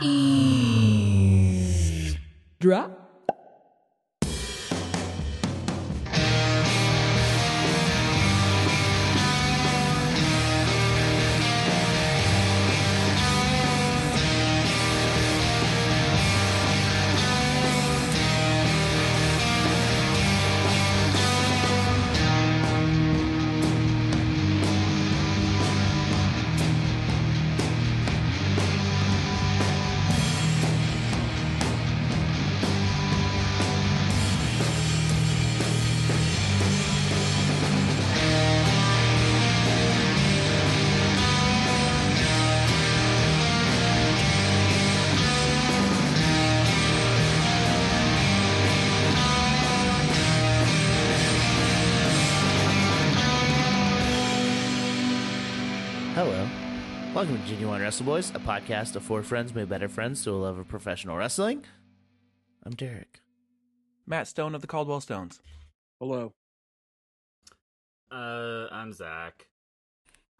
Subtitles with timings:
[2.58, 3.09] Drop.
[57.20, 60.40] Welcome to Genuine Wrestle Boys, a podcast of four friends made better friends through a
[60.40, 61.66] love of professional wrestling.
[62.64, 63.20] I'm Derek.
[64.06, 65.38] Matt Stone of the Caldwell Stones.
[66.00, 66.32] Hello.
[68.10, 69.48] Uh, I'm Zach.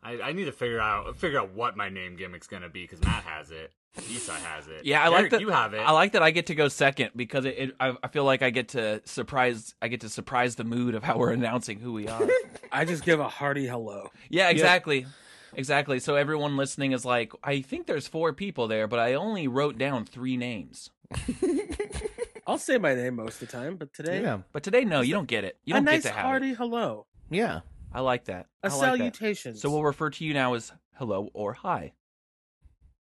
[0.02, 3.02] I, I need to figure out figure out what my name gimmick's gonna be because
[3.02, 4.86] Matt has it, Isai has it.
[4.86, 5.42] Yeah, I like that.
[5.42, 5.80] You have it.
[5.80, 8.40] I like that I get to go second because it, it I, I feel like
[8.40, 9.74] I get to surprise.
[9.82, 12.26] I get to surprise the mood of how we're announcing who we are.
[12.72, 14.08] I just give a hearty hello.
[14.30, 15.04] yeah, exactly,
[15.54, 15.98] exactly.
[16.00, 19.78] So everyone listening is like, I think there's four people there, but I only wrote
[19.78, 20.90] down three names.
[22.46, 24.38] I'll say my name most of the time, but today Yeah.
[24.52, 25.56] But today, no, you don't get it.
[25.64, 26.56] You a don't nice get to have hearty it.
[26.56, 27.60] hello, Yeah.
[27.92, 28.46] I like that.
[28.62, 28.98] a I like that.
[28.98, 29.56] salutation.
[29.56, 31.92] So we'll refer to you now as hello or hi.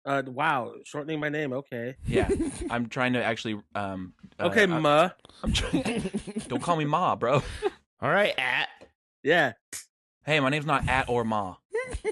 [0.05, 1.53] uh, wow, shortening my name.
[1.53, 2.29] Okay, Yeah,
[2.69, 3.59] I'm trying to actually.
[3.73, 5.09] Um, uh, okay, I- ma.
[5.43, 6.11] I'm trying.
[6.47, 7.41] don't call me ma, bro.
[8.01, 8.69] All right, at.
[9.23, 9.53] Yeah.
[10.23, 11.55] Hey, my name's not at or ma.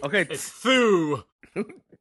[0.04, 0.22] Okay.
[0.30, 1.24] It's Fu.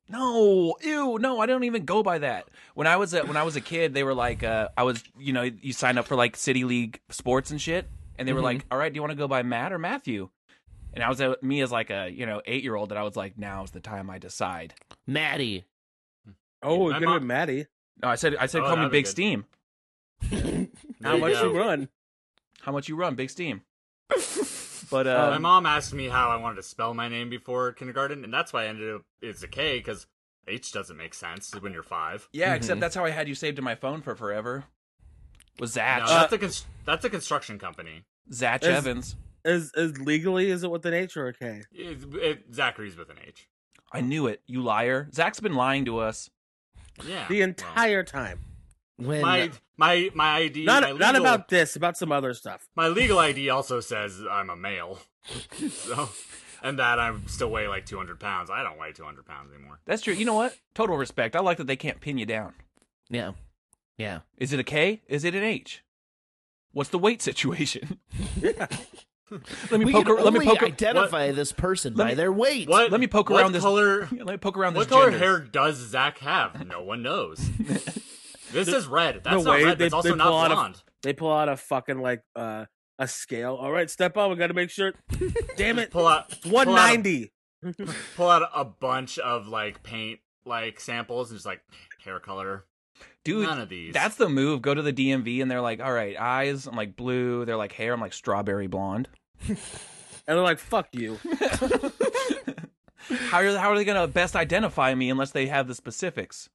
[0.08, 2.46] No, ew, no, I don't even go by that.
[2.74, 5.02] When I was a, when I was a kid, they were like, uh, I was,
[5.18, 8.42] you know, you sign up for like city league sports and shit, and they were
[8.42, 10.28] like, all right, do you want to go by Matt or Matthew?
[10.92, 13.02] And I was uh, me as like a you know eight year old that I
[13.04, 14.74] was like, now's the time I decide.
[15.06, 15.64] Maddie.
[16.62, 17.66] oh, My we're gonna mom- be Maddie.
[18.02, 19.10] No, I said I said Oh, call me Big good.
[19.10, 19.44] Steam.
[21.02, 21.50] How much go.
[21.52, 21.88] you run?
[22.60, 23.62] How much you run, Big Steam?
[24.92, 27.72] But Uh, my um, mom asked me how I wanted to spell my name before
[27.72, 30.06] kindergarten, and that's why I ended up it's a K because
[30.46, 32.28] H doesn't make sense when you're five.
[32.32, 34.64] yeah, except that's how I had you saved in my phone for forever.
[35.58, 38.04] Was Zach No, Uh, that's a cons- that's a construction company.
[38.32, 39.16] Zach is- Evans?
[39.44, 40.50] Is is legally?
[40.50, 41.62] Is it with an H or a K?
[41.72, 43.48] It, it, Zachary's with an H.
[43.92, 45.08] I knew it, you liar.
[45.12, 46.30] Zach's been lying to us.
[47.04, 47.26] Yeah.
[47.28, 48.40] The well, entire time.
[49.06, 50.64] When my my my ID.
[50.64, 51.76] Not my not about this.
[51.76, 52.68] About some other stuff.
[52.76, 54.98] My legal ID also says I'm a male,
[55.70, 56.08] so
[56.62, 58.50] and that I still weigh like 200 pounds.
[58.50, 59.80] I don't weigh 200 pounds anymore.
[59.84, 60.14] That's true.
[60.14, 60.56] You know what?
[60.74, 61.34] Total respect.
[61.36, 62.54] I like that they can't pin you down.
[63.10, 63.32] Yeah.
[63.98, 64.20] Yeah.
[64.38, 65.02] Is it a K?
[65.08, 65.82] Is it an H?
[66.72, 67.98] What's the weight situation?
[68.40, 70.06] let me We poke.
[70.06, 70.62] can ar- Let me poke.
[70.62, 72.68] ar- identify this person Let by me- their weight.
[72.68, 72.90] What?
[72.90, 74.08] Let me poke what around this- color.
[74.12, 75.18] Let me poke around this What color gender.
[75.18, 76.66] hair does Zach have?
[76.66, 77.50] No one knows.
[78.52, 79.22] This is red.
[79.24, 79.78] That's the not way red.
[79.78, 80.82] they- That's also they not pull out a- blonde.
[81.02, 82.66] They pull out a fucking like uh
[82.98, 83.54] a scale.
[83.56, 84.30] All right, step up.
[84.30, 84.92] We got to make sure.
[85.56, 85.90] Damn it.
[85.90, 87.32] Pull out 190.
[87.62, 91.60] pull out a- Pull out a bunch of like paint like samples and just like
[92.04, 92.64] hair color.
[93.24, 93.94] Dude, None of these.
[93.94, 94.62] that's the move.
[94.62, 97.44] Go to the DMV and they're like, "All right, eyes." I'm like blue.
[97.44, 97.92] They're like hair.
[97.94, 99.08] I'm like strawberry blonde.
[100.24, 101.18] And they're like, "Fuck you."
[103.08, 106.48] How are how are they gonna best identify me unless they have the specifics?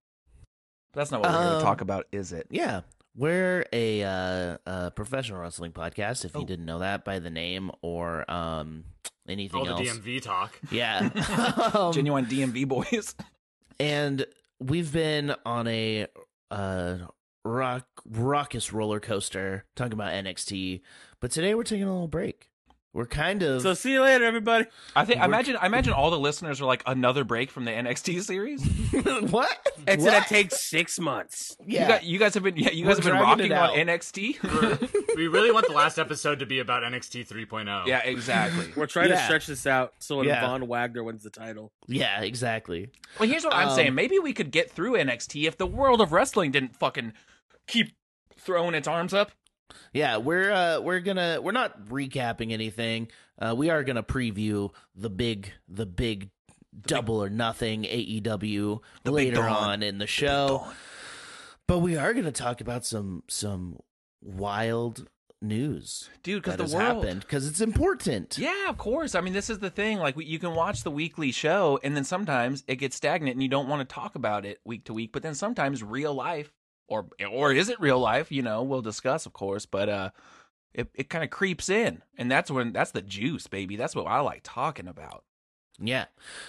[0.94, 2.48] That's not what we're Um, gonna talk about, is it?
[2.50, 2.82] Yeah.
[3.16, 6.40] We're a, uh, uh professional wrestling podcast, if Oh.
[6.42, 8.86] you didn't know that by the name or um
[9.28, 9.98] anything all the else.
[10.00, 10.60] DMV talk.
[10.72, 11.10] Yeah.
[11.78, 13.16] Um, Genuine DMV boys.
[13.80, 14.26] and
[14.60, 16.08] we've been on a
[16.52, 16.98] uh
[17.44, 20.82] rock raucous roller coaster talking about NXT,
[21.20, 22.50] but today we're taking a little break.
[22.98, 24.66] We're kind of So see you later, everybody.
[24.96, 27.64] I think I We're- imagine I imagine all the listeners are like another break from
[27.66, 28.64] the NXT series.
[29.30, 29.56] what?
[29.88, 30.14] It's What?
[30.14, 31.56] gonna take six months.
[31.64, 31.82] Yeah.
[31.84, 34.00] You, got, you guys have been yeah, you guys We're have been dragging rocking on.
[34.00, 35.16] NXT.
[35.16, 37.86] we really want the last episode to be about NXT 3.0.
[37.86, 38.74] yeah, exactly.
[38.76, 40.42] We're trying to stretch this out so when Yeah.
[40.42, 41.72] Von Wagner wins the title.
[41.88, 42.90] yeah, exactly.
[43.20, 43.94] Well, here's what I'm Um, saying.
[43.94, 47.14] Maybe we could get through NXT if the world of wrestling didn't fucking
[47.68, 47.96] keep
[48.40, 49.32] throwing its arms up.
[49.94, 53.10] Yeah, we're uh we're gonna we're not recapping anything.
[53.40, 56.30] Uh we are gonna preview the big the big
[56.80, 60.68] double or nothing AEW later on in the show.
[61.68, 63.80] But we are gonna talk about some some
[64.22, 65.08] wild
[65.42, 68.38] news, Dude, 'cause that the has world- happened because it's important.
[68.40, 69.14] Yeah, of course.
[69.16, 70.00] I mean, this is the thing.
[70.00, 73.48] Like, you can watch the weekly show, and then sometimes it gets stagnant, and you
[73.50, 75.12] don't want to talk about it week to week.
[75.14, 76.52] But then sometimes real life,
[76.88, 78.32] or or is it real life?
[78.32, 79.66] You know, we'll discuss, of course.
[79.66, 80.10] But uh,
[80.74, 83.76] it it kind of creeps in, and that's when that's the juice, baby.
[83.76, 85.24] That's what I like talking about.
[85.80, 86.06] Yeah.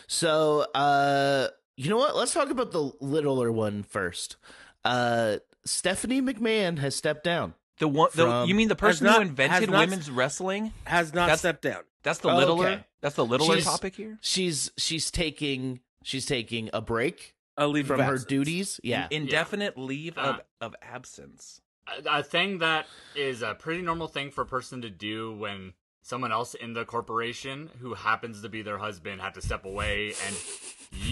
[0.06, 2.17] So, uh, you know what?
[2.17, 4.37] Let's talk about the littler one first.
[4.85, 7.55] Uh, Stephanie McMahon has stepped down.
[7.79, 10.73] The one, the, From- you mean the person not- who invented not- women's wrestling?
[10.84, 11.82] Has not That's- stepped down.
[12.02, 12.67] That's the Oh, littler.
[12.69, 12.84] okay.
[13.00, 14.19] That's the littler She's- topic here.
[14.23, 18.81] She's she's taking she's taking a break A leave from of her duties.
[18.82, 19.08] Yeah.
[19.10, 21.60] Indefinite leave of, Uh, of absence.
[21.87, 25.75] a, a thing that is a pretty normal thing for a person to do when
[26.02, 30.14] someone else in the corporation who happens to be their husband had to step away
[30.26, 30.34] and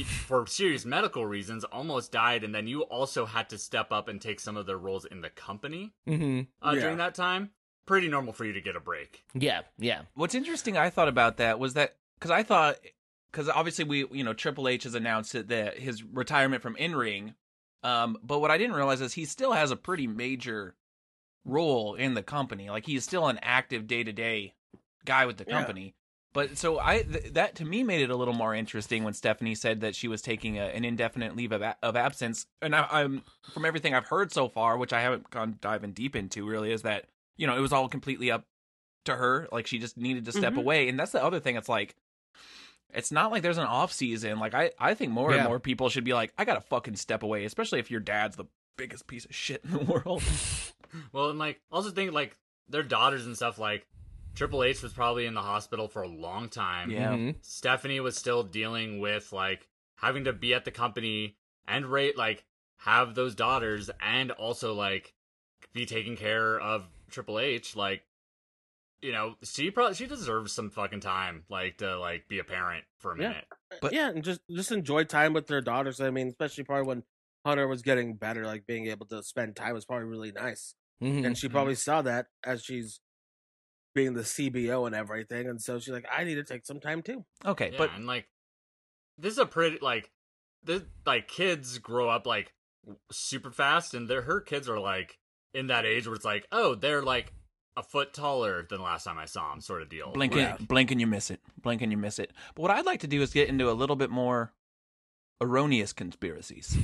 [0.04, 4.22] for serious medical reasons almost died and then you also had to step up and
[4.22, 6.42] take some of their roles in the company mm-hmm.
[6.66, 6.80] uh, Yeah.
[6.80, 7.50] during that time
[7.84, 9.62] pretty normal for you to get a break Yeah.
[9.78, 10.02] Yeah.
[10.14, 12.78] What's interesting, I thought about that was that because I thought
[13.36, 17.34] because obviously we you know Triple H has announced that his retirement from in ring,
[17.82, 20.74] um, but what I didn't realize is he still has a pretty major
[21.44, 22.70] role in the company.
[22.70, 24.54] Like he's still an active day to day
[25.04, 25.52] guy with the Yeah.
[25.58, 25.94] company.
[26.32, 29.54] But so I th- that to me made it a little more interesting when Stephanie
[29.54, 32.46] said that she was taking a, an indefinite leave of, a- of absence.
[32.60, 33.22] And I, I'm
[33.52, 36.82] from everything I've heard so far, which I haven't gone diving deep into, really, is
[36.82, 37.04] that
[37.36, 38.44] you know it was all completely up
[39.06, 39.48] to her.
[39.52, 40.58] Like she just needed to step Mhm.
[40.58, 41.56] away, and that's the other thing.
[41.56, 41.94] It's like
[42.94, 44.38] it's not like there's an off season.
[44.38, 45.38] Like I, I think more Yeah.
[45.40, 48.36] and more people should be like, I gotta fucking step away, especially if your dad's
[48.36, 48.46] the
[48.76, 50.22] biggest piece of shit in the world.
[51.12, 52.36] well and like also think like
[52.68, 53.86] their daughters and stuff like
[54.34, 57.12] triple h was probably in the hospital for a long time Yeah.
[57.12, 57.36] Mhm.
[57.42, 61.36] Stephanie was still dealing with like having to be at the company
[61.66, 62.44] and rate like
[62.78, 65.12] have those daughters and also like
[65.72, 68.05] be taking care of Triple H like
[69.02, 72.84] you know she probably she deserves some fucking time like to like be a parent
[72.98, 73.28] for a Yeah.
[73.28, 73.44] minute
[73.80, 76.00] But- yeah, and just just enjoy time with their daughters.
[76.00, 77.02] I mean, especially probably when
[77.44, 80.74] Hunter was getting better, like being able to spend time was probably really nice.
[81.02, 81.26] Mhm.
[81.26, 83.00] And she probably saw that as she's
[83.94, 87.02] being the CBO and everything, and so she's like, I need to take some time
[87.02, 87.24] too.
[87.44, 88.28] Okay, yeah, but and like
[89.18, 90.10] this is a pretty like
[90.62, 92.52] this like kids grow up like
[93.12, 95.18] super fast and their her kids are like
[95.54, 97.32] in that age where it's like oh they're like
[97.76, 100.68] a foot taller than last time I saw him, sort of deal blink Like, and
[100.68, 101.40] blink and you miss it.
[101.60, 102.32] Blink and you miss it.
[102.54, 104.52] But what I'd like to do is get into a little bit more
[105.40, 106.76] erroneous conspiracies.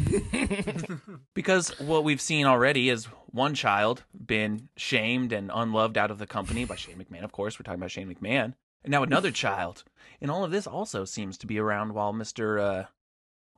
[1.34, 6.26] because what we've seen already is one child been shamed and unloved out of the
[6.26, 7.58] company by Shane McMahon, of course.
[7.58, 8.54] We're talking about Shane McMahon.
[8.84, 9.84] And now another child.
[10.20, 12.60] And all of this also seems to be around while Mr.
[12.60, 12.86] Uh,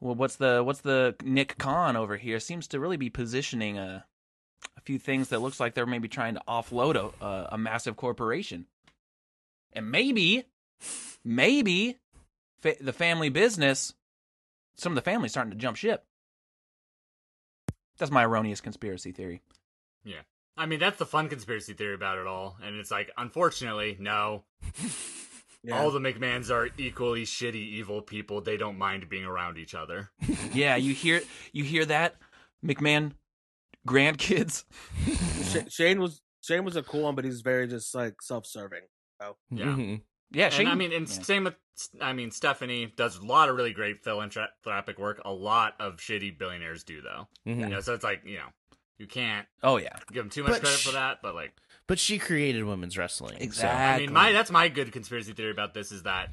[0.01, 4.05] well, what's the what's the Nick Khan over here seems to really be positioning a
[4.77, 7.97] a few things that looks like they're maybe trying to offload a a, a massive
[7.97, 8.67] corporation,
[9.73, 10.45] and maybe,
[11.25, 11.97] maybe,
[12.61, 13.95] fa- the family business,
[14.77, 16.05] some of the families starting to jump ship.
[17.99, 19.41] That's my erroneous conspiracy theory.
[20.05, 20.23] Yeah.
[20.57, 22.57] I mean, that's the fun conspiracy theory about it all.
[22.65, 24.45] And it's like, unfortunately, no.
[25.67, 25.81] Yeah.
[25.81, 28.43] All the McMahons are equally shitty, evil people.
[28.43, 30.11] They don't mind being around each other.
[30.53, 31.23] Yeah, you hear
[31.53, 32.17] you hear that,
[32.63, 33.13] McMahon
[33.87, 34.65] grandkids.
[35.71, 38.83] Shane was Shane was a cool one, but he's very just like self-serving.
[39.51, 39.65] Yeah.
[39.67, 40.03] Mhm.
[40.33, 40.67] Yeah, And Shane.
[40.67, 41.23] I mean, and yeah.
[41.23, 41.55] same with,
[42.01, 45.21] I mean, Stephanie does a lot of really great philanthropic work.
[45.25, 47.29] A lot of shitty billionaires do, though.
[47.47, 47.61] Mhm.
[47.61, 48.49] You know, so it's like, you know,
[48.99, 51.53] you can't oh yeah, give them too much But credit sh- for that, but like,
[51.87, 53.51] But she created women's wrestling.
[53.53, 56.31] so- I mean, my that's my good conspiracy theory about this is that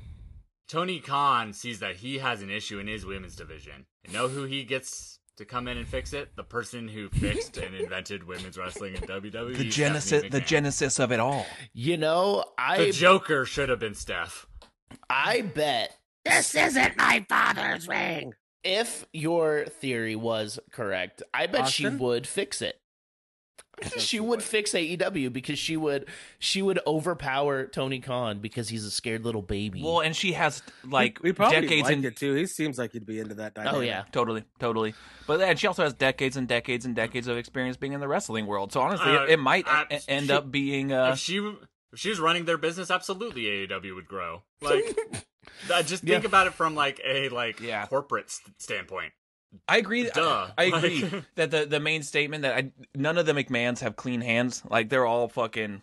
[0.67, 3.85] Tony Khan sees that he has an issue in his women's division.
[4.07, 6.29] You know who he gets to come in and fix it?
[6.36, 9.57] The person who fixed and invented women's wrestling in WWE.
[9.57, 11.45] the genesis, the genesis of it all.
[11.74, 14.48] You know, I The Joker should have been Steph.
[15.10, 15.95] I bet
[16.25, 18.33] This isn't my father's ring.
[18.63, 22.80] if your theory was correct, I bet she would fix it.
[23.83, 24.43] So she she would would.
[24.43, 29.41] fix AEW because she would she would overpower Tony Khan because he's a scared little
[29.41, 29.81] baby.
[29.83, 32.33] Well, and she has like we probably decades like and it too.
[32.35, 33.55] He seems like he'd be into that.
[33.55, 33.77] Dynamic.
[33.77, 34.03] oh yeah.
[34.11, 34.93] Totally, totally.
[35.25, 38.07] But and she also has decades and decades and decades of experience being in the
[38.07, 38.71] wrestling world.
[38.71, 40.91] So honestly, Uh, it, it might uh, end she- up being.
[40.93, 44.43] Uh, if she if she was running their business, absolutely AEW would grow.
[44.61, 44.95] Like,
[45.85, 46.27] just think Yeah.
[46.27, 47.85] about it from like a like Yeah.
[47.87, 49.13] corporate st- standpoint.
[49.67, 50.10] I agree.
[50.10, 50.48] Duh.
[50.58, 53.79] I, I agree Like- that the the main statement that I, none of the McMahons
[53.79, 54.63] have clean hands.
[54.70, 55.81] Like they're all fucking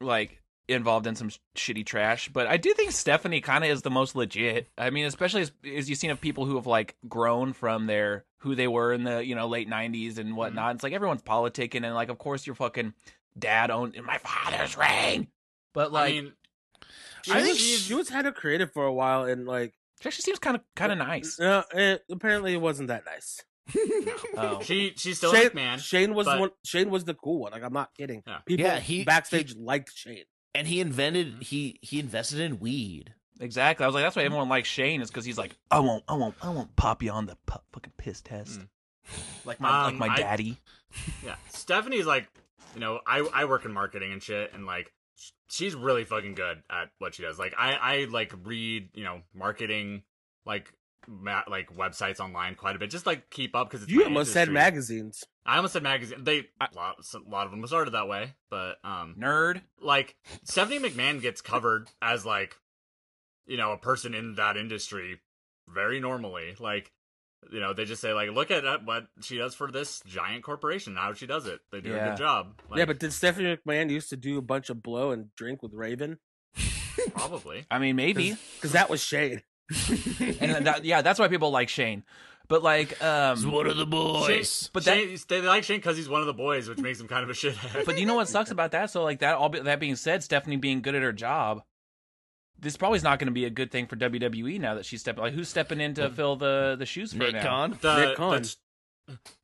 [0.00, 2.28] like involved in some sh- shitty trash.
[2.32, 4.68] But I do think Stephanie kind of is the most legit.
[4.78, 8.24] I mean, especially as, as you've seen of people who have like grown from their
[8.38, 10.36] who they were in the you know late '90s and mm-hmm.
[10.36, 10.74] whatnot.
[10.76, 12.94] It's like everyone's politicking and like of course you're fucking
[13.38, 15.28] dad owned in my father's ring.
[15.72, 16.32] But like, I mean,
[17.24, 19.74] She, I think was, she's- she was head of creative for a while, and like,
[20.00, 21.38] she actually seems kind of kind of nice.
[21.38, 23.40] no, it, apparently it wasn't that nice.
[24.36, 25.78] Oh, she she's still Shane, a man.
[25.78, 26.50] Shane was the but- one.
[26.64, 27.52] Shane was the cool one.
[27.52, 28.22] Like, I'm not kidding.
[28.26, 28.38] Yeah.
[28.46, 30.24] People Yeah, he- backstage liked Shane.
[30.54, 33.14] and he invented he he invested in weed.
[33.40, 33.84] exactly.
[33.84, 36.14] I was like, that's why everyone likes Shane is because he's like, I won't, I
[36.14, 38.68] won't, I won't pop you on the pu- fucking piss test, Mm.
[39.44, 40.58] like my like Um, my I- daddy.
[41.24, 42.28] Yeah, Stephanie's like,
[42.74, 44.90] you know, I I work in marketing and shit, and like, sh-
[45.50, 47.38] she's really fucking good at what she does.
[47.38, 50.02] Like, I I like read, you know, marketing,
[50.46, 50.72] like,
[51.06, 54.32] ma- like websites online quite a bit, just like keep up because it's You almost
[54.32, 55.24] said magazines.
[55.44, 56.24] I almost said magazine.
[56.24, 59.62] They a lot, a lot of them started that way, but um, Nerd.
[59.80, 62.56] like Stephanie McMahon gets covered as like,
[63.46, 65.20] you know, a person in that industry
[65.68, 66.54] very normally.
[66.58, 66.92] Like,
[67.52, 70.42] you know, they just say like, look at uh, what she does for this giant
[70.44, 70.96] corporation.
[70.96, 71.60] How she does it.
[71.72, 72.60] They do a good job.
[72.68, 75.62] Like, yeah, but did Stephanie McMahon used to do a bunch of blow and drink
[75.62, 76.18] with Raven?
[77.14, 77.66] probably.
[77.70, 78.36] I mean, maybe.
[78.56, 79.42] Because that was Shane.
[80.40, 82.02] and that, yeah, that's why people like Shane.
[82.48, 84.68] But like, um, one of the boys.
[84.72, 87.00] but But that- Shane, they like Shane because he's one of the boys, which makes
[87.00, 87.84] him kind of a shithead.
[87.84, 88.90] but you know what sucks about that?
[88.90, 91.62] So like that all be, that being said, Stephanie being good at her job,
[92.60, 95.00] this probably is not going to be a good thing for WWE now that she's
[95.00, 95.22] stepping.
[95.22, 97.42] Like who's stepping in to fill the the shoes for her Nick now?
[97.42, 97.78] Khan.
[97.80, 98.42] the, Nick Khan.
[98.42, 98.56] the-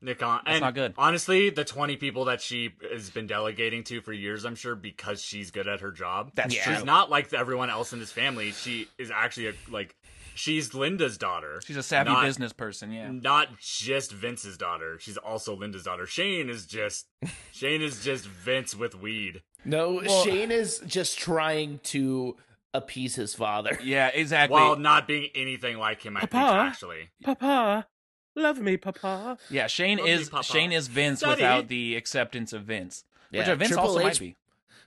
[0.00, 0.40] Nick Khan.
[0.44, 0.94] That's and not good.
[0.96, 5.20] Honestly, the 20 people that she has been delegating to for years, I'm sure, because
[5.20, 6.30] she's good at her job.
[6.36, 6.62] That's Yeah.
[6.64, 6.74] true.
[6.76, 8.52] She's not like everyone else in this family.
[8.52, 9.96] She is actually a, like,
[10.36, 11.60] she's Linda's daughter.
[11.66, 12.92] She's a savvy Not- business person.
[12.92, 13.10] Yeah.
[13.10, 14.98] Not just Vince's daughter.
[15.00, 16.06] She's also Linda's daughter.
[16.06, 17.06] Shane is just
[17.50, 19.42] Shane is just Vince with weed.
[19.64, 22.36] No, Well- Shane is just trying to
[22.76, 23.78] appease his father.
[23.84, 24.52] Yeah, exactly.
[24.54, 27.10] While not being anything like him, I think actually.
[27.22, 27.86] Papa,
[28.34, 29.38] love me, Papa.
[29.50, 30.44] yeah, Shane Love is Papa.
[30.44, 31.30] Shane is Vince Daddy.
[31.42, 34.36] without the acceptance of Vince, which Yeah, Vince Triple also H might be.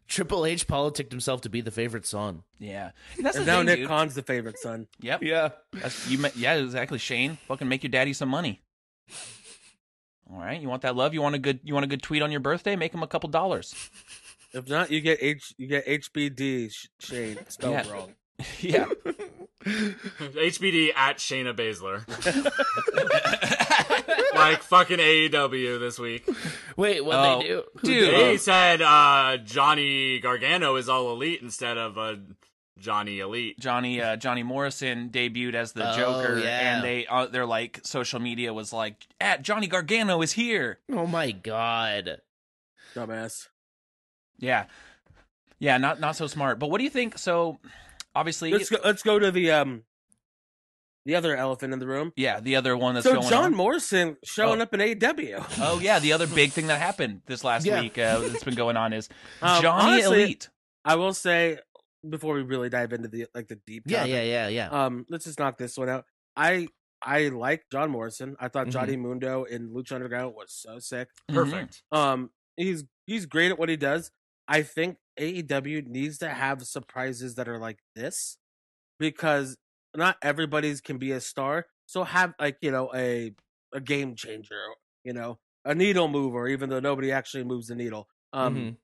[0.07, 2.41] Triple H politicked himself to be the favorite son.
[2.57, 2.91] Yeah,
[3.21, 3.87] that's And the now thing, Nick dude.
[3.89, 4.87] Khan's the favorite son.
[5.01, 5.21] Yep.
[5.23, 5.49] Yeah.
[5.73, 6.17] That's, you.
[6.17, 6.97] ma- Yeah, exactly.
[6.97, 8.61] Shane, fucking make your daddy some money.
[10.31, 11.13] All right, you want that love?
[11.13, 11.59] You want a good?
[11.63, 12.75] You want a good tweet on your birthday?
[12.75, 13.73] Make him a couple dollars.
[14.53, 15.53] If not, you get H.
[15.57, 17.91] You get HBD Shane spelled Yeah.
[17.91, 18.13] wrong.
[18.59, 18.85] yeah.
[19.65, 22.07] HBD at Shayna Baszler.
[24.35, 26.27] like fucking AEW this week.
[26.77, 27.63] Wait, what Oh, they do?
[27.83, 28.13] Dude.
[28.13, 32.15] They said uh, Johnny Gargano is all elite instead of uh,
[32.79, 33.59] Johnny Elite.
[33.59, 36.75] Johnny uh, Johnny Morrison debuted as the Oh, Joker, yeah.
[36.75, 41.05] and they uh, they're like social media was like, "At Johnny Gargano is here." Oh
[41.05, 42.21] my god.
[42.95, 43.47] Dumbass.
[44.39, 44.65] Yeah,
[45.59, 46.59] yeah, not not so smart.
[46.59, 47.17] But what do you think?
[47.17, 47.59] So,
[48.15, 48.77] obviously, Let's go.
[48.83, 49.83] Let's go to the um,
[51.05, 52.11] the other elephant in the room.
[52.15, 53.55] yeah, the other one that's So going John on.
[53.55, 54.63] Morrison showing Oh.
[54.63, 55.45] up in AEW.
[55.61, 57.81] Oh yeah, the other big thing that happened this last Yeah.
[57.81, 59.09] week uh, that's been going on is
[59.41, 60.49] Um, Johnny honestly, Elite.
[60.85, 61.59] I will say
[62.07, 63.83] before we really dive into the like the deep.
[63.85, 64.69] Yeah, topic, yeah, yeah, yeah.
[64.85, 66.05] Um, let's just knock this one out.
[66.35, 66.67] I
[67.01, 68.35] I like John Morrison.
[68.39, 68.71] I thought Mhm.
[68.71, 71.07] Johnny Mundo in Lucha Underground was so sick.
[71.31, 71.33] Mhm.
[71.35, 71.81] Perfect.
[71.91, 74.11] Um, he's he's great at what he does.
[74.49, 78.37] I think AEW needs to have surprises that are like this
[78.99, 79.55] because
[79.95, 81.67] not everybody's can be a star.
[81.85, 83.33] So have like you know a
[83.73, 84.59] a game changer,
[85.03, 88.07] you know, a needle mover, even though nobody actually moves the needle.
[88.33, 88.75] Um, Mhm.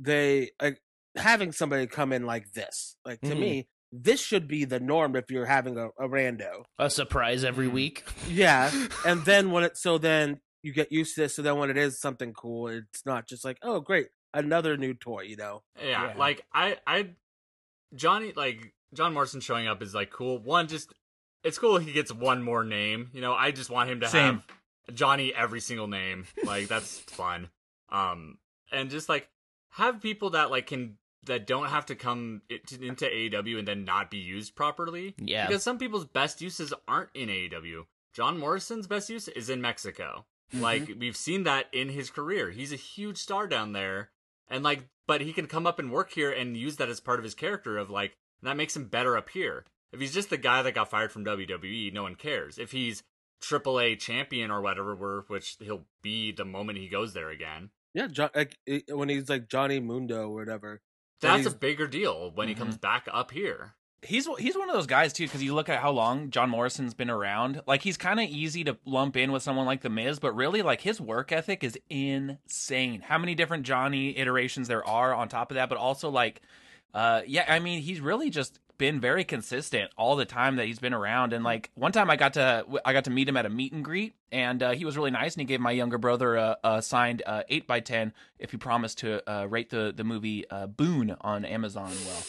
[0.00, 0.80] they like
[1.16, 2.96] having somebody come in like this.
[3.04, 3.38] Like to Mhm.
[3.38, 6.64] me, this should be the norm if you're having a, a rando.
[6.78, 7.72] A surprise every Mhm.
[7.72, 8.04] week.
[8.28, 8.72] Yeah,
[9.06, 11.36] and then when it so then you get used to this.
[11.36, 14.92] So then when it is something cool, it's not just like oh great another new
[14.94, 15.22] toy.
[15.22, 16.14] You know, Yeah, Yeah.
[16.18, 17.08] like I, I,
[17.94, 20.38] Johnny, like John Morrison showing up is like cool.
[20.38, 20.92] One, just
[21.42, 23.10] it's cool he gets one more name.
[23.12, 24.42] You know, I just want him to Same.
[24.88, 26.26] have Johnny every single name.
[26.44, 27.48] Like that's fun.
[27.90, 28.38] Um,
[28.72, 29.28] and just like
[29.70, 34.10] have people that like can that don't have to come into AEW and then not
[34.10, 35.14] be used properly.
[35.18, 35.46] Yeah.
[35.46, 37.84] Because some people's best uses aren't in AEW.
[38.12, 40.26] John Morrison's best use is in Mexico.
[40.52, 42.50] Like we've seen that in his career.
[42.50, 44.10] He's a huge star down there.
[44.48, 47.18] And like but he can come up and work here and use that as part
[47.18, 49.64] of his character of like that makes him better up here.
[49.92, 52.58] If he's just the guy that got fired from WWE, no one cares.
[52.58, 53.02] If he's
[53.42, 57.70] AAA champion or whatever, which he'll be the moment he goes there again.
[57.94, 58.56] yeah, John, like
[58.88, 60.80] when he's like Johnny Mundo or whatever.
[61.20, 62.58] That's a bigger deal when he Mhm.
[62.58, 63.74] comes back up here.
[64.04, 66.94] He's he's one of those guys too because you look at how long John Morrison's
[66.94, 67.62] been around.
[67.66, 70.62] Like he's kind of easy to lump in with someone like the Miz, but really
[70.62, 73.00] like his work ethic is insane.
[73.00, 76.42] How many different Johnny iterations there are on top of that, but also like.
[76.92, 80.78] Uh, yeah, I mean, he's really just been very consistent all the time that he's
[80.78, 81.32] been around.
[81.32, 83.72] And like one time, I got to I got to meet him at a meet
[83.72, 85.34] and greet, and uh, he was really nice.
[85.34, 88.56] And he gave my younger brother a, a signed uh, eight by ten if he
[88.56, 91.90] promised to uh, rate the the movie uh, Boone on Amazon.
[92.06, 92.22] Well,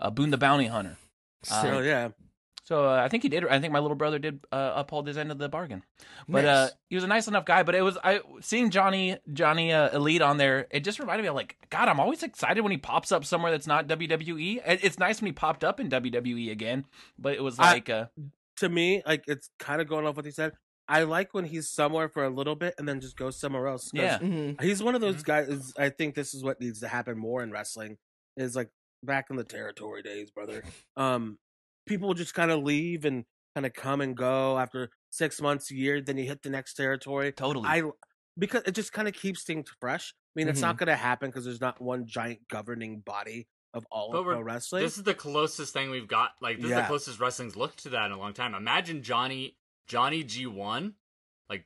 [0.00, 0.96] uh, Boone the Bounty Hunter.
[1.50, 2.08] Uh, oh yeah.
[2.64, 3.44] So uh, I think he did.
[3.48, 5.82] I think my little brother did uh, uphold his end of the bargain.
[6.28, 7.64] But uh, he was a nice enough guy.
[7.64, 10.68] But it was I seeing Johnny Johnny uh, Elite on there.
[10.70, 11.88] It just reminded me of like God.
[11.88, 14.60] I'm always excited when he pops up somewhere that's not WWE.
[14.64, 16.84] It's nice when he popped up in WWE again.
[17.18, 18.06] But it was I- like uh,
[18.58, 20.52] To me, like it's kind of going off what he said.
[20.88, 23.90] I like when he's somewhere for a little bit and then just goes somewhere else.
[23.94, 24.60] yeah, Mhm.
[24.60, 25.72] he's one of those guys.
[25.78, 27.98] I think this is what needs to happen more in wrestling.
[28.36, 28.68] Is like
[29.02, 30.62] back in the territory days, brother.
[30.96, 31.38] Um,
[31.86, 35.74] people just kind of leave and kind of come and go after six months, a
[35.74, 36.00] year.
[36.00, 37.32] Then you hit the next territory.
[37.32, 37.68] totally.
[37.68, 37.82] I
[38.38, 40.14] because it just kind of keeps things fresh.
[40.34, 43.86] I mean, it's not going to happen because there's not one giant governing body of
[43.90, 44.82] all But of pro wrestling.
[44.82, 46.30] This is the closest thing we've got.
[46.40, 48.54] Like this is the closest wrestling's looked to that in a long time.
[48.54, 49.56] Imagine Johnny
[49.86, 50.94] Johnny G one.
[51.52, 51.64] Like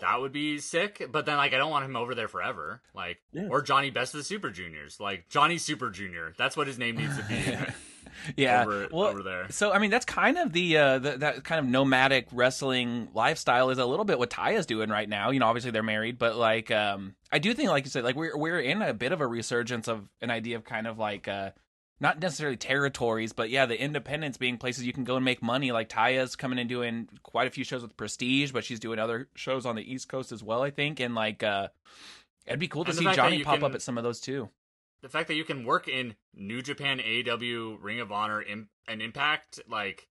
[0.00, 1.08] that would be sick.
[1.10, 2.82] But then like I don't want him over there forever.
[2.94, 3.48] Like Yeah.
[3.48, 5.00] or Johnny Best of the Super Juniors.
[5.00, 6.34] Like Johnny Super Junior.
[6.36, 7.56] That's what his name needs to be.
[8.36, 8.62] yeah.
[8.62, 9.46] over, well, over there.
[9.50, 13.70] So I mean, that's kind of the, uh, the that kind of nomadic wrestling lifestyle
[13.70, 15.30] is a little bit what Taya's doing right now.
[15.30, 18.16] You know, obviously they're married, but like, um, I do think, like you said, like
[18.16, 21.26] we're we're in a bit of a resurgence of an idea of kind of like,
[21.26, 21.52] uh,
[22.00, 25.70] not necessarily territories, but yeah, the independents being places you can go and make money.
[25.70, 29.28] Like Taya's coming and doing quite a few shows with Prestige, but she's doing other
[29.34, 30.62] shows on the East Coast as well.
[30.62, 31.68] I think, and like, uh,
[32.46, 34.48] it'd be cool to see Johnny pop up at some of those too.
[35.02, 39.60] the fact that you can work in New Japan, AEW, Ring of Honor, and Impact,
[39.68, 40.08] like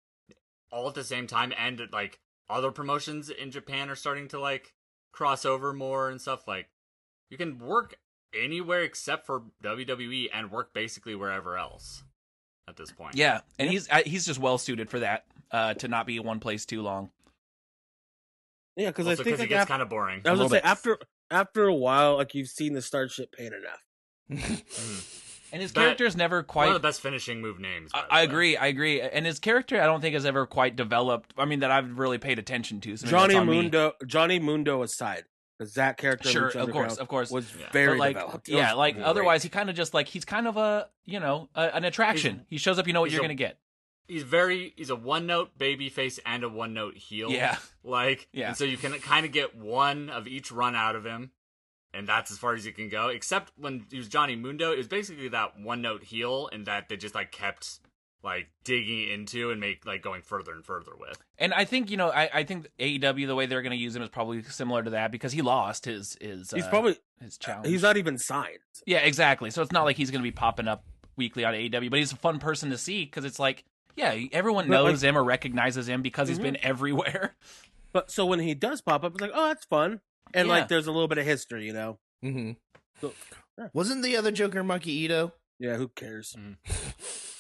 [0.73, 2.19] all at the same time, and like
[2.49, 4.75] other promotions in Japan are starting to like
[5.13, 6.49] cross over more and stuff.
[6.49, 6.69] Like
[7.31, 7.99] you can work
[8.35, 12.03] anywhere except for WWE and work basically wherever else
[12.69, 13.15] at this point.
[13.17, 15.25] Yeah, and he's he's just well suited for that.
[15.51, 17.11] Uh, to not be in one place too long.
[18.77, 20.23] yeah, because I think because it gets kind of boring.
[20.25, 20.65] I was gonna say bit.
[20.65, 20.99] after
[21.31, 24.63] after a while, like you've seen the starship shit pain enough.
[25.53, 26.77] And his But character's never quite One quite.
[26.77, 27.93] of the best finishing move names.
[27.93, 28.25] by I, the I way.
[28.25, 28.57] agree.
[28.57, 29.01] I agree.
[29.01, 31.33] And his character, I don't think has ever quite developed.
[31.39, 32.97] I mean, that I've really paid attention to.
[32.97, 33.55] So Johnny that's on me.
[33.63, 35.25] Mundo, Johnny Mundo aside,
[35.59, 37.31] because that character, Sure, of course, of course.
[37.31, 37.67] was Yeah.
[37.73, 38.49] very But like, developed.
[38.49, 39.05] Yeah, like great.
[39.05, 42.45] otherwise, he kind of just like he's kind of a you know a, an attraction.
[42.49, 43.59] he shows up, you know what you're a- gonna get.
[44.09, 47.31] He's very he's a one note baby face and a one note heel.
[47.31, 47.57] Yeah.
[47.83, 48.49] Like Yeah.
[48.49, 51.33] and so you can kind of get one of each run out of him.
[51.95, 53.09] And that's as far as you can go.
[53.09, 56.89] Except when he was Johnny Mundo, it was basically that one note heel and that
[56.91, 57.81] they just like kept
[58.27, 61.17] like digging into and make like going further and further with.
[61.39, 64.03] And I think you know, I, I think AEW the way they're gonna use him
[64.03, 67.69] is probably similar to that because he lost his his he's uh, probably his challenge.
[67.69, 68.59] he's not even signed.
[68.85, 69.51] Yeah, exactly.
[69.51, 70.85] So it's not like he's going to be popping up
[71.17, 73.65] weekly on AEW, but he's a fun person to see because it's like,
[73.97, 76.43] yeah, everyone But, like- knows him or recognizes him because he's Mhm.
[76.43, 77.35] been everywhere.
[77.93, 80.01] But so when he does pop up, it's like, oh, that's fun,
[80.35, 80.55] and Yeah.
[80.55, 81.99] like there's a little bit of history, you know.
[82.21, 82.51] hmm
[83.01, 83.15] So,
[83.57, 83.69] yeah.
[83.73, 85.33] Wasn't the other Joker Maki Ito?
[85.59, 86.37] Yeah, who cares?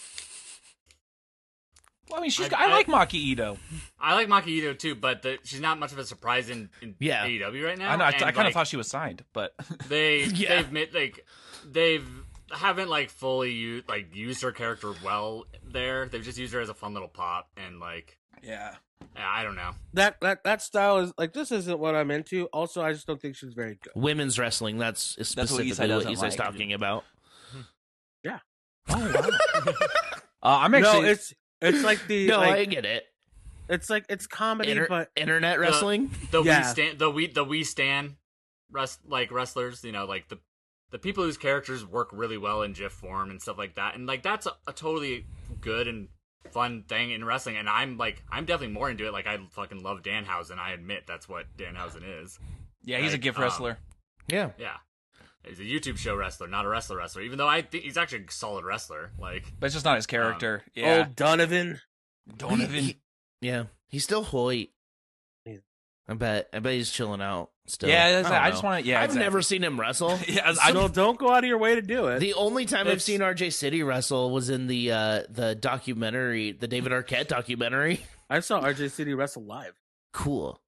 [2.09, 2.53] Well, I mean, she's.
[2.53, 3.59] I- I, I- like Maki Ito.
[3.99, 6.95] I like Maki Ito too, but the, she's not much of a surprise in, in
[7.01, 7.27] Yeah.
[7.27, 7.91] AEW right now.
[7.91, 8.05] I know.
[8.05, 9.55] I, and, kind of like, thought she was signed, but
[9.89, 10.57] they Yeah.
[10.57, 11.25] they've made like
[11.69, 12.07] they've
[12.53, 16.07] haven't like fully used like used her character well there.
[16.07, 18.77] They've just used her as a fun little pop and like yeah,
[19.17, 19.71] I don't know.
[19.95, 22.45] That that that style is like this isn't what I'm into.
[22.53, 23.93] Also, I just don't think she's very good.
[23.97, 24.79] Women's wrestling.
[24.79, 26.37] That's what specifically Isai what, doesn't Isai's like.
[26.37, 27.05] talking about.
[28.23, 28.39] Yeah.
[28.89, 29.13] Oh
[29.65, 29.73] wow.
[30.45, 31.03] uh, I'm actually.
[31.03, 33.05] no, it's it's like the No, like, I get it.
[33.69, 36.11] it's like it's comedy, Inter- but internet wrestling.
[36.31, 36.61] The Yeah.
[36.61, 38.17] we stand the we the we stand
[38.71, 40.39] rest like wrestlers, you know, like the
[40.91, 44.07] the people whose characters work really well in GIF form and stuff like that, and
[44.07, 45.27] like that's a, a totally
[45.61, 46.09] good and
[46.53, 47.57] fun thing in wrestling.
[47.57, 49.13] And I'm like, I'm definitely more into it.
[49.13, 50.59] Like I fucking love Danhausen.
[50.59, 52.39] I admit that's what Danhausen is.
[52.85, 53.79] yeah, he's a GIF gift um, wrestler.
[54.29, 54.51] yeah.
[54.59, 54.77] Yeah.
[55.47, 57.23] He's a YouTube show wrestler, not a wrestler wrestler.
[57.23, 59.11] Even though I think he's actually a solid wrestler.
[59.19, 60.63] Like, but it's just not his character.
[60.75, 61.81] yeah, old Donovan.
[62.37, 63.01] don't He- he-
[63.41, 64.69] yeah, he's still Hoyt.
[66.09, 66.49] I bet.
[66.53, 67.89] I bet he's chilling out still.
[67.89, 68.89] yeah, that's- don't I, just want to.
[68.89, 69.25] Yeah, I've exactly.
[69.25, 70.17] never seen him wrestle.
[70.29, 72.21] Yeah, I, So don't go out of your way to do it.
[72.21, 76.69] The only time I've seen RJ City wrestle was in the uh, the documentary, the
[76.69, 78.07] David Arquette documentary.
[78.31, 79.73] I saw RJ City wrestle live.
[80.13, 80.61] Cool,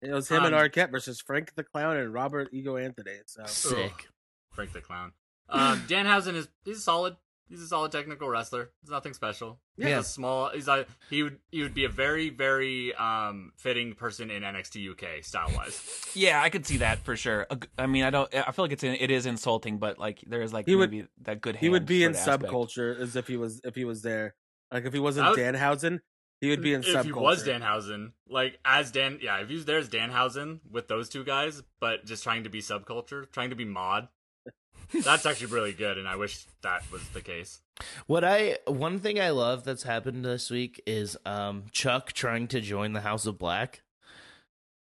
[0.00, 3.12] It was him and Um, Arquette versus Frank the Clown and Robert Ego Anthony.
[3.26, 4.08] So sick.
[4.52, 5.12] Frank the Clown.
[5.48, 7.16] Um, Danhausen is he's solid.
[7.48, 8.70] He's a solid technical wrestler.
[8.80, 9.60] He's nothing special.
[9.76, 9.98] He's Yeah.
[9.98, 10.48] a small.
[10.50, 14.90] He's a he would he would be a very very um fitting person in NXT
[14.92, 16.06] UK style wise.
[16.14, 17.46] Yeah, I could see that for sure.
[17.76, 18.32] I mean, I don't.
[18.34, 21.08] I feel like it's it is insulting, but like there is like He would- maybe
[21.22, 21.56] that good.
[21.56, 22.52] he would be in sort of aspect.
[22.52, 24.34] subculture as if he was if he was there.
[24.70, 26.00] Like if he wasn't would- Danhausen,
[26.40, 27.04] he would be in if subculture.
[27.04, 31.10] he was Danhausen, like as Dan, yeah, if he was there as Danhausen with those
[31.10, 34.08] two guys, but just trying to be subculture, trying to be mod,
[35.04, 37.60] that's actually really good, and I wish that was the case.
[38.06, 42.60] What I one thing I love that's happened this week is um Chuck trying to
[42.60, 43.82] join the House of Black.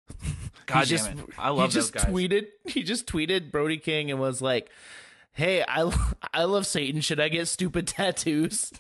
[0.66, 1.18] God He damn just- it.
[1.38, 2.06] I love he just guys.
[2.06, 4.70] tweeted he just tweeted Brody King and was like,
[5.34, 5.92] "Hey, I
[6.34, 7.02] I love Satan.
[7.02, 8.72] Should I get stupid tattoos?"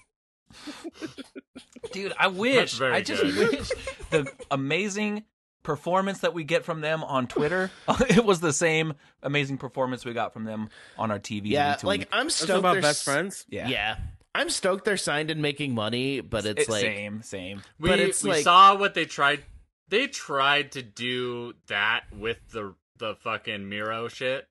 [1.91, 2.81] Dude, I wish.
[2.81, 3.51] I just good.
[3.51, 3.69] wish
[4.09, 5.23] the amazing
[5.69, 10.03] performance that we get from them on Twitter, uh, it was the same amazing performance
[10.03, 11.43] we got from them on our TV.
[11.45, 12.07] Yeah, week like week.
[12.11, 12.57] I'm stoked.
[12.59, 13.45] about they're best friends.
[13.49, 13.67] yeah.
[13.67, 13.97] Yeah.
[14.33, 17.61] I'm stoked they're signed and making money, but it's, It's like same, same.
[17.79, 19.43] We But it's we like- saw what they tried.
[19.89, 24.47] They tried to do that with the the fucking Miro shit,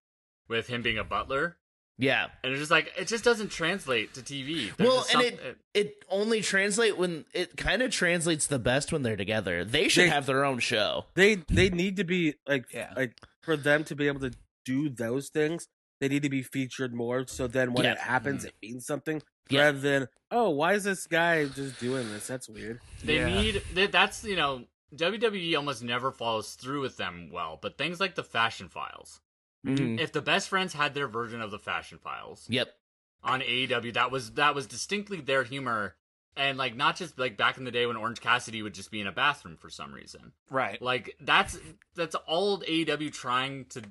[0.49, 1.58] with him being a butler,
[1.99, 2.29] yeah.
[2.43, 4.75] and it's just like it just doesn't translate to TV.
[4.77, 8.59] There's Well, just and some- it it only translate when it kind of translates the
[8.59, 9.65] best when they're together.
[9.65, 11.07] They should They- have their own show.
[11.15, 12.93] They they need to be like Yeah.
[12.97, 14.33] like for them to be able to
[14.65, 15.69] do those things.
[16.01, 17.27] They need to be featured more.
[17.27, 17.93] So then when Yeah.
[17.93, 18.49] it happens, mm-hmm.
[18.49, 19.23] it means something.
[19.51, 19.63] Yeah.
[19.63, 22.27] Rather than oh, why is this guy just doing this?
[22.27, 22.81] That's weird.
[23.03, 23.27] They Yeah.
[23.43, 27.99] need they, that's you know WWE almost never follows through with them well, but things
[28.01, 29.21] like the Fashion Files.
[29.67, 29.99] Mhm.
[29.99, 32.79] If the best friends had their version of the Fashion Files Yep.
[33.23, 35.97] on AEW, that was that was distinctly their humor,
[36.37, 39.01] and like not just like back in the day when Orange Cassidy would just be
[39.01, 40.33] in a bathroom for some reason.
[40.51, 40.81] Right.
[40.81, 41.59] Like that's
[41.95, 43.83] that's all AEW trying to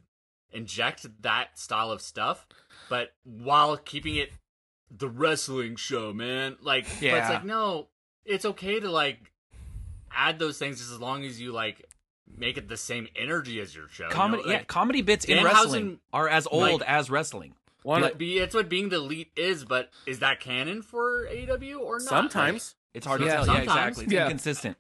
[0.52, 2.48] inject that style of stuff,
[2.90, 4.32] but while keeping it
[4.90, 6.56] the wrestling show, man.
[6.62, 7.90] Like, but it's like no,
[8.24, 9.34] it's okay to like
[10.12, 11.86] add those things just as long as you like
[12.36, 14.04] make it the same energy as your show.
[14.06, 14.16] you know?
[14.16, 17.56] Comedy, yeah, Like, comedy bits in Danhausen- wrestling are as old like- as wrestling.
[17.84, 21.80] One but be, it's what being the elite is, but is that canon for AEW
[21.80, 22.08] or not?
[22.08, 23.36] sometimes It's hard to Yeah.
[23.46, 23.48] tell.
[23.56, 24.04] Yeah, exactly.
[24.06, 24.24] It's Yeah.
[24.26, 24.78] inconsistent.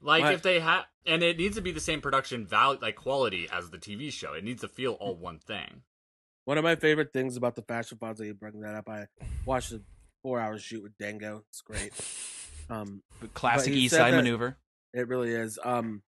[0.00, 0.34] Like What?
[0.34, 3.70] if they have, and it needs to be the same production value, like quality as
[3.70, 4.32] the TV show.
[4.32, 5.82] It needs to feel all one thing.
[6.44, 8.88] one of my favorite things about the fashion files that you bring that up.
[8.88, 9.06] I
[9.44, 9.80] watched a
[10.22, 11.44] four hour shoot with Dango.
[11.48, 11.92] It's great.
[12.70, 13.02] Um,
[13.34, 14.56] Classic East Side maneuver.
[14.94, 15.58] It really is.
[15.62, 16.02] Um,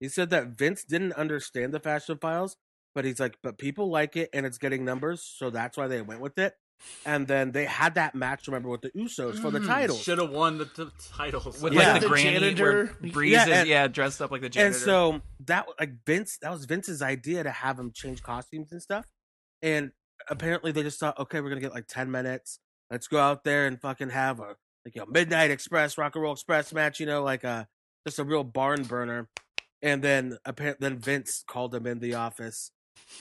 [0.00, 2.56] he said that Vince didn't understand the fashion files,
[2.94, 6.02] but he's like, but people like it and it's getting numbers, so that's why they
[6.02, 6.54] went with it.
[7.04, 9.66] And then they had that match, remember, with the Usos for the mm-hmm.
[9.66, 10.02] titles.
[10.02, 11.60] Should have won the t- titles.
[11.60, 11.94] With Yeah.
[11.94, 12.96] like the, The granny janitor.
[13.00, 14.76] where Breeze Yeah, is and- yeah dressed up like the janitor.
[14.76, 18.80] And so that like Vince, that was Vince's idea to have him change costumes and
[18.80, 19.06] stuff.
[19.60, 19.90] And
[20.28, 22.60] apparently they just thought, okay, we're gonna get like ten minutes.
[22.90, 26.22] Let's go out there and fucking have a like you know, Midnight Express, Rock and
[26.22, 27.00] Roll Express match.
[27.00, 27.66] You know, like a
[28.06, 29.28] just a real barn burner.
[29.82, 32.72] And then apparently, then Vince called him in the office,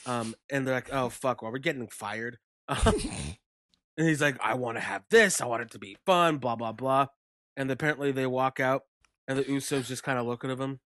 [0.06, 2.88] um, and they're like, "Oh fuck, well we're getting fired." and
[3.96, 5.39] he's like, "I want to have this.
[5.39, 7.08] I want it to be fun." Blah blah blah.
[7.56, 8.84] And apparently they walk out,
[9.28, 10.80] and the Usos just kind of looking at him.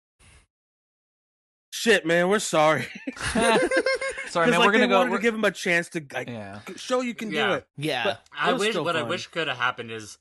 [1.73, 2.87] Shit, man, we're sorry.
[3.33, 5.05] sorry, man, like, we're gonna they go.
[5.05, 7.67] we're- to give him a chance to like yeah, show you can do it.
[7.77, 8.05] Yeah.
[8.05, 10.19] But I wish still what I wish could have happened is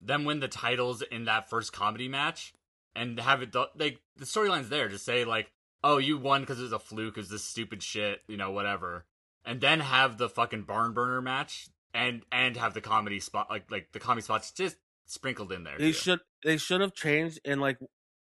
[0.00, 2.52] them win the titles in that first comedy match
[2.96, 4.88] and have it like the storyline's there.
[4.88, 5.50] to say like,
[5.82, 7.16] "Oh, you won because it was a fluke.
[7.16, 9.04] It was this stupid shit, you know, whatever."
[9.44, 13.70] And then have the fucking barn burner match and and have the comedy spot like
[13.70, 14.76] like the comedy spots just
[15.06, 15.78] sprinkled in there.
[15.78, 15.92] They too.
[15.92, 17.78] should they should have changed in like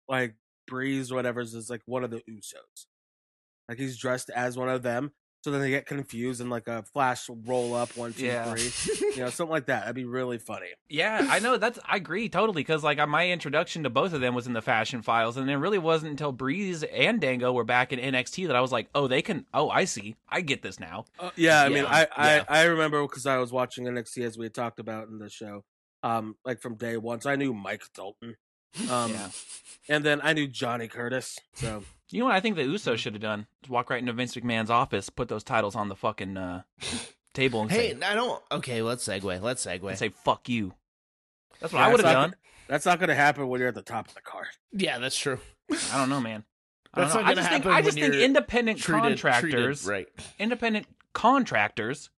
[0.09, 0.35] like
[0.67, 2.87] Breeze whatever's is like one of the Usos.
[3.69, 6.83] Like he's dressed as one of them, so then they get confused and like a
[6.85, 8.55] flash roll up one two Yeah.
[8.55, 9.81] three, you know, something like that.
[9.81, 10.69] That'd be really funny.
[10.89, 11.27] yeah.
[11.31, 11.79] I know that's.
[11.85, 15.03] I agree totally because like my introduction to both of them was in the Fashion
[15.03, 18.61] Files, and it really wasn't until Breeze and Dango were back in NXT that I
[18.61, 19.45] was like, oh, they can.
[19.53, 20.17] Oh, I see.
[20.29, 21.05] I get this now.
[21.19, 22.45] Uh, yeah, I mean, Yeah, I I, yeah.
[22.49, 25.65] I remember because I was watching NXT as we had talked about in the show,
[26.03, 27.21] um, like from day one.
[27.21, 28.37] So I knew Mike Dalton,
[28.91, 29.29] um, yeah.
[29.89, 31.39] and then I knew Johnny Curtis.
[31.55, 33.47] So You know what I think the Usos should have done?
[33.63, 36.63] Just walk right into Vince McMahon's office, put those titles on the fucking uh,
[37.35, 38.43] table, and Hey, say, I don't.
[38.53, 39.41] Okay, let's segue.
[39.41, 39.89] Let's segue.
[39.89, 40.75] and say "fuck you."
[41.61, 42.23] That's what Yeah, I would have done.
[42.31, 42.37] gonna-
[42.69, 44.47] that's not going to happen when you're at the top of the card.
[44.73, 45.39] yeah, that's true.
[45.93, 46.45] I don't know, man.
[46.95, 47.27] I That's don't know.
[47.27, 49.91] not I gonna just think happen I just when think you're independent Treated- contractors, treated
[49.91, 50.27] right.
[50.39, 52.11] independent contractors,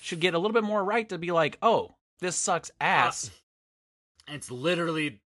[0.00, 3.30] should get a little bit more right to be like, "Oh, this sucks ass."
[4.28, 5.20] It's literally,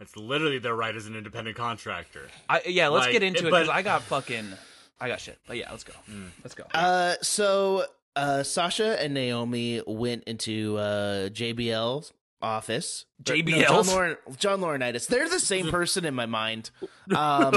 [0.00, 2.28] it's literally their right as an independent contractor.
[2.48, 4.46] I, yeah, let's like, get into it- it because I got fucking,
[5.00, 5.38] I got shit.
[5.46, 5.94] But yeah, let's go.
[6.10, 6.28] Mm.
[6.44, 6.64] Let's go.
[6.74, 13.06] Uh, so uh, Sasha and Naomi went into uh JBL's office.
[13.22, 15.06] JBL, no, John Lauren, John Laurinaitis.
[15.06, 16.70] They're the same person in my mind.
[17.14, 17.54] Um,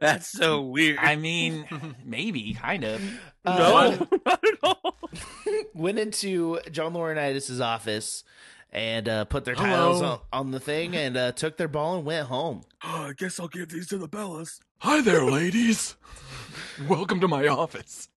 [0.00, 0.98] That's so weird.
[0.98, 1.66] I mean,
[2.04, 3.02] maybe, kind of.
[3.44, 4.96] uh, no, not at all.
[5.74, 8.24] went into John Laurinaitis' office
[8.72, 9.68] and uh, put their Hello.
[9.68, 12.62] titles on, on the thing and uh, took their ball and went home.
[12.84, 14.60] Oh, I guess I'll give these to the Bellas.
[14.78, 15.96] Hi there, ladies.
[16.88, 18.08] Welcome to my office.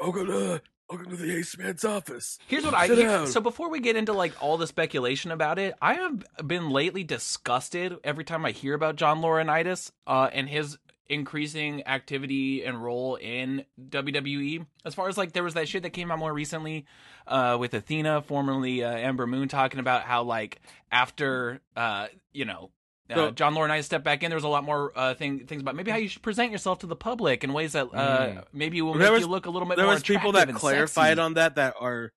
[0.00, 2.38] Welcome to welcome to the Ace Man's office.
[2.46, 3.26] Here's what I Sit here- down.
[3.26, 7.04] so before we get into like all the speculation about it, I have been lately
[7.04, 10.76] disgusted every time I hear about John Laurinaitis uh, and his
[11.08, 14.66] increasing activity and role in WWE.
[14.84, 16.86] As far as like there was that shit that came out more recently
[17.26, 22.70] uh, with Athena, formerly uh, Ember Moon, talking about how like after uh, you know.
[23.10, 24.30] Uh, So- John Laurinaitis stepped back in.
[24.30, 26.78] There was a lot more uh, thing, things about maybe how you should present yourself
[26.78, 29.68] to the public in ways that uh, maybe will make was- you look a little
[29.68, 31.20] bit There more was people that clarified sexy.
[31.20, 32.12] on that that are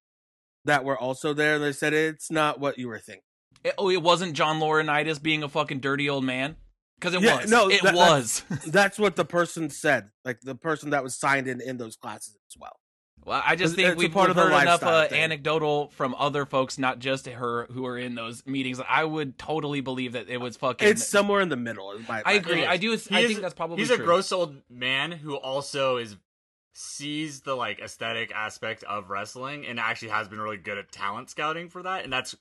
[0.64, 1.60] that were also there.
[1.60, 3.22] They said it's not what you were thinking.
[3.66, 6.56] It- oh, it wasn't John Laurinaitis being a fucking dirty old man?
[7.00, 7.52] Because it Yeah, was.
[7.52, 8.44] no, it that- was.
[8.68, 10.10] That's what the person said.
[10.26, 12.80] Like the person that was signed in in those classes as well.
[13.26, 15.90] well, I just think it's we've, part we've of the heard enough lifestyle uh, anecdotal
[15.90, 18.80] from other folks, not just her, who are in those meetings.
[18.90, 20.88] I would totally believe that it was fucking.
[20.88, 21.92] It's somewhere in the middle.
[21.92, 22.54] is my- I agree.
[22.56, 22.68] feeling.
[22.70, 22.92] I do.
[22.96, 23.98] He I is- think that's probably he's true.
[23.98, 26.16] a gross old man who also is
[26.74, 31.28] sees the like aesthetic aspect of wrestling and actually has been really good at talent
[31.28, 32.36] scouting for that and that's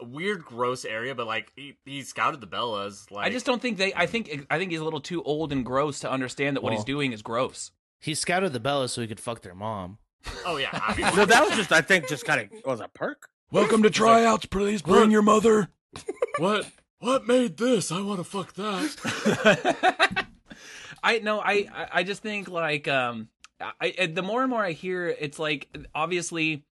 [0.00, 3.60] a weird gross area but like he, he scouted the bellas like I just don't
[3.60, 3.92] think they.
[3.94, 4.46] I think.
[4.50, 7.12] I think he's a little too old and gross to understand that what he's doing
[7.12, 7.72] is gross.
[8.00, 9.98] He scouted the Bellas so he could fuck their mom.
[10.46, 12.88] oh yeah I mean, No, that was just I think just kind of was a
[12.88, 13.28] perk.
[13.50, 14.46] Welcome to tryouts.
[14.46, 15.68] Please bring your mother.
[16.38, 20.26] what what made this i want to fuck that
[21.02, 23.28] I no, I I- I just think like um,
[23.60, 26.64] I, I the more and more I hear, it's like obviously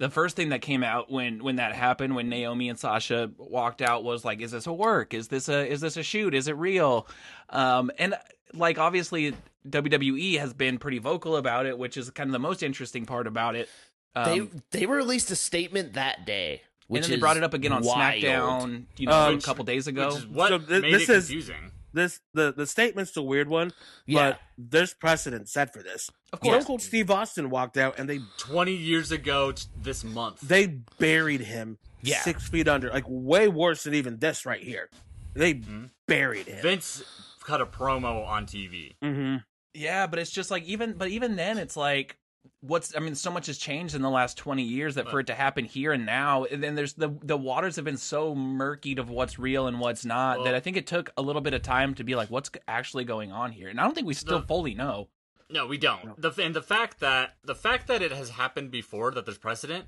[0.00, 3.80] the first thing that came out when when that happened when Naomi and Sasha walked
[3.82, 5.14] out was like, is this a work?
[5.14, 6.34] Is this a is this a shoot?
[6.34, 7.06] Is it real?
[7.50, 8.14] Um, and
[8.52, 9.34] like obviously
[9.68, 13.26] WWE has been pretty vocal about it, which is kind of the most interesting part
[13.26, 13.68] about it.
[14.16, 14.24] Um,
[14.70, 17.72] they they released a statement that day, which and then they brought it up again
[17.72, 18.20] on wild.
[18.22, 20.08] SmackDown, you know, Um, a couple days ago.
[20.08, 23.22] which is what So thi- made this it is- confusing This the the statement's a
[23.22, 23.72] weird one,
[24.06, 26.08] Yeah, but there's precedent set for this.
[26.32, 30.40] of course, Cold Steve Austin walked out and they 20 years ago t- this month
[30.40, 30.66] they
[30.98, 32.20] buried him Yeah.
[32.22, 34.88] six feet under, like way worse than even this right here.
[35.34, 35.90] They Mhm.
[36.06, 36.62] buried him.
[36.62, 37.02] vince
[37.42, 39.36] cut a promo on tv hmm
[39.74, 42.16] Yeah, but it's just like even but even then it's like
[42.60, 45.26] what's I mean so much has changed in the last 20 years that for it
[45.28, 48.98] to happen here and now and then there's the the waters have been so murkied
[48.98, 51.54] of what's real and what's not Well- that I think it took a little bit
[51.54, 53.68] of time to be like what's actually going on here.
[53.68, 55.08] And I don't think we still The- fully know.
[55.48, 56.20] No, we don't.
[56.20, 59.86] The and the fact that the fact that it has happened before that there's precedent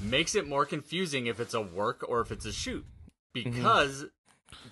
[0.00, 2.84] makes it more confusing if it's a work or if it's a shoot
[3.34, 3.50] mm-hmm.
[3.50, 4.06] because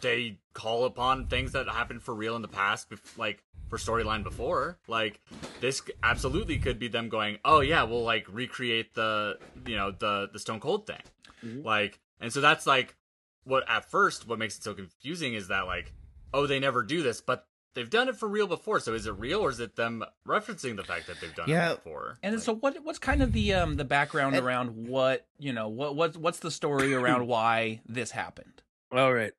[0.00, 4.78] they call upon things that happened for real in the past, like for storyline before.
[4.88, 5.20] Like
[5.60, 10.28] this absolutely could be them going, "Oh yeah, we'll like recreate the you know the
[10.32, 12.96] the Stone Cold thing," like, and so that's like
[13.44, 15.92] what at first what makes it so confusing is that like,
[16.34, 18.80] oh, they never do this, but they've done it for real before.
[18.80, 21.70] So is it real or is it them referencing the fact that they've done Yeah.
[21.72, 22.18] it before?
[22.22, 25.52] And Like, so what what's kind of the um the background And- around what, you
[25.52, 28.62] know, what what what's the story around why this happened?
[28.92, 29.32] All right,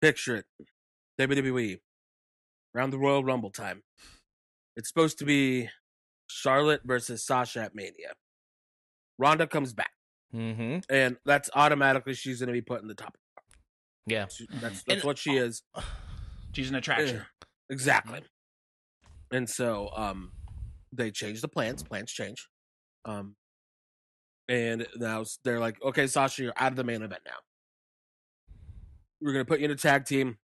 [0.00, 0.46] picture it.
[1.20, 1.80] WWE
[2.74, 3.82] around the Royal Rumble time.
[4.76, 5.68] It's supposed to be
[6.28, 8.12] Charlotte versus Sasha at Mania.
[9.18, 9.90] Ronda comes back,
[10.34, 10.78] mm-hmm.
[10.88, 13.16] and that's automatically she's going to be put in the top.
[14.06, 14.26] yeah.
[14.28, 15.62] She- That's that's And- what she is.
[16.54, 17.22] She's an attraction.
[17.70, 18.20] Exactly.
[19.30, 20.32] And so um
[20.92, 22.48] they change the plans, plans change.
[23.04, 23.36] Um
[24.48, 27.36] and now they're like, okay, Sasha, you're out of the main event now.
[29.20, 30.38] We're gonna put you in a tag team.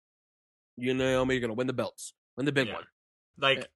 [0.76, 2.12] You and Naomi, you're gonna win the belts.
[2.36, 2.74] Win the big Yeah.
[2.74, 2.84] one.
[3.38, 3.68] like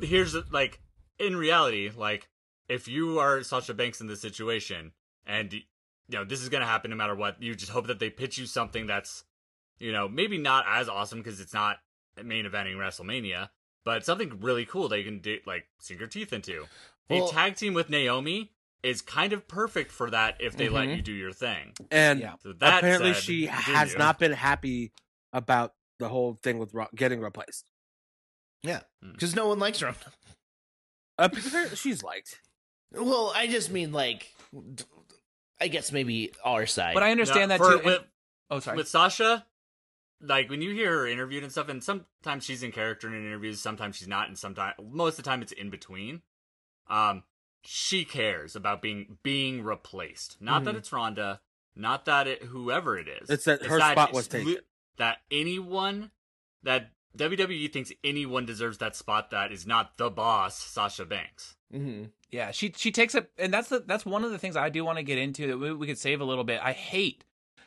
[0.00, 0.80] here's the- like
[1.18, 2.28] in reality like
[2.68, 4.92] if you are Sasha Banks in this situation
[5.26, 5.60] and you
[6.08, 8.38] know this is going to happen no matter what you just hope that they pitch
[8.38, 9.24] you something that's
[9.78, 11.78] you know maybe not as awesome because it's not
[12.22, 13.50] main eventing WrestleMania
[13.84, 16.66] but something really cool that you can do like sink your teeth into
[17.10, 20.88] Well- a tag team with Naomi is kind of perfect for that if they let
[20.88, 20.96] Mhm.
[20.96, 22.36] you do your thing And Yeah.
[22.38, 23.74] so that apparently said, she continue.
[23.74, 24.92] has not been happy
[25.34, 27.64] about the whole thing with Ro- getting replaced.
[28.62, 28.80] Yeah,
[29.12, 29.94] because no one likes her.
[31.18, 31.28] Uh,
[31.74, 32.40] she's liked.
[32.90, 34.32] Well, I just mean like,
[35.60, 36.94] I guess maybe our side.
[36.94, 37.76] But I understand No, that for- too.
[37.76, 38.04] and- with-
[38.50, 38.76] oh, sorry.
[38.78, 39.46] with Sasha,
[40.22, 43.60] like when you hear her interviewed and stuff, and sometimes she's in character in interviews,
[43.60, 46.22] sometimes she's not, and sometimes most of the time it's in between.
[46.88, 47.24] Um,
[47.62, 50.38] she cares about being being replaced.
[50.40, 50.78] Not that Mhm.
[50.78, 51.40] it's Ronda,
[51.76, 53.28] not that it whoever it is.
[53.30, 54.64] It's that her spot was it's li- taken.
[54.98, 56.10] That anyone
[56.62, 61.56] that WWE thinks anyone deserves that spot that is not the boss, Sasha Banks.
[61.72, 62.04] Mm-hmm.
[62.30, 64.84] Yeah, she she takes it, and that's the that's one of the things I do
[64.84, 66.60] want to get into that we, we could save a little bit.
[66.62, 67.24] I hate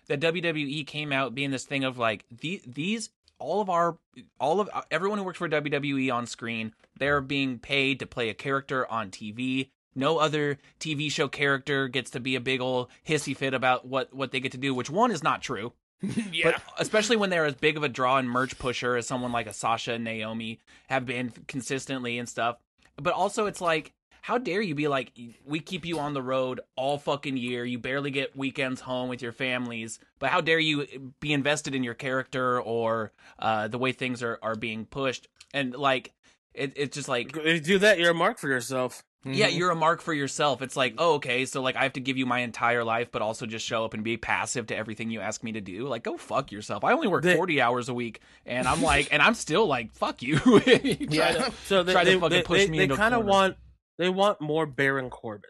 [0.08, 3.10] that WWE came out being this thing of like the, these
[3.40, 3.98] all of our
[4.40, 8.34] all of everyone who works for WWE on screen they're being paid to play a
[8.34, 9.70] character on TV.
[9.96, 14.14] No other TV show character gets to be a big old hissy fit about what
[14.14, 15.74] what they get to do, which one is not true.
[16.32, 16.52] yeah.
[16.52, 19.48] But especially when they're as big of a draw and merch pusher as someone like
[19.48, 22.58] a Sasha and Naomi have been consistently and stuff.
[22.98, 25.12] But also, it's like, how dare you be like,
[25.46, 27.64] we keep you on the road all fucking year.
[27.64, 30.00] You barely get weekends home with your families.
[30.18, 34.40] But how dare you be invested in your character or uh, the way things are,
[34.42, 35.28] are being pushed?
[35.54, 36.12] And like,
[36.56, 39.04] it, it's just like, If you do that, you're a mark for yourself.
[39.26, 39.58] Yeah, Mm-hmm.
[39.58, 40.62] you're a mark for yourself.
[40.62, 43.22] It's like, oh, okay, so like I have to give you my entire life, but
[43.22, 45.88] also just show up and be passive to everything you ask me to do.
[45.88, 46.84] Like, go fuck yourself.
[46.84, 49.92] I only work They- 40 hours a week, and I'm like, and I'm still like,
[49.94, 50.36] fuck you.
[50.46, 51.32] You try Yeah.
[51.34, 53.58] to- So they Try to they, fucking they, push they, me they kind of want
[53.98, 55.46] they want more Baron Corbins.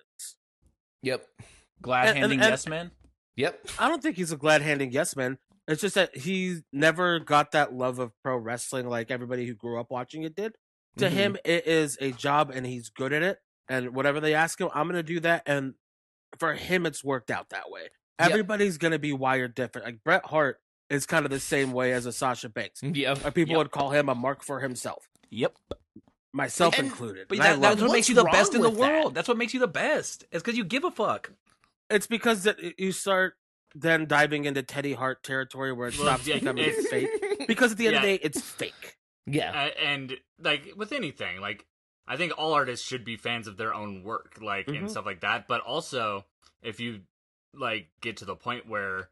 [1.03, 1.25] Yep.
[1.81, 2.91] glad And- and- handing yes man.
[3.37, 3.67] Yep.
[3.79, 5.37] I don't think he's a glad handing yes man.
[5.67, 9.79] It's just that he never got that love of pro wrestling like everybody who grew
[9.79, 10.53] up watching it did.
[10.99, 11.11] To Mhm.
[11.11, 13.39] him, it is a job and he's good at it.
[13.69, 15.43] And whatever they ask him, I'm going to do that.
[15.45, 15.73] And
[16.39, 17.81] for him, it's worked out that way.
[18.19, 18.29] Yep.
[18.29, 19.85] Everybody's going to be wired different.
[19.87, 22.81] Like Bret Hart is kind of the same way as a Sasha Banks.
[22.81, 23.25] Mm, yep.
[23.25, 23.57] Or people Yep.
[23.57, 25.55] would call him a mark for himself, Yep.
[26.33, 27.27] myself And- included.
[27.27, 28.91] But that, that's what makes you the best in the with that?
[29.01, 29.15] world.
[29.15, 30.25] That's what makes you the best.
[30.31, 31.31] It's because you give a fuck.
[31.89, 33.35] It's because that you start
[33.73, 37.09] then diving into Teddy Hart territory where it Well, stops yeah, becoming it's- fake.
[37.47, 38.95] Because at the end of the day, it's fake.
[39.27, 39.51] Yeah.
[39.53, 41.65] A- and like with anything like
[42.07, 44.77] i think all artists should be fans of their own work like Mhm.
[44.77, 46.25] and stuff like that but also
[46.61, 47.01] if you
[47.53, 49.09] like get to the point where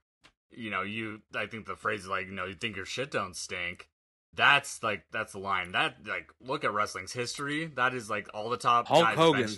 [0.52, 3.10] you know you i think the phrase is like you know you think your shit
[3.12, 3.90] don't stink
[4.36, 8.50] that's like that's the line that like look at wrestling's history that is like all
[8.50, 9.56] the top Hulk guys Hogan.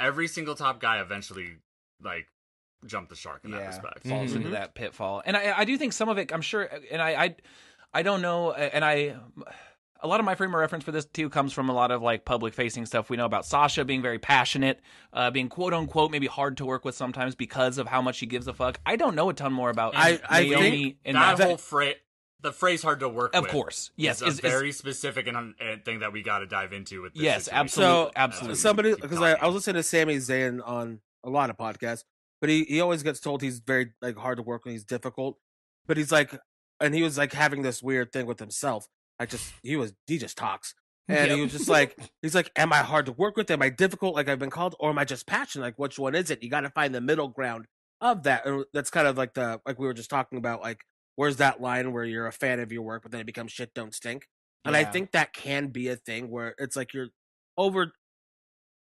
[0.00, 1.56] every single top guy eventually
[2.02, 2.28] like
[2.86, 4.36] jumped the shark in that respect falls Mhm.
[4.36, 5.20] into that pitfall.
[5.26, 7.36] And I, I do think some of it, I'm sure, and I, I,
[7.92, 9.16] I don't know, and I,
[10.00, 12.02] a lot of my frame of reference for this too comes from a lot of
[12.02, 13.10] like public facing stuff.
[13.10, 14.80] We know about Sasha being very passionate,
[15.12, 18.26] uh, being quote unquote maybe hard to work with sometimes because of how much she
[18.26, 18.78] gives a fuck.
[18.86, 21.46] I don't know a ton more about I- I Naomi think and that that.
[21.46, 21.96] whole phrase
[22.40, 23.42] the phrase hard to work with.
[23.44, 26.22] Of course, yes, is a is- is- very specific and un- and thing that we
[26.22, 27.60] got to dive into with this Yes, situation.
[27.60, 28.54] absolutely, So, absolutely.
[28.56, 29.32] Somebody, because I.
[29.32, 32.04] I was listening to Sami Zayn on a lot of podcasts,
[32.40, 35.36] but he, he always gets told he's very like hard to work with, he's difficult.
[35.88, 36.32] But he's like,
[36.80, 38.86] and he was like having this weird thing with himself.
[39.18, 40.74] I just, he was, he just talks.
[41.08, 43.50] And he was just like, he's like, am I hard to work with?
[43.50, 44.74] Am I difficult like I've been called?
[44.78, 45.64] Or am I just passionate?
[45.64, 46.42] Like, which one is it?
[46.42, 47.66] You got to find the middle ground
[48.00, 48.46] of that.
[48.46, 50.80] And that's kind of like the, like we were just talking about, like,
[51.16, 53.74] where's that line where you're a fan of your work, but then it becomes shit
[53.74, 54.28] don't stink?
[54.64, 57.08] And I think that can be a thing where it's like you're
[57.56, 57.92] over,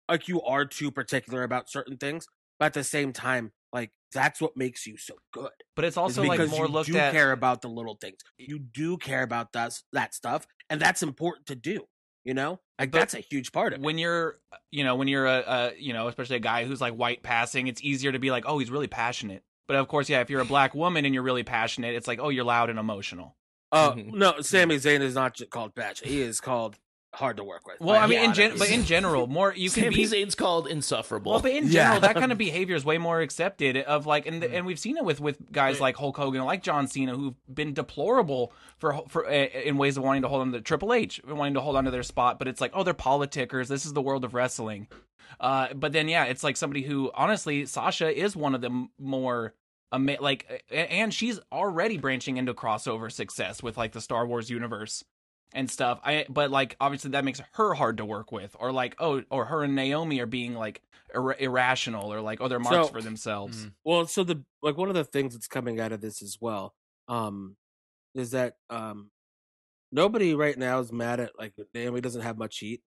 [0.09, 2.27] like you are too particular about certain things,
[2.59, 5.51] but at the same time, like that's what makes you so good.
[5.77, 7.13] but it's also like because more you looked do at.
[7.13, 8.17] care about the little things.
[8.39, 11.85] You do care about that that stuff, and that's important to do.
[12.25, 13.85] You know, like But that's a huge part of it.
[13.85, 14.39] when you're
[14.71, 17.67] you know when you're a, a you know especially a guy who's like white passing
[17.67, 20.41] it's easier to be like oh he's really passionate but of course yeah if you're
[20.41, 23.37] a black woman and you're really passionate it's like oh you're loud and emotional
[23.73, 24.13] Uh, Mhm.
[24.15, 26.01] no, Sami Zayn is not called Batch.
[26.01, 26.79] He is called
[27.15, 27.81] hard to work with.
[27.81, 30.67] well i mean in gen- but in general more you can Sami be Zayn's called
[30.69, 31.33] insufferable.
[31.33, 31.71] well, but in Yeah.
[31.85, 33.77] general, that kind of behavior is way more accepted.
[33.79, 36.63] Of like, and and we've seen it with with guys But- like Hulk Hogan, like
[36.63, 40.53] John Cena, who've been deplorable for for uh, in ways of wanting to hold on
[40.53, 42.39] to Triple H, wanting to hold on to their spot.
[42.39, 43.69] But it's like, oh, they're politickers.
[43.69, 44.89] This is the world of wrestling.
[45.41, 49.55] Uh, but then yeah, it's like somebody who honestly, Sasha is one of the more.
[49.93, 55.05] ama- Like, and she's already branching into crossover success with like the Star Wars universe
[55.55, 56.01] and stuff.
[56.05, 59.47] I but like obviously that makes her hard to work with, or like oh, or
[59.47, 60.83] her and Naomi are being like
[61.15, 63.65] ir- irrational, or like oh they're marks So- for themselves.
[63.67, 63.73] Mhm.
[63.85, 66.75] Well, so the like one of the things that's coming out of this as well,
[67.09, 67.57] um,
[68.15, 69.11] is that um,
[69.93, 72.83] nobody right now is mad at like Naomi doesn't have much heat.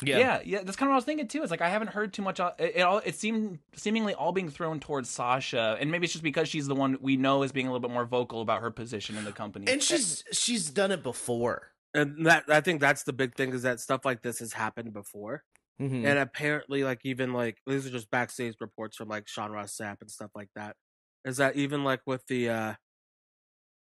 [0.00, 0.40] Yeah.
[0.44, 1.42] yeah, that's kind of what I was thinking too.
[1.42, 2.38] It's like I haven't heard too much.
[2.38, 6.12] uh, It, it all it seemed seemingly all being thrown towards Sasha, and maybe it's
[6.12, 8.60] just because she's the one we know is being a little bit more vocal about
[8.60, 9.66] her position in the company.
[9.66, 11.72] And she's she's done it before.
[11.94, 14.92] And that I think that's the big thing is that stuff like this has happened
[14.92, 15.44] before.
[15.80, 16.04] Mhm.
[16.06, 20.00] And apparently, like even like these are just backstage reports from like Sean Ross Sapp
[20.00, 20.76] and stuff like that.
[21.24, 22.74] Is that even like with the uh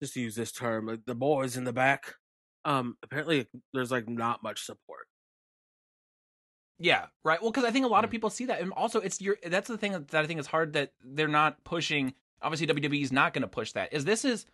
[0.01, 2.15] just to use this term, like the boys in the back?
[2.65, 5.07] Um, apparently there's like not much support.
[6.77, 7.41] Yeah, right.
[7.41, 8.11] Well, because I think a lot of Mhm.
[8.11, 9.37] people see that, and also it's your.
[9.43, 12.13] That's the thing that I think is hard that they're not pushing.
[12.41, 13.93] Obviously, WWE is not going to push that.
[13.93, 14.45] Is this is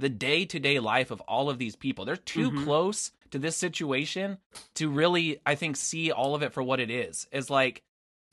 [0.00, 2.04] the day to day life of all of these people.
[2.04, 2.64] They're too Mhm.
[2.64, 4.38] close to this situation
[4.74, 7.28] to really, I think, see all of it for what it is.
[7.30, 7.82] Is like,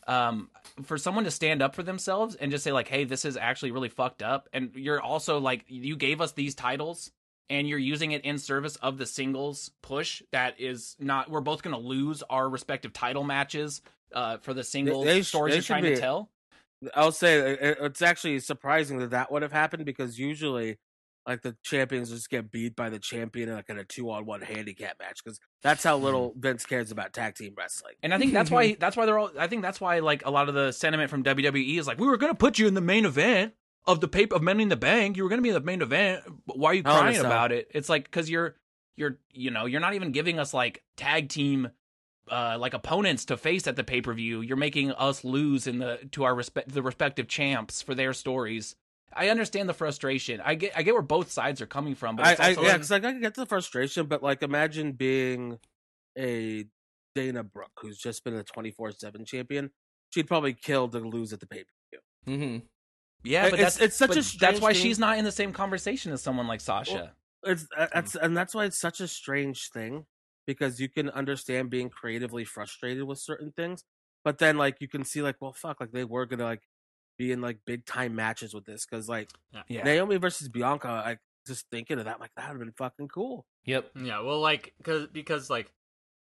[0.08, 0.50] um,
[0.84, 3.72] for someone to stand up for themselves and just say like, "Hey, this is actually
[3.72, 7.12] really fucked up," and you're also like, you gave us these titles.
[7.50, 10.22] And you're using it in service of the singles push.
[10.34, 11.30] That is not.
[11.30, 15.28] We're both going to lose our respective title matches uh, for the singles they sh-
[15.30, 16.30] stories they you're trying be- to tell.
[16.94, 20.78] I'll say it's actually surprising that that would have happened because usually,
[21.28, 24.26] like the champions just get beat by the champion in like in a two on
[24.26, 27.96] one handicap match because that's how little Vince cares about tag team wrestling.
[28.02, 29.32] And I think that's why that's why they're all.
[29.38, 32.08] I think that's why like a lot of the sentiment from WWE is like, we
[32.08, 33.54] were gonna put you in the main event
[33.86, 35.18] of the paper of Money in the Bank.
[35.18, 36.24] You were gonna be in the main event.
[36.46, 37.70] but Why are you Hell in a crying about it?
[37.74, 38.56] It's like because you're
[38.96, 41.70] you're you know you're not even giving us like tag team.
[42.30, 45.80] Uh, like opponents to face at the pay per view, you're making us lose in
[45.80, 48.76] the to our respect the respective champs for their stories.
[49.14, 50.42] I understand the frustration.
[50.44, 52.62] I get I get where both sides are coming from, but I, it's I also
[52.64, 55.60] yeah, because like I get the frustration, but like imagine being
[56.18, 56.66] a
[57.16, 59.72] Dana Brooke who's just been a twenty four seven champion.
[60.14, 62.38] She'd probably kill to lose at the pay per view.
[62.38, 62.66] Mm-hmm.
[63.24, 64.82] yeah, but it's- that's it's such a strange that's why thing.
[64.84, 67.14] she's not in the same conversation as someone like Sasha.
[67.44, 70.06] It's uh, that's and that's why it's such a strange thing
[70.46, 73.84] because you can understand being creatively frustrated with certain things,
[74.24, 76.62] but then like you can see like well fuck like they were gonna like
[77.18, 79.30] be in like big time matches with this because like
[79.68, 83.08] yeah, Naomi versus Bianca like just thinking of that like that would have been fucking
[83.08, 83.46] cool.
[83.66, 83.92] Yep.
[84.02, 85.74] Yeah, well, like, cause, because, like,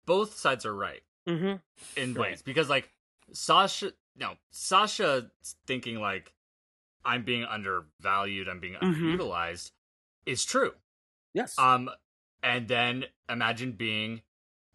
[0.05, 1.55] both sides are right Mm-hmm.
[1.99, 2.31] in Right.
[2.31, 2.41] ways.
[2.41, 2.89] Because, like,
[3.31, 5.31] Sasha, no, Sasha
[5.65, 6.33] thinking, like,
[7.05, 8.95] I'm being undervalued, I'm being Mhm.
[9.17, 9.71] underutilized
[10.25, 10.73] is true.
[11.33, 11.57] Yes.
[11.57, 11.89] Um,
[12.43, 14.23] and then imagine being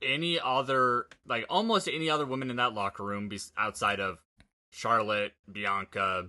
[0.00, 4.22] any other, like, almost any other woman in that locker room bes- outside of
[4.76, 6.28] Charlotte, Bianca,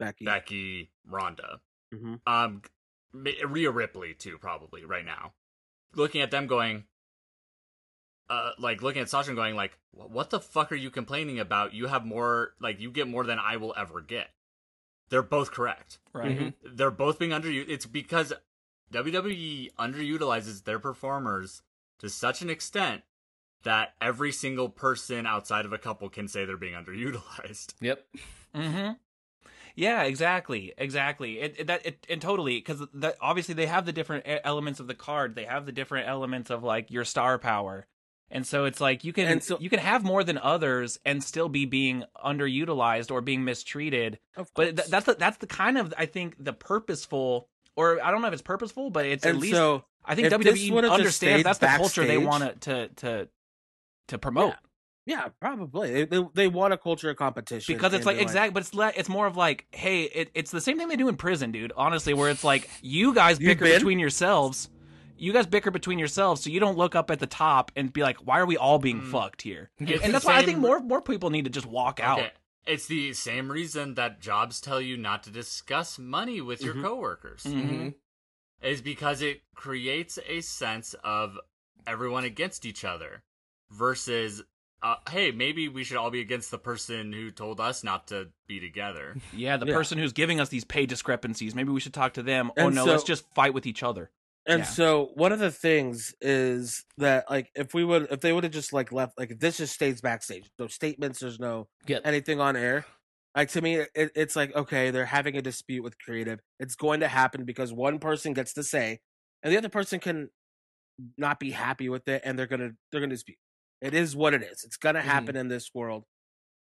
[0.00, 0.24] Becky.
[0.24, 1.60] Becky, Ronda.
[1.92, 2.20] Mhm.
[2.26, 2.62] Um,
[3.12, 5.34] Rhea Ripley too, probably right now.
[5.94, 6.86] Looking at them, going,
[8.28, 11.72] uh, like looking at Sasha and going, like, what the fuck are you complaining about?
[11.72, 14.30] You have more, like, you get more than I will ever get.
[15.10, 16.00] They're both correct.
[16.12, 16.36] right.
[16.36, 16.54] Mhm.
[16.64, 17.48] They're both being under.
[17.48, 18.32] It's because
[18.90, 21.62] WWE underutilizes their performers
[21.98, 23.04] to such an extent
[23.64, 27.74] that every single person outside of a couple can say they're being underutilized.
[27.80, 28.04] Yep.
[28.54, 28.92] Mm-hmm.
[29.76, 31.40] Yeah, exactly, exactly.
[31.40, 32.82] It, it that it and totally because
[33.20, 35.34] obviously they have the different elements of the card.
[35.34, 37.86] They have the different elements of like your star power,
[38.30, 41.24] and so it's like you can And so- you can have more than others and
[41.24, 44.20] still be being underutilized or being mistreated.
[44.36, 48.12] Of But th- that's the, that's the kind of I think the purposeful or I
[48.12, 51.58] don't know if it's purposeful, but it's at least so I think WWE understands that's
[51.58, 53.28] the culture they want to to
[54.08, 54.54] to promote.
[55.06, 58.22] yeah, probably they they, they want a culture of competition because it's and like they're
[58.22, 60.96] exact, but it's le- it's more of like, hey, it, it's the same thing they
[60.96, 61.72] do in prison, dude.
[61.76, 63.74] Honestly, where it's like you guys bicker been?
[63.74, 64.70] between yourselves,
[65.18, 68.02] you guys bicker between yourselves, so you don't look up at the top and be
[68.02, 69.10] like, why are we all being Mm.
[69.10, 69.70] fucked here?
[69.78, 72.20] It's And the that's why I think more more people need to just walk out.
[72.66, 76.82] It's the same reason that jobs tell you not to discuss money with your Mhm.
[76.82, 77.42] coworkers.
[77.44, 77.94] Mhm.
[78.62, 81.36] Is because it creates a sense of
[81.86, 83.22] everyone against each other
[83.74, 84.42] versus
[84.82, 88.28] uh, hey, maybe we should all be against the person who told us not to
[88.46, 89.16] be together.
[89.34, 89.72] Yeah, the Yeah.
[89.74, 92.52] person who's giving us these pay discrepancies, maybe we should talk to them.
[92.58, 94.10] oh no, so- let's just fight with each other.
[94.46, 94.64] And Yeah.
[94.66, 98.52] so one of the things is that like if we would if they would have
[98.52, 102.02] just like left like if this just stays backstage, no statements, there's no Yep.
[102.04, 102.84] anything on air.
[103.34, 106.40] Like to me, it, it's like okay, they're having a dispute with creative.
[106.60, 109.00] It's going to happen because one person gets to say,
[109.42, 110.28] and the other person can
[111.16, 113.38] not be happy with it, and they're gonna they're gonna dispute.
[113.84, 114.64] It is what it is.
[114.64, 115.04] It's gonna Mhm.
[115.04, 116.04] happen in this world.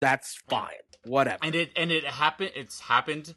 [0.01, 0.73] That's fine.
[1.05, 1.39] Whatever.
[1.41, 3.33] and it and it happened it's happened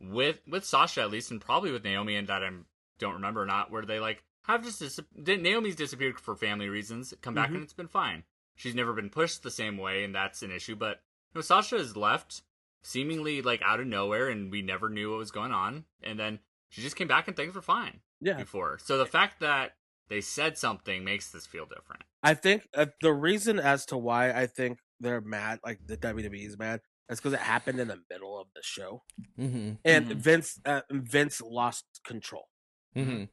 [0.00, 2.50] with with Sasha at least and probably with Naomi and that I
[2.98, 7.12] don't remember or not where they like have just dis- Naomi's disappeared for family reasons
[7.22, 7.54] come back Mhm.
[7.56, 8.22] and it's been fine
[8.54, 11.02] she's never been pushed the same way and that's an issue but
[11.34, 12.42] you know, Sasha has left
[12.82, 16.38] seemingly like out of nowhere and we never knew what was going on and then
[16.68, 18.34] she just came back and things were fine yeah.
[18.34, 19.76] before so the fact that
[20.08, 24.30] they said something makes this feel different I think uh, the reason as to why
[24.32, 28.00] I think they're mad, like the WWE is mad, is because it happened in the
[28.10, 29.04] middle of the show,
[29.38, 29.74] Mm-hmm.
[29.84, 30.16] and Mhm.
[30.16, 32.48] Vince uh, Vince lost control,
[32.96, 33.24] Mm-hmm.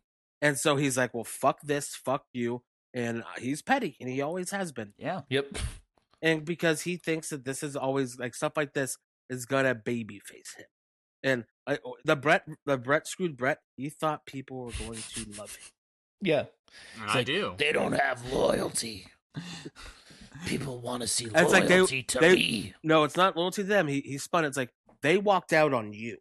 [0.42, 2.62] and so he's like, "Well, fuck this, fuck you,"
[2.94, 5.22] and uh, he's petty, and he always has been, Yeah.
[5.30, 5.58] Yep.
[6.22, 8.98] and because he thinks that this is always like stuff like this
[9.30, 10.68] is gonna babyface him,
[11.24, 15.56] and like the Bret, the Bret screwed Bret, he thought people were going to love
[15.56, 15.66] him.
[16.22, 16.46] Yeah.
[17.02, 19.08] and I like, do They don't have loyalty.
[20.48, 22.74] People want to see It's like they- loyalty to they- me.
[22.84, 23.88] No, it's not loyalty to them.
[23.88, 24.44] He he spun.
[24.44, 24.50] it.
[24.50, 26.18] It's like they walked out on you.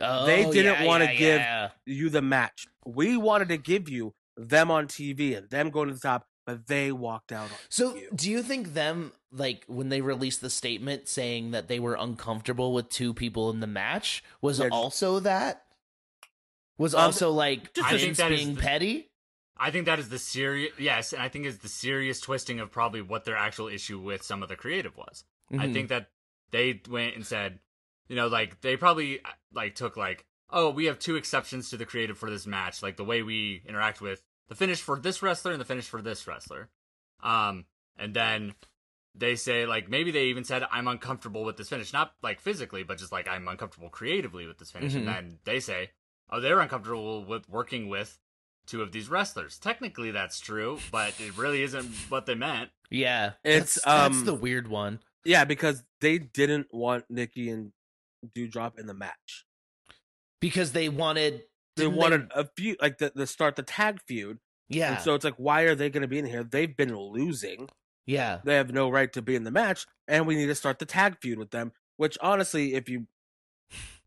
[0.00, 1.70] Oh, They didn't yeah, wanna yeah, give- yeah.
[1.86, 2.66] you the match.
[2.84, 6.66] We wanted to give you them on TV and them going to the top, but
[6.66, 8.08] they walked out on So, you.
[8.14, 12.72] do you think them like when they released the statement saying that they were uncomfortable
[12.74, 15.64] with two people in the match was Yeah, just- also that?
[16.76, 19.10] Was Um, also like I think Vince that is being the- petty?
[19.56, 22.70] I think that is the serious yes, and I think is the serious twisting of
[22.72, 25.24] probably what their actual issue with some of the creative was.
[25.52, 25.72] I Mhm.
[25.72, 26.10] think that
[26.50, 27.60] they went and said,
[28.08, 29.20] you know, like they probably
[29.52, 32.96] like took like, oh, we have two exceptions to the creative for this match, like
[32.96, 36.26] the way we interact with the finish for this wrestler and the finish for this
[36.26, 36.68] wrestler.
[37.22, 38.54] Um, and then
[39.14, 42.82] they say like maybe they even said I'm uncomfortable with this finish, not like physically,
[42.82, 44.92] but just like I'm uncomfortable creatively with this finish.
[44.92, 44.98] Mhm.
[44.98, 45.92] And then they say,
[46.30, 48.18] oh, they're uncomfortable with working with
[48.66, 49.58] two of these wrestlers.
[49.58, 52.70] Technically, that's true, but it really isn't what they meant.
[52.90, 57.72] Yeah, It's, that's, that's um, the weird one Yeah, because they didn't want Nikki and
[58.34, 59.44] Doudrop in the match.
[60.40, 61.42] because they wanted
[61.76, 64.38] They didn't wanted a feud, like the, the start the tag feud.
[64.68, 66.44] yeah, And so it's like, why are they going to be in here?
[66.44, 67.68] They've been losing.
[68.06, 70.78] yeah, They have no right to be in the match, and we need to start
[70.78, 71.72] the tag feud with them.
[71.96, 73.06] Which honestly, if you,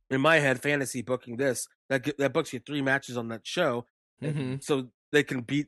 [0.10, 3.86] in my head, fantasy booking this that that books you three matches on that show,
[4.22, 4.64] Mhm.
[4.64, 5.68] so they can beat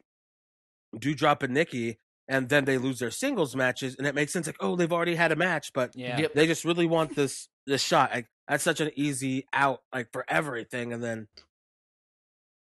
[0.95, 4.47] Doudrop and Nikki, and then they lose their singles matches, and it makes sense.
[4.47, 6.19] Like, oh, they've already had a match, but Yeah.
[6.19, 6.33] Yep.
[6.33, 8.11] they just really want this this shot.
[8.11, 11.27] Like that's such an easy out, like for everything, and then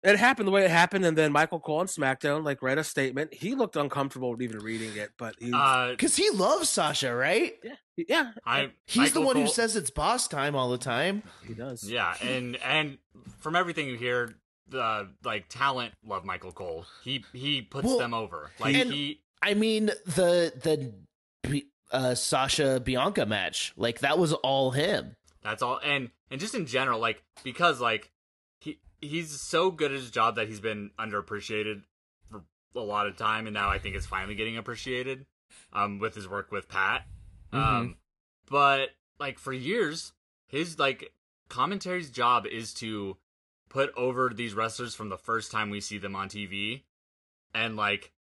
[0.03, 1.05] it happened the way it happened.
[1.05, 3.33] And then Michael Cole on SmackDown like read a statement.
[3.33, 7.53] He looked uncomfortable even reading it, but he, Uh, because he loves Sasha, right?
[7.63, 11.23] yeah, yeah, I He's the Michael one who says it's boss time all the time.
[11.45, 11.89] he does.
[11.89, 12.97] Yeah, and and
[13.39, 14.35] from everything you hear,
[14.67, 16.85] the like talent love Michael Cole.
[17.03, 18.51] He he puts Well, them over.
[18.59, 20.53] Like he I mean the
[21.43, 25.15] the uh, Sasha Bianca match, like that was all him.
[25.43, 28.11] That's all, and and just in general, like because like
[28.59, 31.83] he he's so good at his job that he's been underappreciated
[32.29, 32.43] for
[32.75, 35.25] a lot of time, and now I think it's finally getting appreciated.
[35.71, 37.05] Um, with his work with Pat.
[37.51, 37.97] Um,
[38.49, 38.89] but
[39.19, 40.13] like for years,
[40.47, 41.11] his like
[41.49, 43.17] commentary's job is to
[43.73, 46.83] put over these wrestlers from the first time we see them on TV,
[47.53, 48.13] and like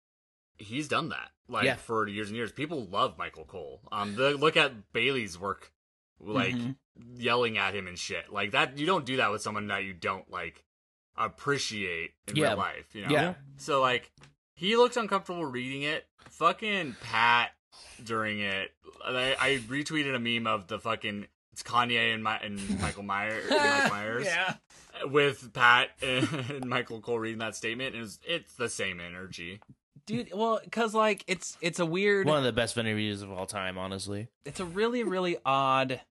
[0.57, 1.75] he's done that like Yeah.
[1.75, 2.51] for years and years.
[2.51, 3.81] People love Michael Cole.
[3.91, 5.71] Um, the, look at Bayley's work,
[6.19, 6.75] like Mhm.
[7.15, 8.77] yelling at him and shit like that.
[8.77, 10.63] You don't do that with someone that you don't like
[11.17, 12.49] appreciate in Yeah.
[12.49, 12.95] real life.
[12.95, 13.09] You know.
[13.11, 13.33] Yeah.
[13.57, 14.11] So like
[14.55, 16.07] he looks uncomfortable reading it.
[16.29, 17.51] Fucking Pat
[18.03, 18.71] during it.
[19.03, 21.27] I, I retweeted a meme of the fucking
[21.61, 24.55] it's Kanye and my and Michael Myers, Mike Myers yeah.
[25.05, 27.95] with Pat and Michael Cole reading that statement.
[27.95, 29.59] It was, it's the same energy.
[30.05, 33.45] Dude, well, cuz like it's it's a weird One of the best interviews of all
[33.45, 34.27] time, honestly.
[34.45, 36.01] it's a really really odd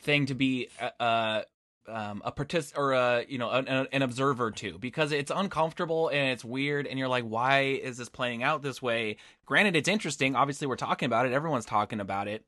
[0.00, 1.42] thing to be uh, uh
[1.86, 6.30] um a partic or a you know an, an observer to because it's uncomfortable and
[6.30, 10.36] it's weird and you're like why is this playing out this way granted it's interesting
[10.36, 12.44] obviously we're talking about it everyone's talking about it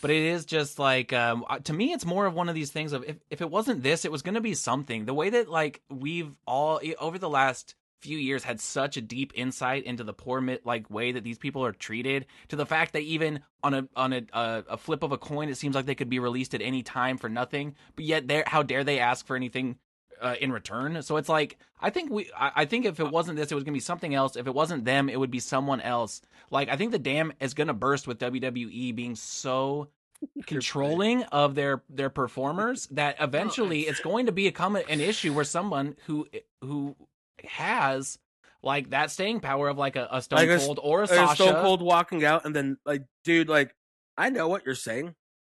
[0.00, 2.92] but it is just like um to me it's more of one of these things
[2.92, 5.04] of if, if it wasn't this it was going to be something.
[5.04, 9.32] The way that like we've all over the last few years had such a deep
[9.34, 13.02] insight into the poor like way that these people are treated to the fact that
[13.02, 15.94] even on a on a a, a flip of a coin it seems like they
[15.94, 19.26] could be released at any time for nothing but yet they how dare they ask
[19.26, 19.76] for anything
[20.22, 21.02] uh, in return.
[21.02, 23.64] So it's like i think we I, I think if it wasn't this it was
[23.64, 24.36] gonna be something else.
[24.36, 26.20] If it wasn't them it would be someone else.
[26.50, 29.88] Like i think the dam is gonna burst with wwe being so
[30.46, 35.94] controlling of their their performers that eventually it's going to become an issue where someone
[36.06, 36.26] who
[36.62, 36.96] who
[37.44, 38.18] has
[38.62, 41.06] like that staying power of like a, a Stone Like a- Cold or a Or
[41.06, 41.42] Sasha.
[41.42, 43.74] Stone Cold walking out, and then like, dude, like,
[44.16, 45.14] I know what you're saying,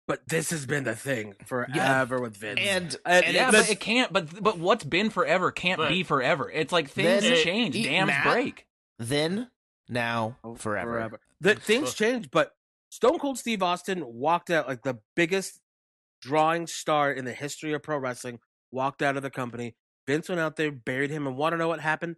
[0.07, 2.61] but this has been the thing forever with Vince.
[2.63, 4.13] And, And- and yeah, but it can't.
[4.13, 6.51] But but what's been forever can't But- be forever.
[6.51, 8.25] It's like things Then- change, Eat dams Matt.
[8.33, 8.67] break.
[8.99, 9.51] then,
[9.89, 11.19] now, Oh, forever.
[11.41, 12.55] The things change, but
[12.91, 15.61] Stone Cold Steve Austin walked out like the biggest
[16.21, 18.39] drawing star in the history of pro wrestling.
[18.73, 19.77] Walked out of the company.
[20.07, 22.17] Vince went out there, buried him, and want to know what happened?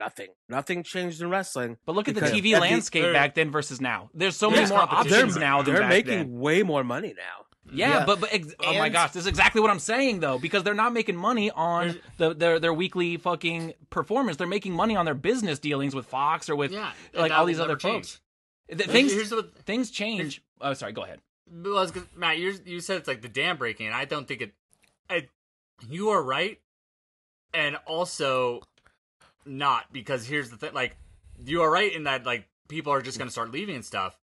[0.00, 0.28] Nothing.
[0.48, 1.76] Nothing changed in wrestling.
[1.84, 4.10] But look at the TV at the- landscape They're- back then versus now.
[4.14, 6.32] There's so many more competition options now than They're back making then.
[6.40, 7.44] way more money now.
[7.72, 8.06] Yeah, Yeah.
[8.06, 10.74] but but ex- oh my gosh, this is exactly what I'm saying though, because they're
[10.74, 14.38] not making money on the, their their weekly fucking performance.
[14.38, 17.60] They're making money on their business dealings with Fox or with Yeah, like all these
[17.60, 18.14] other change.
[18.14, 18.20] folks.
[18.76, 20.42] Th- things Here's what things change.
[20.60, 20.92] Oh, sorry.
[20.92, 21.20] Go ahead.
[21.52, 24.40] Well, was Matt, you you said it's like the dam breaking, and I don't think
[24.40, 24.54] it.
[25.08, 25.28] I,
[25.88, 26.58] you are right,
[27.52, 28.62] and also
[29.44, 30.96] not because here's the thing: like
[31.44, 34.18] you are right in that like people are just gonna start leaving and stuff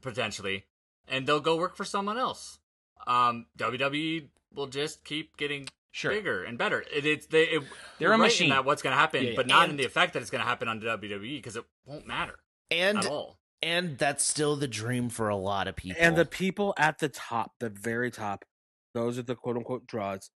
[0.00, 0.64] potentially,
[1.08, 2.58] and they'll go work for someone else.
[3.06, 6.10] Um, WWE will just keep getting Sure.
[6.12, 6.84] bigger and better.
[6.92, 7.42] It, it's they.
[7.44, 7.60] It,
[7.98, 8.48] They're you're a right machine.
[8.50, 9.36] That what's going to happen, Yeah, yeah.
[9.36, 12.06] but not in the effect that it's going to happen on WWE because it won't
[12.06, 12.38] matter
[12.70, 13.36] and at all.
[13.62, 16.00] and that's still the dream for a lot of people.
[16.00, 18.44] And the people at the top, the very top,
[18.94, 20.30] those are the quote unquote draws.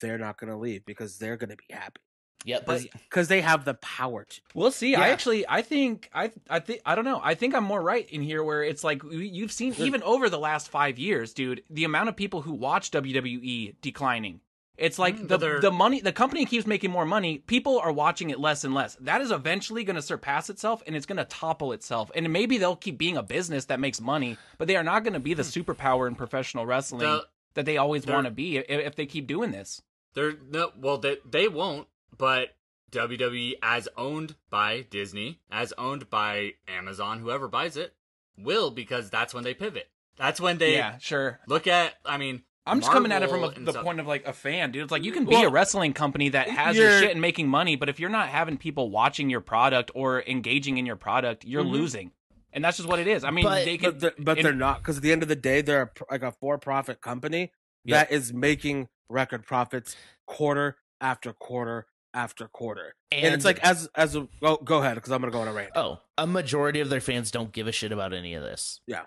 [0.00, 2.00] They're not going to leave because they're going to be happy
[2.44, 4.40] yep, But- because they have the power to.
[4.54, 4.94] We'll see.
[4.94, 7.20] I actually, I think, I, I think, I don't know.
[7.22, 10.28] I think I'm more right in here, where it's like you- you've seen even over
[10.28, 14.40] the last five years, dude, the amount of people who watch WWE declining.
[14.78, 17.38] It's like Mm, the they're- the money, the company keeps making more money.
[17.38, 18.96] People are watching it less and less.
[19.00, 22.10] That is eventually going to surpass itself, and it's going to topple itself.
[22.14, 25.12] And maybe they'll keep being a business that makes money, but they are not going
[25.12, 28.64] to be the superpower in professional wrestling The- that they always want to be if,
[28.68, 29.82] if they keep doing this.
[30.14, 31.86] They're no, well, they they won't.
[32.16, 32.50] But
[32.90, 37.94] WWE, as owned by Disney, as owned by Amazon, whoever buys it,
[38.38, 39.88] will because that's when they pivot.
[40.16, 41.40] That's when they yeah, sure.
[41.48, 41.94] look at.
[42.04, 43.82] I mean, I'm just coming at it from a, the stuff.
[43.84, 44.82] point of like a fan, dude.
[44.82, 47.48] It's like you can be Well, a wrestling company that has your shit and making
[47.48, 51.44] money, but if you're not having people watching your product or engaging in your product,
[51.44, 51.70] you're Mhm.
[51.70, 52.12] losing.
[52.52, 53.24] And that's just what it is.
[53.24, 55.22] I mean, But- they can, But they're, but and- they're not because at the end
[55.22, 57.50] of the day, they're a, like a for-profit company
[57.84, 57.96] Yeah.
[57.96, 59.96] that is making record profits
[60.26, 62.94] quarter after quarter after quarter.
[63.10, 65.52] And, it's like as as a go go ahead because I'm gonna go on a
[65.52, 65.72] rant.
[65.76, 68.80] oh, a majority of their fans don't give a shit about any of this.
[68.86, 69.02] Yeah,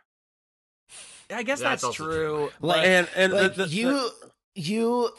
[1.32, 2.52] I guess That's that's, also true.
[2.62, 4.10] Like- and and like the- the- you
[4.56, 5.10] you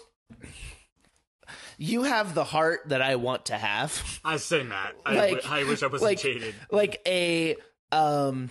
[1.79, 4.21] you have the heart that I want to have.
[4.25, 4.95] I say Matt.
[5.05, 6.55] I, Like- w- I wish I wasn't like- jaded.
[6.71, 7.57] Like a
[7.93, 8.51] um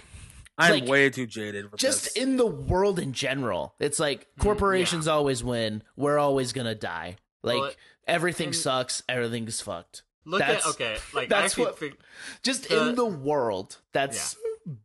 [0.57, 1.65] I'm like, way too jaded.
[1.75, 2.13] Just this.
[2.15, 3.75] in the world in general.
[3.79, 5.83] It's like corporations always win.
[5.97, 7.17] We're always going to die.
[7.43, 7.71] Like Well,
[8.07, 10.03] everything and- sucks, everything's fucked.
[10.27, 11.97] Look That's- at okay, like that's what- fig-
[12.41, 13.77] Just The- in the world.
[13.91, 14.35] That's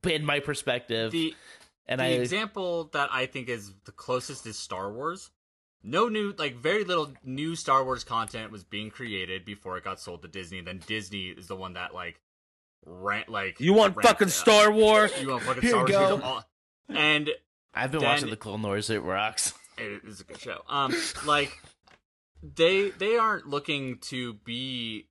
[0.02, 1.12] been my perspective.
[1.12, 1.34] the
[1.86, 5.30] and the I example that I think is the closest is Star Wars.
[5.82, 9.98] No new, like very little new Star Wars content was being created before it got
[9.98, 10.60] sold to Disney.
[10.60, 12.20] Then Disney is the one that like
[12.84, 14.32] ran, like you want ramped fucking it.
[14.32, 15.10] Star Wars.
[15.18, 16.08] You want fucking Here Star you Wars?
[16.10, 16.16] go.
[16.16, 16.50] you all-
[16.90, 17.30] And
[17.74, 18.90] I've been then- watching the Clone Wars.
[18.90, 19.54] It rocks.
[19.78, 20.62] it is a good show.
[20.68, 20.94] Um,
[21.24, 21.58] like
[22.42, 25.06] they they aren't looking to be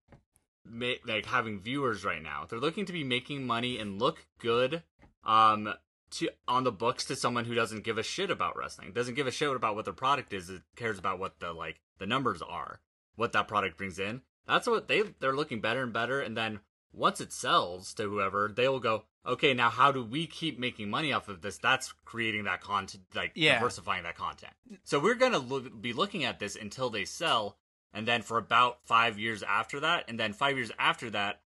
[0.65, 2.45] ma- like having viewers right now.
[2.49, 4.83] They're looking to be making money and look good.
[5.23, 5.73] Um,
[6.11, 9.27] to on the books to someone who doesn't give a shit about wrestling, doesn't give
[9.27, 10.49] a shit about what their product is.
[10.49, 12.79] It cares about what the like the numbers are,
[13.15, 14.21] what that product brings in.
[14.47, 16.19] That's what they they're looking better and better.
[16.19, 16.61] And then
[16.91, 20.89] once it sells to whoever, they will go, okay, now how do we keep making
[20.89, 21.57] money off of this?
[21.57, 23.55] That's creating that content, like Yeah.
[23.55, 24.53] diversifying that content.
[24.83, 27.57] So we're gonna look, be looking at this until they sell,
[27.93, 31.41] and then for about five years after that, and then five years after that,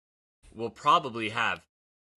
[0.54, 1.66] we'll probably have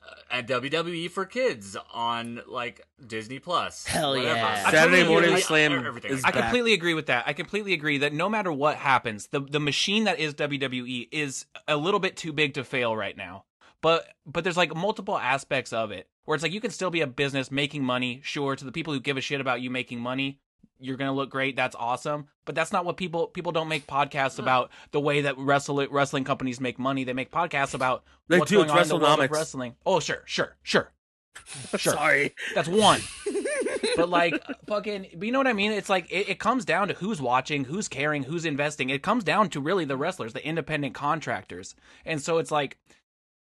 [0.08, 3.86] uh, a WWE for kids on like Disney Plus.
[3.88, 4.36] Hell whatever.
[4.36, 4.70] yeah.
[4.70, 5.42] Saturday Morning agree.
[5.42, 6.12] Slam everything.
[6.12, 6.42] is I back.
[6.44, 7.24] completely agree with that.
[7.28, 11.46] I completely agree that no matter what happens, the the machine that is WWE is
[11.68, 13.46] a little bit too big to fail right now.
[13.86, 17.02] But but there's like multiple aspects of it where it's like you can still be
[17.02, 18.20] a business making money.
[18.24, 20.40] Sure, to the people who give a shit about you making money,
[20.80, 21.56] you're gonna look great.
[21.56, 22.26] That's awesome.
[22.46, 26.24] But that's not what people people don't make podcasts about the way that wrestle wrestling
[26.24, 27.04] companies make money.
[27.04, 29.76] They make podcasts about They what's do, going on in the world of wrestling.
[29.86, 30.92] Oh sure, sure, sure,
[31.78, 31.94] sure.
[31.94, 32.34] Sorry.
[32.56, 33.02] That's one.
[33.96, 35.72] but like fucking but you know what I mean?
[35.72, 38.90] It's like it, it comes down to who's watching, who's caring, who's investing.
[38.90, 41.76] It comes down to really the wrestlers, the independent contractors.
[42.04, 42.80] And so it's like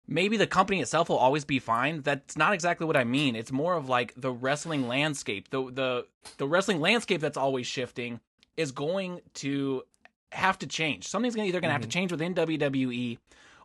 [0.07, 2.01] maybe the company itself will always be fine.
[2.01, 3.35] That's not exactly what I mean.
[3.35, 5.49] It's more of like the wrestling landscape.
[5.49, 6.05] The the
[6.37, 8.19] the wrestling landscape that's always shifting
[8.57, 9.83] is going to
[10.31, 11.07] have to change.
[11.07, 11.91] Something's gonna, either going to have to mm-hmm.
[11.91, 13.17] change within WWE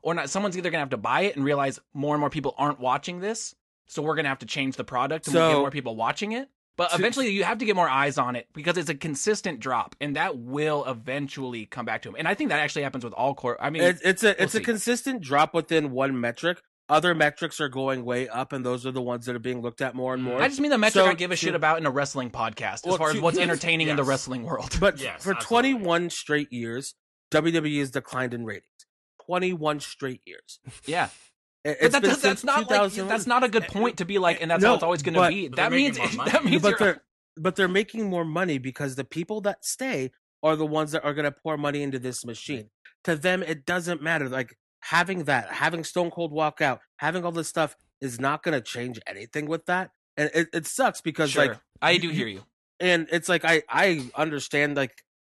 [0.03, 0.31] or not.
[0.31, 2.81] Someone's either going to have to buy it and realize more and more people aren't
[2.81, 3.55] watching this.
[3.87, 6.33] So we're going to have to change the product and we'll get more people watching
[6.33, 6.49] it.
[6.77, 9.95] But eventually you have to get more eyes on it because it's a consistent drop
[10.01, 12.17] and that will eventually come back to him.
[12.19, 13.59] And I think that actually happens with all core.
[13.61, 16.63] I mean, It's, it's a we'll it's a consistent drop within one metric.
[16.89, 19.81] Other metrics are going way up, and those are the ones that are being looked
[19.81, 20.27] at more and mm.
[20.27, 20.43] more.
[20.43, 22.31] I just mean the metric So, I give a to- shit about in a wrestling
[22.31, 24.77] podcast as Well, far as to- what's yes, entertaining in the wrestling world.
[24.81, 25.75] But Yes, for absolutely.
[25.75, 26.95] 21 straight years,
[27.31, 28.65] WWE has declined in ratings.
[29.27, 30.59] 21 straight years.
[30.85, 31.11] yeah.
[31.65, 34.19] It- But it's that, that's not like that's not a good eh, point to be
[34.19, 35.49] like, and that's No, how it's always going to be.
[35.49, 36.31] That means making more money.
[36.33, 37.03] that means but they're
[37.37, 40.11] but they're making more money because the people that stay
[40.43, 42.71] are the ones that are going to pour money into this machine.
[43.05, 44.29] To them, it doesn't matter.
[44.29, 48.55] Like having that, having Stone Cold walk out, having all this stuff is not going
[48.55, 49.91] to change anything with that.
[50.17, 51.47] And it, it sucks because sure.
[51.49, 52.43] like, I do hear you.
[52.81, 54.93] and it's like I I understand like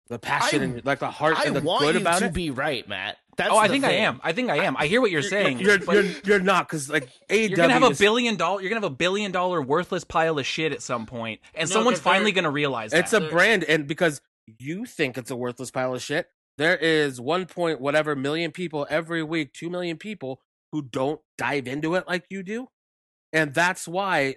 [0.08, 2.26] the passion I- and like the heart I and the want good you about to
[2.26, 2.34] it.
[2.34, 3.18] be right, Matt.
[3.38, 4.20] That's oh, I the think I am.
[4.24, 4.76] I think I am.
[4.78, 5.60] I hear what you're saying.
[5.60, 8.62] You're you're, you're not because like AEW you're gonna have a billion dollar.
[8.62, 11.74] You're gonna have a billion dollar worthless pile of shit at some point, and No,
[11.76, 13.00] someone's 'cause they're- finally gonna realize that.
[13.00, 14.22] It's a brand, and because
[14.60, 16.28] you think it's a worthless pile of shit.
[16.58, 20.42] There is one point whatever million people every week, two million people
[20.74, 22.68] who don't dive into it like you do,
[23.32, 24.36] and that's why.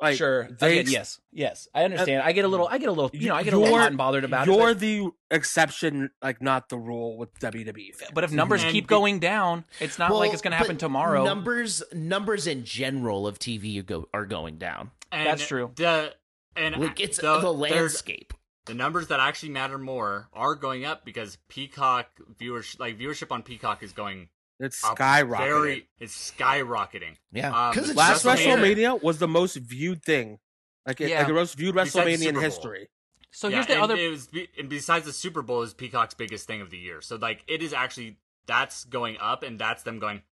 [0.00, 0.48] Like, sure.
[0.58, 2.22] they Again, yes, yes, I uh, understand.
[2.22, 3.82] I get a little, I get a little, you know, I get a little You're-
[3.82, 4.54] hot and bothered about it.
[4.54, 7.94] You're the exception, like not the rule with WWE.
[7.94, 8.10] fans.
[8.14, 8.68] But if numbers mm-hmm.
[8.68, 11.24] And keep be- going down, it's not like it's going to happen tomorrow.
[11.24, 14.90] Numbers numbers in general of TV go, are going down.
[15.12, 15.72] And That's true.
[15.76, 16.14] The
[16.56, 18.32] and Like it's the, the, landscape.
[18.66, 22.06] the numbers that actually matter more are going up because Peacock
[22.40, 24.28] viewership, like viewership on Peacock, is going
[24.60, 25.38] it's skyrocketing.
[25.38, 27.16] Very, it's skyrocketing.
[27.32, 30.38] Yeah, Um, because it's Last WrestleMania- WrestleMania was the most viewed thing,
[30.86, 31.18] like it, Yeah.
[31.18, 32.88] like the most viewed WrestleMania in history.
[33.32, 33.96] so yeah, here's the and other.
[33.96, 37.00] It was, be- and besides the Super Bowl is Peacock's biggest thing of the year.
[37.00, 40.22] So like it is actually that's going up, and that's them going,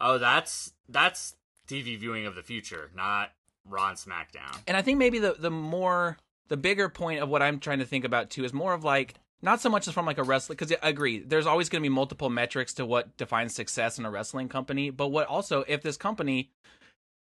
[0.00, 1.34] oh, that's that's
[1.68, 3.32] TV viewing of the future, not
[3.66, 4.62] Raw and SmackDown.
[4.66, 6.16] and I think maybe the the more
[6.48, 9.14] the bigger point of what I'm trying to think about too is more of like
[9.42, 11.88] not so much as from like a wrestling because I agree there's always going to
[11.88, 15.82] be multiple metrics to what defines success in a wrestling company, but what also if
[15.82, 16.50] this company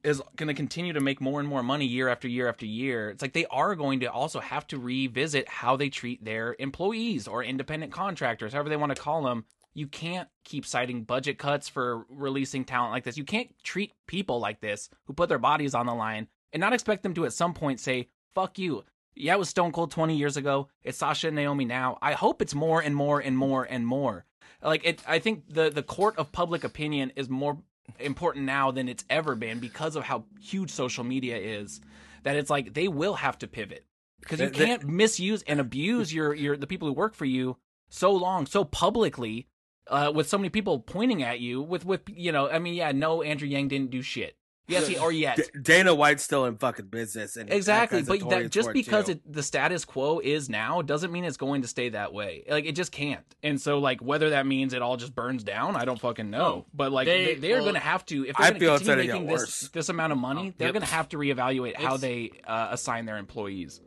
[0.04, 3.10] is going to continue to make more and more money year after year after year,
[3.10, 7.26] it's like they are going to also have to revisit how they treat their employees
[7.26, 9.44] or independent contractors, however they want to call them.
[9.74, 13.18] You can't keep citing budget cuts for releasing talent like this.
[13.18, 16.72] You can't treat people like this who put their bodies on the line and not
[16.72, 18.84] expect them to at some point say, fuck you.
[19.16, 20.68] Yeah, it was Stone Cold 20 years ago.
[20.84, 21.98] It's Sasha and Naomi now.
[22.02, 24.26] I hope it's more and more and more and more.
[24.62, 27.58] Like it I think the the court of public opinion is more
[27.98, 31.80] important now than it's ever been because of how huge social media is
[32.24, 33.84] that it's like they will have to pivot
[34.20, 37.56] because you can't misuse and abuse your your the people who work for you
[37.88, 39.46] so long so publicly
[39.88, 42.90] uh, with so many people pointing at you with with you know I mean yeah
[42.92, 44.36] no Andrew Yang didn't do shit
[44.68, 48.50] yes he, or yes D- Dana White's still in fucking business, and exactly but that,
[48.50, 52.12] just because it, the status quo is now doesn't mean it's going to stay that
[52.12, 55.44] way like it just can't and so like whether that means it all just burns
[55.44, 57.80] down i don't fucking know Oh, but like they- they, they are well, going to
[57.80, 59.68] have to if they're I going to feel it's continue making this worse.
[59.72, 60.74] this amount of money Oh, they're yep.
[60.74, 63.80] going to have to reevaluate how they uh, assign their employees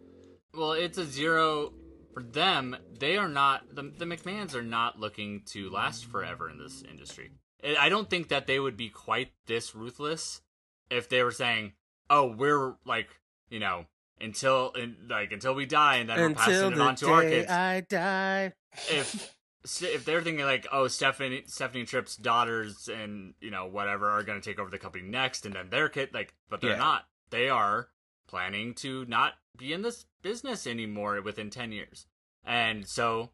[0.53, 1.73] Well, it's a zero
[2.13, 2.75] for them.
[2.99, 7.30] They are not the the McMahon's are not looking to last forever in this industry.
[7.63, 10.41] I I don't think that they would be quite this ruthless
[10.90, 11.74] if they were saying,
[12.10, 13.10] "Oh, we're like,
[13.50, 13.86] you know,
[14.22, 17.24] until in, like until we die, and then we're until passing it on to our
[17.24, 18.54] kids." I die.
[18.90, 19.36] if
[19.82, 24.40] if they're thinking like, oh, Stephanie, Stephanie Tripp's daughters and you know whatever are going
[24.40, 26.78] to take over the company next, and then their kid, like, but they're Yeah.
[26.78, 27.08] not.
[27.30, 27.90] They are
[28.28, 32.08] planning to not be in this business anymore within ten years,
[32.44, 33.32] and so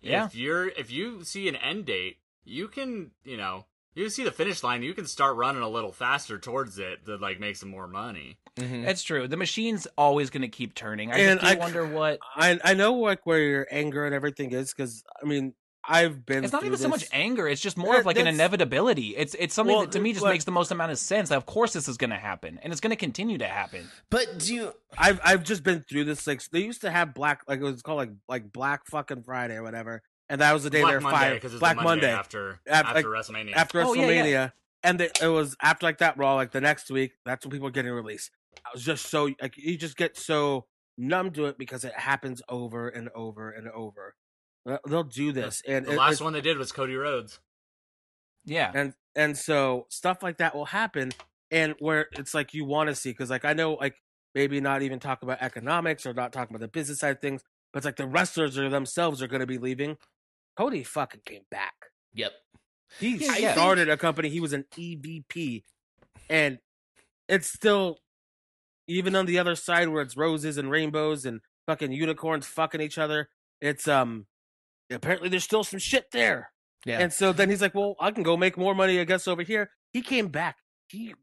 [0.00, 0.26] Yeah.
[0.26, 3.66] if you're if you see an end date, you can you know
[4.02, 7.16] you see the finish line, you can start running a little faster towards it to
[7.16, 8.36] like make some more money.
[8.56, 8.84] Mm-hmm.
[8.84, 11.84] That's true the machine's always going to keep turning i And just do I- wonder
[11.86, 15.52] what I I know like where your anger and everything is because I mean
[15.88, 16.42] I've been.
[16.42, 19.08] it's not through even so much anger it's just more Yeah, of like an inevitability
[19.14, 21.30] it's it's something Well, that to me just like- makes the most amount of sense
[21.30, 24.38] of course this is going to happen and it's going to continue to happen But
[24.38, 24.72] do you?
[24.96, 26.26] I've I've just been through this.
[26.26, 29.54] Like they used to have black, like it was called like like Black fucking Friday
[29.56, 31.34] or whatever, and that was the day Black they're Monday fired.
[31.34, 33.52] because it's Black Monday, Monday after Af- after like, WrestleMania.
[33.54, 34.48] after Oh, yeah, WrestleMania, yeah.
[34.82, 37.12] and they, it was after like that Raw, like the next week.
[37.24, 38.30] That's when people were getting released.
[38.64, 40.66] I was just so like you just get so
[40.98, 44.14] numb to it because it happens over and over and over.
[44.64, 47.38] They'll- They'll do this, and the it- last one they did was Cody Rhodes.
[48.44, 51.10] yeah and and so stuff like that will happen
[51.50, 53.96] and where it's like you want to see because like i know like
[54.34, 57.42] maybe not even talk about economics or not talking about the business side of things
[57.72, 59.96] but it's like the wrestlers or themselves are going to be leaving
[60.56, 61.74] cody fucking came back
[62.14, 62.32] Yep.
[62.98, 63.52] he Yeah, yeah.
[63.52, 65.64] started a company he was an evp
[66.30, 66.58] and
[67.28, 67.98] it's still
[68.88, 72.98] even on the other side where it's roses and rainbows and fucking unicorns fucking each
[72.98, 73.28] other
[73.60, 74.26] it's um
[74.90, 76.50] apparently there's still some shit there
[76.84, 77.00] Yeah.
[77.00, 79.42] and so then he's like, "Well, I can go make more money, I guess, over
[79.42, 80.56] here." He came back.
[80.88, 81.14] He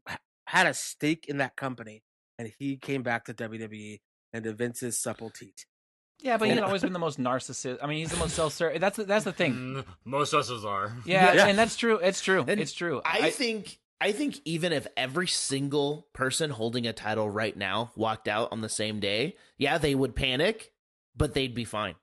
[0.46, 2.02] had a stake in that company,
[2.38, 4.00] and he came back to WWE
[4.34, 5.64] and to Vince's supple teat.
[6.20, 7.78] Yeah, but he's always been the most narcissist.
[7.82, 8.80] I mean, he's the most self-serving.
[8.80, 9.52] That's the, that's the thing.
[9.54, 10.96] Mm, most wrestlers are.
[11.04, 11.46] Yeah, Yeah.
[11.46, 11.96] and that's true.
[11.98, 12.44] It's true.
[12.48, 13.02] And it's true.
[13.04, 18.26] I, think I think even if every single person holding a title right now walked
[18.28, 20.72] out on the same day, yeah, they would panic,
[21.16, 21.94] but they'd be fine.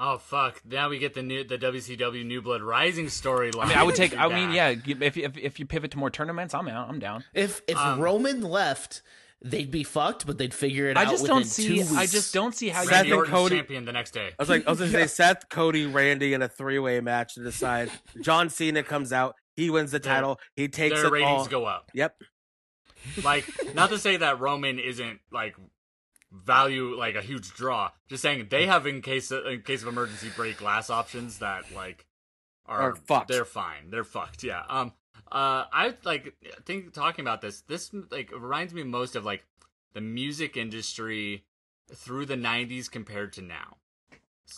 [0.00, 0.62] Oh fuck!
[0.64, 3.64] Now we get the new the WCW New Blood Rising storyline.
[3.64, 4.16] I mean, I would take.
[4.16, 4.68] I mean, yeah.
[4.68, 6.88] If, if if you pivot to more tournaments, I'm out.
[6.88, 7.24] I'm down.
[7.34, 9.02] If if Um, Roman left,
[9.42, 11.72] they'd be fucked, but they'd figure it I out I just within don't two see.
[11.74, 11.94] weeks.
[11.94, 12.94] I just don't see how Seth you.
[12.96, 14.28] Randy and Orton's Cody- champion the next day.
[14.38, 17.34] I was like, I was gonna say Seth, Cody, Randy in a three way match
[17.34, 17.90] to decide.
[18.22, 21.46] John Cena comes out, he wins the Their- title, he takes Their it ratings all.
[21.46, 21.90] go up.
[21.94, 22.16] Yep.
[23.22, 25.54] Like, not to say that Roman isn't like
[26.32, 27.90] value like a huge draw.
[28.08, 32.04] Just saying they have in case in case of emergency break glass options that like
[32.66, 33.28] are, Are fucked.
[33.28, 33.90] They're fine.
[33.90, 34.42] They're fucked.
[34.42, 34.62] Yeah.
[34.68, 34.92] Um.
[35.30, 35.64] Uh.
[35.72, 37.62] I like think talking about this.
[37.62, 39.44] This like reminds me most of like
[39.94, 41.44] the music industry
[41.94, 43.76] through the '90s compared to now.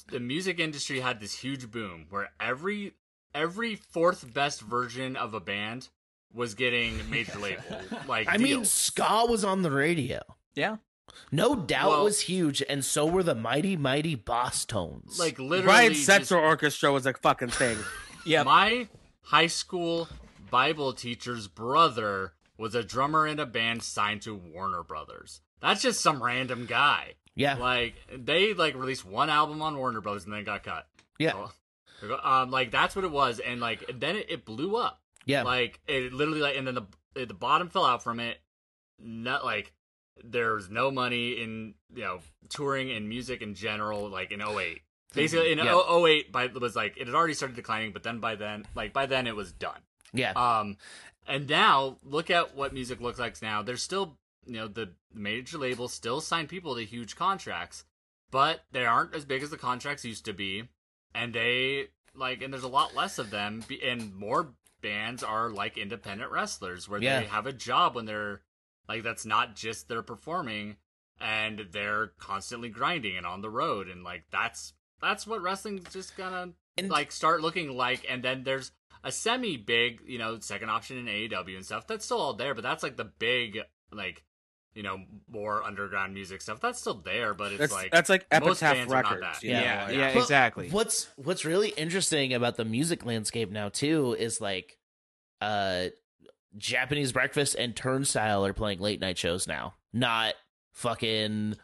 [0.08, 2.94] The music industry had this huge boom where every
[3.34, 5.88] every fourth best version of a band
[6.32, 7.62] was getting major label
[8.06, 10.20] like I mean, ska was on the radio.
[10.54, 10.76] Yeah.
[11.32, 15.18] No doubt Well- was huge, and so were the mighty, mighty Bosstones.
[15.18, 17.76] like literally Brian just- Setzer Orchestra was a fucking thing.
[18.26, 18.42] Yeah.
[18.42, 18.86] My
[19.22, 20.06] high school
[20.50, 25.40] Bible teacher's brother was a drummer in a band signed to Warner Brothers.
[25.60, 27.14] That's just some random guy.
[27.34, 30.86] yeah, Like they like released one album on Warner Brothers and then got cut.
[31.18, 31.46] yeah,
[32.22, 35.00] Um, like that's what it was, and like then it, it blew up.
[35.26, 35.42] yeah.
[35.42, 38.38] Like it literally like, and then the the bottom fell out from it.
[38.98, 39.72] Not like
[40.22, 44.08] there's no money in you know touring and music in general.
[44.08, 44.80] Like in 08.
[45.14, 45.72] basically in Yeah.
[45.74, 48.92] oh 08 by was like it had already started declining, but then by then like
[48.92, 49.80] by then it was done.
[50.12, 50.32] Yeah.
[50.32, 50.76] Um,
[51.26, 53.62] and now look at what music looks like now.
[53.62, 57.84] There's still, you know, the major labels still sign people to huge contracts,
[58.30, 60.68] but they aren't as big as the contracts used to be,
[61.14, 65.76] and they like, and there's a lot less of them, and more bands are like
[65.78, 67.20] independent wrestlers where Yeah.
[67.20, 68.40] they have a job when they're
[68.88, 70.76] like that's not just they're performing
[71.20, 76.16] and they're constantly grinding and on the road and like that's that's what wrestling's just
[76.16, 78.72] gonna And- like start looking like and then there's
[79.04, 82.54] a semi big you know second option in AEW and stuff that's still all there
[82.54, 83.58] but that's like the big
[83.92, 84.22] like
[84.74, 84.98] you know
[85.28, 88.74] more underground music stuff that's still there but it's That's like that's like most Epitaph
[88.74, 89.40] bands are not Records.
[89.40, 89.46] that.
[89.46, 89.84] you know, Yeah.
[89.86, 90.14] like- Yeah.
[90.14, 90.68] But exactly.
[90.70, 94.78] What's What's really interesting about the music landscape now too is like,
[95.40, 95.86] uh,
[96.56, 100.34] Japanese Breakfast and Turnstile are playing late night shows now, not
[100.72, 101.56] fucking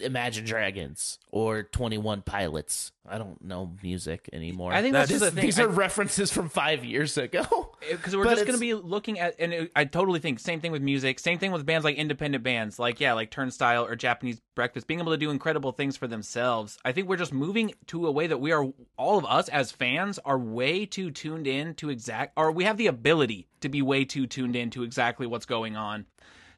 [0.00, 2.90] Imagine Dragons or Twenty One Pilots.
[3.06, 4.72] I don't know music anymore.
[4.72, 5.46] I think that's This- just the thing.
[5.46, 7.44] These I- are references from five years ago.
[7.90, 10.58] because we're But just going to be looking at and it- i totally think same
[10.58, 13.94] thing with music same thing with bands like independent bands like yeah like turnstile or
[13.94, 17.74] japanese breakfast being able to do incredible things for themselves i think we're just moving
[17.86, 18.64] to a way that we are
[18.96, 22.78] all of us as fans are way too tuned in to exact or we have
[22.78, 26.06] the ability to be way too tuned in to exactly what's going on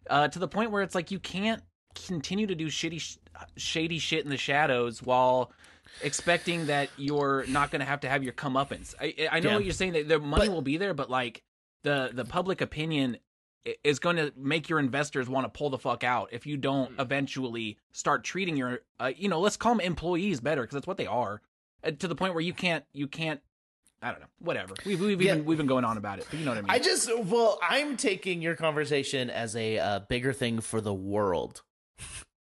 [0.09, 1.61] uh, to the point where it's like you can't
[2.07, 3.17] continue to do shitty sh-
[3.57, 5.51] shady shit in the shadows while
[6.03, 8.95] expecting that you're not going to have to have your comeuppance.
[9.01, 9.55] I, I know Yeah.
[9.57, 11.43] what you're saying that the money But- will be there, but like
[11.83, 13.19] the the public opinion
[13.83, 16.93] is going to make your investors want to pull the fuck out if you don't
[17.01, 20.97] eventually start treating your uh, you know let's call them employees better because that's what
[20.97, 21.43] they are
[21.83, 23.41] uh, to the point where you can't you can't
[24.03, 25.35] I don't know whatever we've we've, Yeah.
[25.35, 27.11] been, we've been going on about it but you know what I mean I just
[27.25, 31.63] well, I'm taking your conversation as a uh, bigger thing for the world,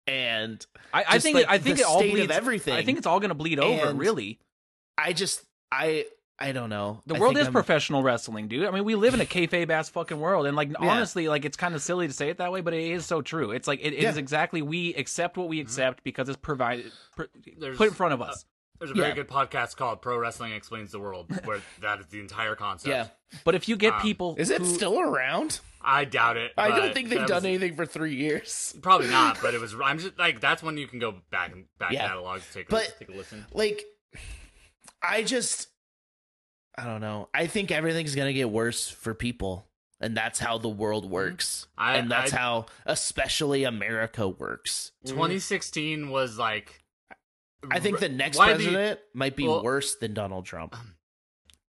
[0.08, 2.74] and I, I think like, it, I think it all bleeds everything.
[2.74, 4.40] I think it's all going to bleed over And- really
[4.98, 6.06] I just I
[6.38, 7.02] I don't know.
[7.06, 8.66] The world is I'm- professional wrestling, dude.
[8.68, 10.90] I mean, we live in a kayfabe ass fucking world, and like Yeah.
[10.90, 13.22] honestly, like it's kind of silly to say it that way, but it is so
[13.22, 13.52] true.
[13.52, 14.10] It's like it, it is Yeah.
[14.12, 14.20] Mm-hmm.
[14.20, 17.24] exactly we accept what we accept because it's provided pr-
[17.78, 18.46] put in front of us.
[18.80, 19.16] There's a very Yeah.
[19.16, 23.08] good podcast called Pro Wrestling Explains the World where that is the entire concept Yeah,
[23.44, 25.60] But if you get um, people, is it who- still around?
[25.88, 28.76] I doubt it I don't think they've that done was- anything for three years.
[28.82, 29.76] Probably not, but it was.
[29.84, 32.08] I'm just like that's when you can go back and back Yeah.
[32.08, 33.46] catalogs, take a, But- take a listen.
[33.54, 33.84] Like,
[35.02, 35.68] I just
[36.78, 37.30] I don't know.
[37.34, 39.68] I think everything's gonna get worse for people,
[40.02, 41.82] and that's how the world works, Mm-hmm.
[41.82, 44.92] I- and that's I- how especially America works.
[45.06, 46.82] 2016 was like.
[47.72, 50.76] I think the next Why the- president might be well- worse than Donald Trump.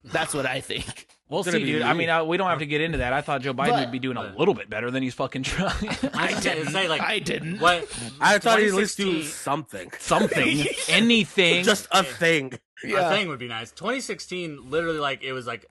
[0.04, 1.08] That's what I think.
[1.28, 1.82] we'll see, be dude.
[1.82, 3.12] I mean, uh, we don't have to get into that.
[3.12, 5.42] I thought Joe Biden But- would be doing a little bit better than he's fucking
[5.42, 5.72] trying.
[6.14, 7.58] I was gonna say like I didn't.
[7.58, 7.88] what
[8.20, 9.90] I thought he'd at least do something.
[9.98, 11.64] Something, anything.
[11.64, 12.52] Just a thing.
[12.84, 13.10] Yeah.
[13.10, 13.72] a thing would be nice.
[13.72, 15.66] 2016, literally, like it was like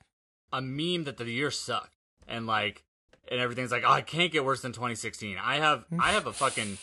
[0.51, 1.95] a meme that the year sucked,
[2.27, 2.83] and like,
[3.31, 5.37] and everything's like, oh, I can't get worse than 2016.
[5.41, 6.77] I have, I have a fucking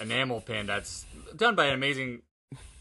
[0.00, 1.04] enamel pin that's
[1.36, 2.22] done by an amazing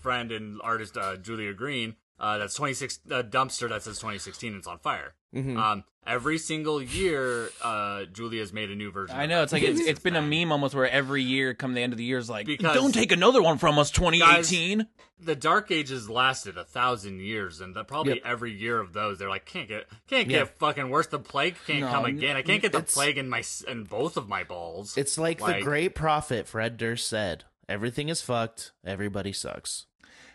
[0.02, 1.96] friend and artist, uh, Julia Green.
[2.20, 4.56] Uh, that's 26 uh, dumpster that says 2016.
[4.56, 5.16] It's on fire.
[5.36, 5.58] Mhm.
[5.58, 9.16] Um, every single year, uh, Julia's made a new version.
[9.18, 11.74] I know that it's like it's, it's been a meme almost where every year, come
[11.74, 14.86] the end of the year, is like, Because- don't take another one from us, 2018.
[15.20, 18.22] the dark ages lasted a thousand years and the, probably Yep.
[18.26, 20.40] every year of those they're like can't get can't Yeah.
[20.40, 23.30] get fucking worse the plague can't No, come again i can't get the plague in
[23.30, 27.44] my s- in both of my balls It's like, the great prophet Fred Durst said:
[27.70, 28.72] "Everything is fucked.
[28.84, 29.86] Everybody sucks."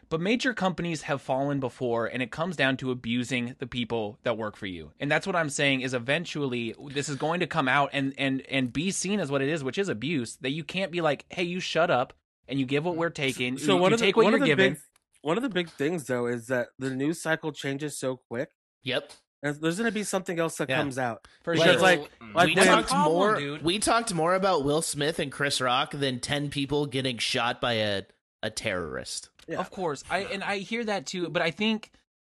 [0.08, 4.38] But major companies have fallen before, and it comes down to abusing the people that
[4.38, 4.92] work for you.
[5.00, 8.40] And that's what I'm saying is eventually this is going to come out and and
[8.42, 10.36] and be seen as what it is, which is abuse.
[10.42, 12.12] That you can't be like, hey, you shut up
[12.46, 13.58] and you give what we're taking.
[13.58, 14.72] So you, one you of the take what one you're of the given.
[14.74, 14.82] big
[15.22, 18.50] one of the big things though is that the news cycle changes so quick.
[18.84, 19.12] Yep.
[19.42, 20.76] And there's gonna be something else that Yeah.
[20.78, 21.26] comes out.
[21.42, 21.80] For Like- sure.
[21.80, 23.34] like like we talked problem, more.
[23.36, 23.62] dude.
[23.62, 27.72] We talked more about Will Smith and Chris Rock than ten people getting shot by
[27.74, 28.02] a
[28.42, 29.30] a terrorist.
[29.48, 29.58] Yeah.
[29.58, 31.90] Of course, I and I hear that too, but I think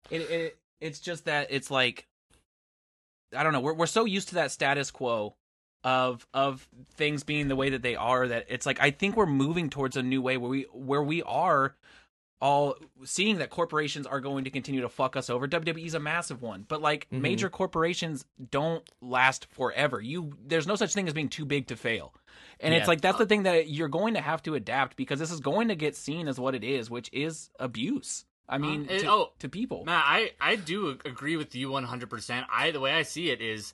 [0.09, 2.07] it, it it's just that it's like
[3.35, 3.61] I don't know.
[3.61, 5.35] We're we're so used to that status quo
[5.83, 9.25] of of things being the way that they are that it's like I think we're
[9.27, 11.75] moving towards a new way where we where we are
[12.41, 15.47] all seeing that corporations are going to continue to fuck us over.
[15.47, 17.21] WWE is a massive one, but like Mhm.
[17.21, 20.01] major corporations don't last forever.
[20.01, 22.13] You there's no such thing as being too big to fail.
[22.59, 22.79] And Yeah.
[22.79, 25.39] it's like that's the thing that you're going to have to adapt because this is
[25.39, 28.25] going to get seen as what it is, which is abuse.
[28.47, 29.83] I mean, uh, it- to, oh, to people.
[29.85, 32.45] Matt, I I do agree with you 100%.
[32.49, 33.73] I the way I see it is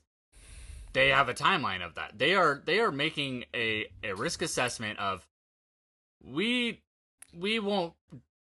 [0.93, 2.17] they have a timeline of that.
[2.17, 5.27] They are they are making a a risk assessment of
[6.23, 6.81] we
[7.33, 7.93] we won't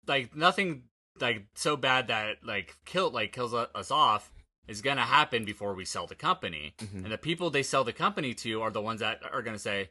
[0.08, 0.84] like nothing
[1.20, 4.32] like so bad that like kill like kills us off
[4.68, 6.74] is going to happen before we sell the company.
[6.94, 9.62] And the people they sell the company to are the ones that are going to
[9.62, 9.90] say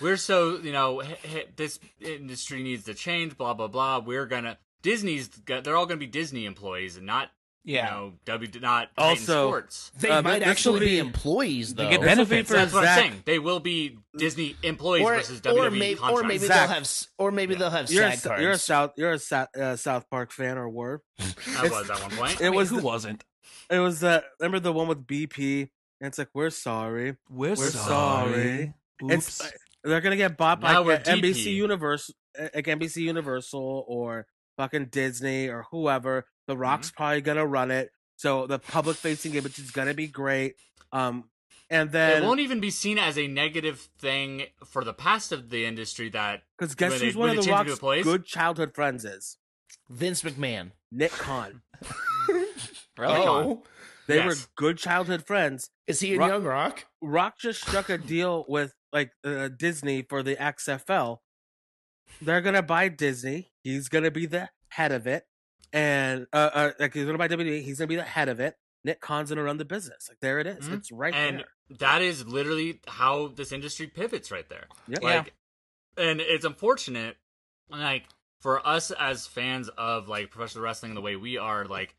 [0.00, 3.98] we're so, you know, h- h- this industry needs to change blah blah blah.
[4.00, 7.30] We're going to Disney's they're all going to be Disney employees and not
[7.64, 7.84] yeah.
[7.84, 9.92] you know, W not Titan Also- Sports.
[10.00, 12.48] They Uh, might actually be, be- employees They get This will be benefits.
[12.50, 12.98] for That's what Zach.
[12.98, 13.22] I'm saying.
[13.24, 16.66] They will be Disney employees or, versus or, WWE maybe, or maybe Zach.
[16.68, 18.42] they'll have or maybe they'll have You're a, cards.
[18.42, 21.02] you're a South you're a South, uh, South Park fan or were.
[21.18, 22.40] that was at one point.
[22.40, 23.22] It I mean, was who the- wasn't?
[23.70, 27.16] It was uh remember the one with BP and it's like we're sorry.
[27.30, 28.74] We're, We're sorry.
[29.00, 29.52] It's Oops.
[29.84, 31.54] they're gonna get bought by like, NBC.
[31.54, 32.14] Universal,
[32.54, 34.26] like NBC Universal or
[34.56, 36.26] fucking Disney or whoever.
[36.46, 40.54] The Rock's probably gonna run it, so the public facing image is gonna be great.
[40.92, 41.24] Um,
[41.70, 45.48] and then it won't even be seen as a negative thing for the past of
[45.50, 48.02] the industry that because guess when they- who's one of the change it to Rock's
[48.02, 49.38] good childhood friends is
[49.88, 50.72] Vince McMahon.
[50.90, 51.62] Nick Khan.
[52.98, 53.14] really?
[53.18, 53.62] Oh,
[54.08, 54.26] They Yes.
[54.26, 55.70] were good childhood friends.
[55.86, 56.86] is he in Rock- Young Rock?
[57.00, 61.18] Rock just struck a deal with like uh, Disney for the XFL.
[62.20, 63.52] They're gonna buy Disney.
[63.62, 65.24] He's gonna be the head of it,
[65.72, 67.62] and uh, uh like he's gonna buy WWE.
[67.62, 68.56] He's gonna be the head of it.
[68.84, 70.08] Nick Khan's gonna run the business.
[70.08, 70.68] Like there it is.
[70.68, 70.74] Mhm.
[70.78, 71.78] It's right and there.
[71.78, 74.66] that is literally how this industry pivots right there.
[74.88, 74.98] Yeah.
[75.00, 75.34] Like
[75.96, 77.16] and it's unfortunate
[77.70, 78.04] like
[78.40, 81.94] for us as fans of like professional wrestling the way we are like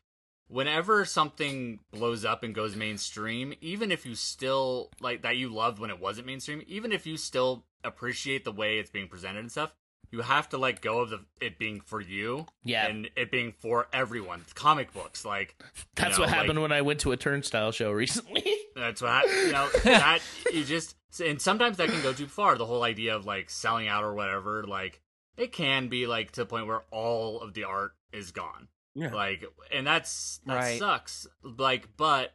[0.48, 5.78] whenever something blows up and goes mainstream even if you still like that you loved
[5.78, 9.50] when it wasn't mainstream even if you still appreciate the way it's being presented and
[9.50, 9.74] stuff
[10.10, 12.86] you have to let go of the it being for you Yeah.
[12.86, 15.56] and it being for everyone It's comic books like
[15.96, 18.44] That's know, what like- happened when I went to a turnstile show recently.
[18.76, 19.68] that's what hap- you know.
[19.84, 20.20] That
[20.52, 22.56] you just and sometimes that can go too far.
[22.58, 25.00] The whole idea of like selling out or whatever, like
[25.36, 28.68] it can be like to the point where all of the art is gone.
[28.94, 29.12] Yeah.
[29.12, 30.78] Like, and that's that Right.
[30.78, 31.26] sucks.
[31.42, 32.34] Like, but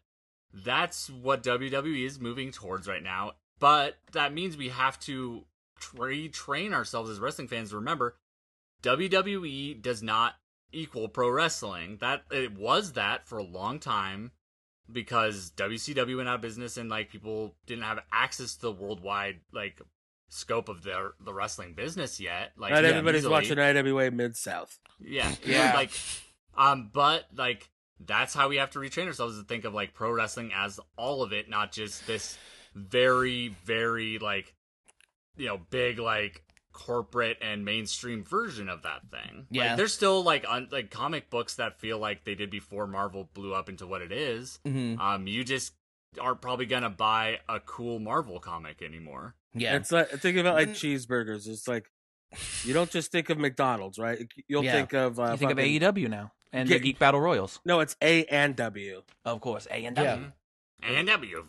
[0.53, 3.33] that's what WWE is moving towards right now.
[3.59, 5.45] But that means we have to
[5.95, 7.69] retrain ourselves as wrestling fans.
[7.69, 8.17] to Remember,
[8.83, 10.35] WWE does not
[10.71, 11.97] equal pro wrestling.
[12.01, 14.31] That it was that for a long time
[14.91, 19.39] because WCW went out of business and like people didn't have access to the worldwide
[19.51, 19.81] like
[20.29, 22.51] scope of the the wrestling business yet.
[22.57, 23.31] Like Not yeah, everybody's easily.
[23.31, 24.79] watching IWA Mid South.
[24.99, 25.73] Yeah, Yeah.
[25.75, 25.91] Like,
[26.57, 27.69] um, but like
[28.05, 31.21] that's how we have to retrain ourselves to think of like pro wrestling as all
[31.23, 32.37] of it, not just this
[32.75, 34.53] very, very like
[35.37, 39.47] you know big like corporate and mainstream version of that thing.
[39.49, 39.69] Yeah.
[39.69, 43.29] like, there's still like un- like comic books that feel like they did before Marvel
[43.33, 44.59] blew up into what it is.
[44.65, 44.99] mm-hmm.
[45.01, 45.73] Um, you just
[46.19, 49.35] aren't probably gonna buy a cool Marvel comic anymore.
[49.53, 49.75] Yeah.
[49.75, 51.47] It's like think about like cheeseburgers.
[51.47, 51.89] It's like
[52.63, 54.19] you don't just think of McDonald's, right?
[54.47, 54.73] You'll Yeah.
[54.73, 57.59] think of uh, you think of fucking- AEW now and Get- the Geek Battle Royals,
[57.65, 59.03] No, it's A and W.
[59.25, 59.67] of course.
[59.71, 60.03] A and Yeah.
[60.15, 60.31] W.
[60.81, 61.45] And W.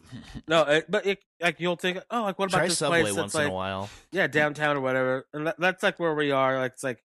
[0.49, 3.15] No, it, but it, like you'll think, oh, like what about Try this Subway place
[3.15, 3.89] once that's like in a while.
[4.11, 6.59] yeah downtown or whatever, and that, that's like where we are.
[6.59, 7.03] Like it's like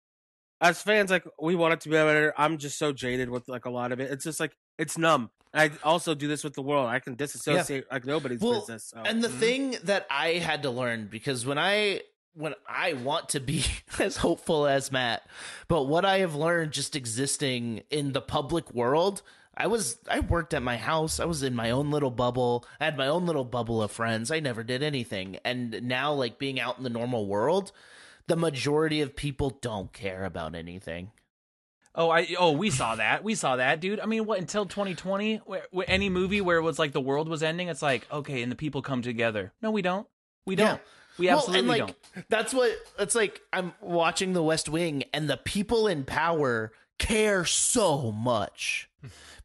[0.60, 2.34] as fans, like we want it to be better.
[2.36, 4.10] I'm just so jaded with like a lot of it.
[4.10, 5.30] It's just like it's numb.
[5.54, 6.88] I also do this with the world.
[6.88, 8.84] I can disassociate like nobody's Well, business.
[8.94, 9.02] So.
[9.02, 9.38] And the Mhm.
[9.40, 12.02] thing that I had to learn because when I
[12.34, 13.64] when I want to be
[13.98, 15.26] as hopeful as Matt,
[15.68, 19.22] but what I have learned just existing in the public world,
[19.56, 21.20] I was I worked at my house.
[21.20, 22.64] I was in my own little bubble.
[22.80, 24.30] I had my own little bubble of friends.
[24.30, 25.38] I never did anything.
[25.44, 27.72] And now like being out in the normal world,
[28.26, 31.10] the majority of people don't care about anything.
[31.94, 33.24] Oh, I oh we saw that.
[33.24, 34.00] We saw that, dude.
[34.00, 35.38] I mean, what until 2020?
[35.38, 38.42] Where, where any movie where it was like the world was ending, it's like okay,
[38.42, 39.52] and the people come together.
[39.60, 40.06] No, we don't.
[40.46, 40.80] We don't.
[41.18, 41.78] We Well, absolutely and like
[42.14, 42.28] don't.
[42.28, 43.40] that's what it's like.
[43.52, 48.88] I'm watching The West Wing, and the people in power care so much,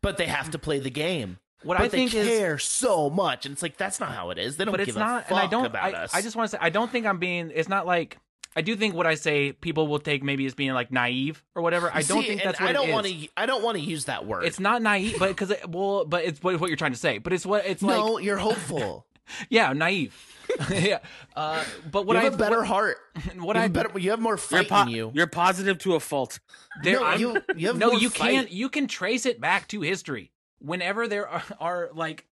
[0.02, 1.38] but they have to play the game.
[1.64, 4.30] What but I think they is care so much, and it's like that's not how
[4.30, 4.58] it is.
[4.58, 6.14] They don't but give it's a not fuck and i don't about I, us.
[6.14, 8.20] I just want to say i don't think i'm being it's not like
[8.56, 11.64] i do think what i say people will take maybe as being like naive or
[11.64, 13.28] whatever i don't See, think that's what I don't want to.
[13.36, 14.44] I don't want to use that word.
[14.46, 17.18] it's not naive but because it, well but it's what, what you're trying to say
[17.18, 18.20] but it's what it's like no.
[18.20, 19.08] you're hopeful.
[19.50, 20.16] yeah naive
[20.70, 21.00] yeah
[21.36, 22.98] uh but what you i have a better what, heart.
[23.38, 23.98] what you i have better.
[24.00, 25.12] You have more You're, fight po- in you.
[25.14, 26.40] you're positive to a fault.
[26.84, 28.32] there no, I'm- you, you have no more you fight.
[28.32, 32.26] can't you can trace it back to history whenever there are, are like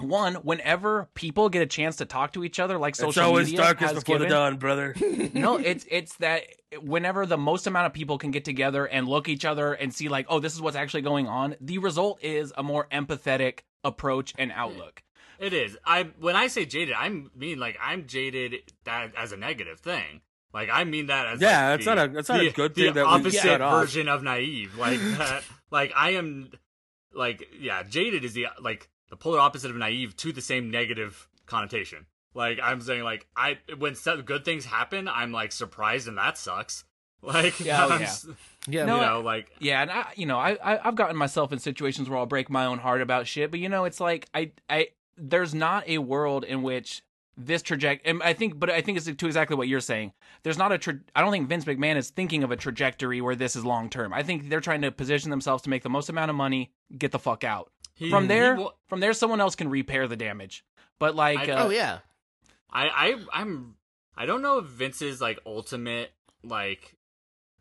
[0.00, 3.46] one whenever people get a chance to talk to each other like social it's always
[3.46, 4.94] media darkest has before given, the dawn, brother.
[5.34, 6.44] no, it's it's that
[6.82, 10.08] whenever the most amount of people can get together and look each other and see
[10.08, 14.34] like, oh, this is what's actually going on, the result is a more empathetic approach
[14.38, 15.02] and outlook.
[15.38, 15.76] It is.
[15.84, 20.20] I when I say jaded, I mean like I'm jaded that as a negative thing.
[20.54, 22.52] Like I mean that as Yeah, like, it's the- not a- it's not a the-
[22.52, 23.80] good the thing that we opposite shut off.
[23.82, 24.74] version of naive.
[24.78, 25.42] Like that.
[25.70, 26.50] Like I am.
[27.12, 31.28] Like yeah, jaded is the like the polar opposite of naive to the same negative
[31.46, 32.06] connotation.
[32.34, 36.84] Like I'm saying, like I when good things happen, I'm like surprised and that sucks.
[37.22, 38.14] Like Yeah, oh, I'm yeah.
[38.68, 41.50] Yeah, No, you know, like Yeah, and I, you know, I, I I've gotten myself
[41.50, 44.28] in situations where I'll break my own heart about shit, but you know, it's like
[44.34, 47.02] I I there's not a world in which
[47.36, 48.18] this trajectory.
[48.22, 50.12] I think, but I think it's to exactly what you're saying.
[50.42, 50.78] There's not a.
[50.78, 53.90] Tra- I don't think Vince McMahon is thinking of a trajectory where this is long
[53.90, 54.12] term.
[54.12, 57.12] I think they're trying to position themselves to make the most amount of money, get
[57.12, 57.70] the fuck out.
[57.94, 60.64] he, From there, he wa- from there, someone else can repair the damage.
[60.98, 61.98] But like, I- uh, oh yeah.
[62.70, 63.76] I, I I'm
[64.16, 66.12] I don't know if Vince's like ultimate
[66.42, 66.96] like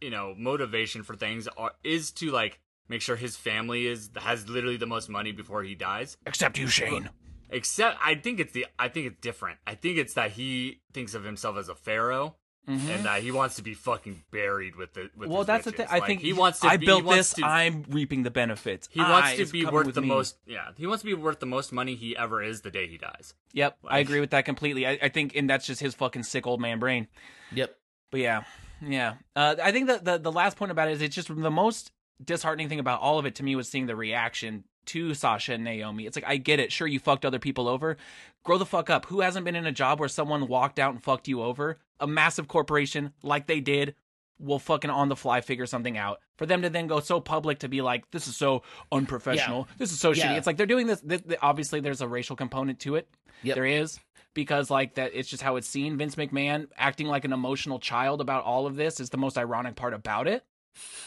[0.01, 4.47] you know motivation for things are, is to like make sure his family is has
[4.49, 6.17] literally the most money before he dies.
[6.25, 7.09] except you, Shane.
[7.55, 9.59] Except I think it's the I think it's different.
[9.65, 12.35] I think it's that he thinks of himself as a pharaoh
[12.67, 12.89] Mhm.
[12.95, 15.71] and that he wants to be fucking buried with the with well, his that's the
[15.71, 15.85] riches.
[15.85, 15.87] thing.
[15.95, 17.33] I Like, think he wants to I be, built this.
[17.35, 18.89] To, I'm reaping the benefits.
[18.91, 20.07] he wants I to be worth the me.
[20.07, 20.37] most.
[20.47, 22.97] Yeah, he wants to be worth the most money he ever is the day he
[22.97, 23.35] dies.
[23.53, 24.87] Yep, I agree with that completely.
[24.87, 27.07] I, I think, and that's just his fucking sick old man brain.
[27.53, 27.77] Yep.
[28.11, 28.43] But yeah,
[28.81, 29.13] yeah.
[29.35, 31.91] Uh, I think that the the last point about it is it's just the most
[32.23, 35.63] disheartening thing about all of it to me was seeing the reaction to Sasha and
[35.63, 36.05] Naomi.
[36.05, 36.71] It's like I get it.
[36.71, 37.97] Sure, you fucked other people over.
[38.43, 39.05] Grow the fuck up.
[39.07, 41.77] Who hasn't been in a job where someone walked out and fucked you over?
[41.99, 43.95] A massive corporation like they did
[44.37, 46.19] will fucking on the fly figure something out.
[46.37, 49.67] For them to then go so public to be like, this is so unprofessional.
[49.77, 50.27] This is so Yeah.
[50.33, 50.37] shitty.
[50.37, 53.07] It's like they're doing this, th- th- Obviously, there's a racial component to it.
[53.43, 53.55] Yep.
[53.55, 53.99] There is
[54.33, 58.19] because like that it's just how it's seen vince mcmahon acting like an emotional child
[58.19, 60.43] about all of this is the most ironic part about it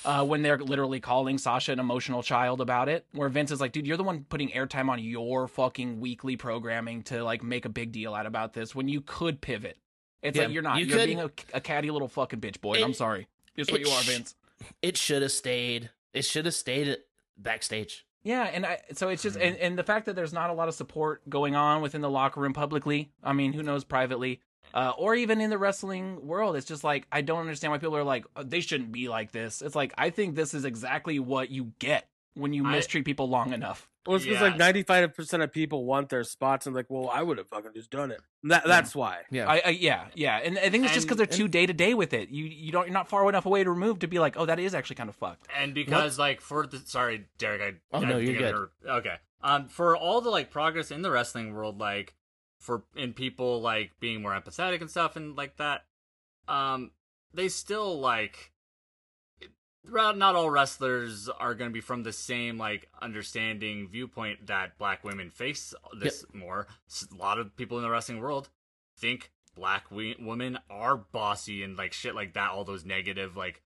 [0.05, 3.73] uh, when they're literally calling sasha an emotional child about it where vince is like
[3.73, 7.69] dude you're the one putting airtime on your fucking weekly programming to like make a
[7.69, 9.77] big deal out about this when you could pivot
[10.23, 12.75] it's Yeah, like you're not you are being a, a catty little fucking bitch boy
[12.79, 14.35] It- i'm sorry it's what you are vince
[14.83, 15.91] It should have stayed.
[16.13, 16.97] It should have stayed
[17.37, 18.05] backstage.
[18.25, 20.69] Yeah, and I so it's just and, and the fact that there's not a lot
[20.69, 23.11] of support going on within the locker room publicly.
[23.23, 24.41] I mean, who knows privately,
[24.75, 26.57] uh, or even in the wrestling world.
[26.57, 29.33] It's just like I don't understand why people are like "Oh, they shouldn't be like
[29.33, 29.63] this.
[29.63, 33.29] It's like I think this is exactly what you get when you I- mistreat people
[33.29, 33.89] long enough.
[34.07, 34.49] Well, it's because Yeah.
[34.49, 37.49] like ninety five percent of people want their spots, and like, well, I would have
[37.49, 38.21] fucking just done it.
[38.45, 39.19] That that's why.
[39.31, 39.47] Yeah.
[39.51, 41.93] I, I yeah yeah, and I think it's just because they're too day to day
[41.93, 42.31] with it.
[42.31, 44.59] You you don't you're not far enough away to remove to be like oh that
[44.59, 45.47] is actually kind of fucked.
[45.55, 49.15] And because like for the sorry, Derek, I Oh, I no, you're I heard- okay.
[49.43, 52.15] Um, for all the like progress in the wrestling world, like
[52.59, 55.85] for in people like being more empathetic and stuff and like that,
[56.49, 56.91] um,
[57.33, 58.53] they still like.
[59.91, 64.77] Not not all wrestlers are going to be from the same like understanding viewpoint that
[64.77, 66.67] black women face this more.
[67.11, 68.51] a lot of people in the wrestling world
[68.99, 72.51] think black we- women are bossy and like shit like that.
[72.51, 73.63] All those negative like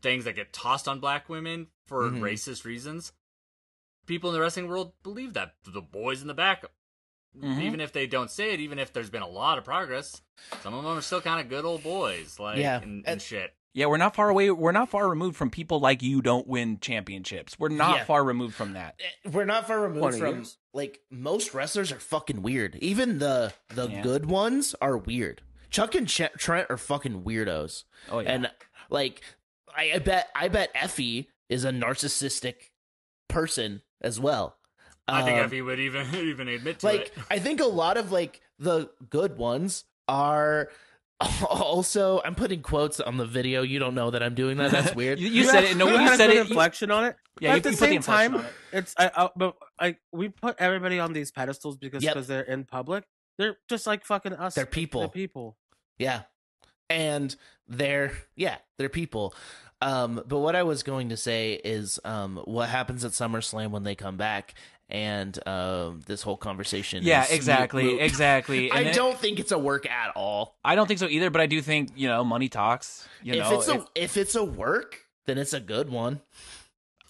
[0.00, 2.20] things that get tossed on black women for Mhm.
[2.20, 3.12] racist reasons.
[4.06, 6.64] People in the wrestling world believe that the boys in the back,
[7.38, 7.62] Mhm.
[7.62, 10.20] even if they don't say it, even if there's been a lot of progress,
[10.62, 13.22] some of them are still kind of good old boys, like Yeah, and, and and-
[13.22, 13.54] shit.
[13.72, 14.50] Yeah, we're not far away.
[14.50, 17.56] We're not far removed from people like you don't win championships.
[17.56, 18.04] We're not Yeah.
[18.04, 18.96] far removed from that.
[18.98, 20.58] Eh, We're not far removed from years.
[20.74, 22.74] like most wrestlers are fucking weird.
[22.82, 24.02] Even the the Yeah.
[24.02, 25.42] good ones are weird.
[25.70, 27.84] Chuck and Ch- Trent are fucking weirdos.
[28.10, 28.32] Oh yeah.
[28.32, 28.50] And
[28.90, 29.22] like
[29.72, 32.70] I, I bet I bet Effy is a narcissistic
[33.28, 34.56] person as well.
[35.14, 37.12] I think Um, Effy would even even admit to like it.
[37.30, 40.68] I think a lot of like the good ones are
[41.48, 43.62] also I'm putting quotes on the video.
[43.62, 44.70] You don't know that I'm doing that.
[44.70, 45.18] That's weird.
[45.18, 45.76] You, you said it.
[45.76, 46.34] No, you you said good it.
[46.34, 47.16] you- inflection on it.
[47.40, 48.44] Yeah, but you- at the you put the same time, it.
[48.72, 52.14] it's I, I but I we put everybody on these pedestals because Yep.
[52.14, 53.04] because they're in public.
[53.38, 54.54] They're just like fucking us.
[54.54, 55.00] They're people.
[55.02, 55.56] They're people.
[55.98, 56.22] Yeah.
[56.88, 57.34] And
[57.68, 59.34] they're yeah, they're people.
[59.82, 63.82] Um, but what I was going to say is um what happens at SummerSlam when
[63.84, 64.54] they come back
[64.90, 68.00] and um this whole conversation Yeah, is exactly, moot.
[68.02, 68.70] exactly.
[68.72, 70.56] I And it- don't think it's a work at all.
[70.64, 71.30] I don't think so either.
[71.30, 73.08] But I do think you know, money talks.
[73.22, 76.20] You if know, it's a if it's a work, then it's a good one.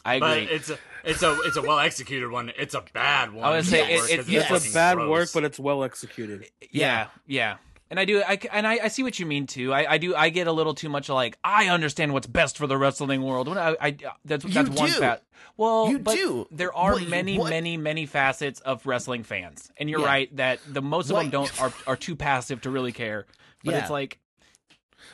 [0.05, 0.55] I But agree.
[0.55, 2.53] it's a it's a it's a well executed one.
[2.59, 3.45] It's a bad one.
[3.45, 5.09] I would say at it- it- it's It's a bad gross.
[5.11, 6.47] work, but it's well executed.
[6.71, 7.57] yeah, yeah.
[7.91, 9.73] And I do, I, and I, I see what you mean too.
[9.73, 12.69] I, I do, I get a little too much like I understand what's best for
[12.69, 13.49] the wrestling world.
[13.49, 15.15] When I, I that's You that's one do.
[15.57, 16.47] Well, You but do.
[16.53, 20.07] There are What- many, what- many, many facets of wrestling fans, and you're Yeah.
[20.07, 23.27] right that the most of What- them don't are are too passive to really care.
[23.65, 23.81] But Yeah.
[23.81, 24.21] it's like,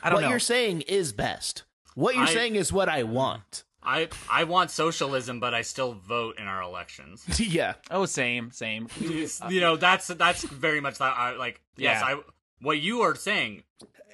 [0.03, 0.29] I don't know what know.
[0.29, 1.63] you're saying is best.
[1.95, 3.63] What you're I- saying is what I want.
[3.81, 7.25] I I want socialism, but I still vote in our elections.
[7.39, 7.73] yeah.
[7.89, 8.87] oh, same, same.
[8.99, 11.17] you know, that's that's very much that.
[11.17, 11.61] I like.
[11.75, 12.15] Yes, Yeah.
[12.17, 12.21] I.
[12.61, 13.63] What you are saying,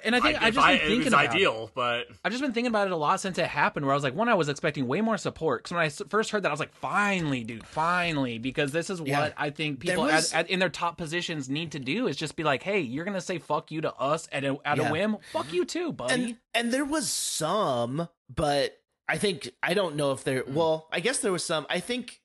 [0.04, 1.30] And I think I, I've just I, been it thinking was about it.
[1.32, 3.86] ideal, but I've just been thinking about it a lot since it happened.
[3.86, 5.64] Where I was like, one, I was expecting way more support.
[5.64, 9.00] Because when I first heard that, I was like, finally, dude, finally, because this is
[9.00, 9.30] what Yeah.
[9.38, 12.36] I think people was- at, at, in their top positions need to do is just
[12.36, 14.90] be like, hey, you're gonna say fuck you to us at a at Yeah.
[14.90, 15.18] a whim.
[15.32, 16.14] Fuck you too, buddy.
[16.14, 20.44] And and there was some, but I think I don't know if there.
[20.44, 20.54] Mm.
[20.54, 21.66] Well, I guess there was some.
[21.70, 22.20] I think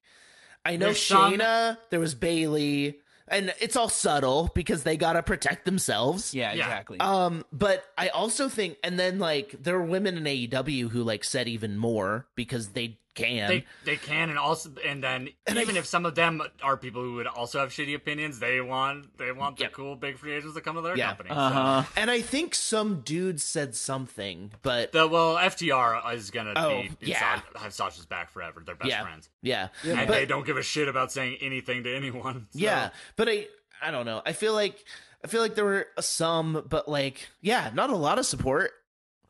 [0.65, 1.79] I know There's some- Shayna.
[1.91, 2.99] There was Bayley,
[3.31, 6.35] and it's all subtle because they gotta protect themselves.
[6.35, 6.65] yeah, Yeah.
[6.65, 6.99] exactly.
[7.01, 11.25] Um, but I also think, and then like there are women in AEW who like
[11.25, 13.49] said even more because they can.
[13.49, 16.77] they they can, and also, and then And I- even if some of them are
[16.77, 19.71] people who would also have shitty opinions, they want they want the Yeah.
[19.71, 21.09] cool big free agents to come to their Yeah.
[21.09, 21.31] company.
[21.31, 21.83] uh huh.
[21.97, 27.09] and I think some dude said something, but The well, FTR is gonna Oh, be
[27.09, 27.41] yeah.
[27.53, 28.63] Sa- have Sasha's back forever.
[28.65, 29.03] They're best Yeah.
[29.03, 32.47] friends, yeah, and but, they don't give a shit about saying anything to anyone.
[32.51, 33.49] so- Yeah, but I
[33.83, 34.23] I don't know.
[34.25, 34.83] I feel like
[35.25, 38.73] I feel like there were some, but like yeah, not a lot of support.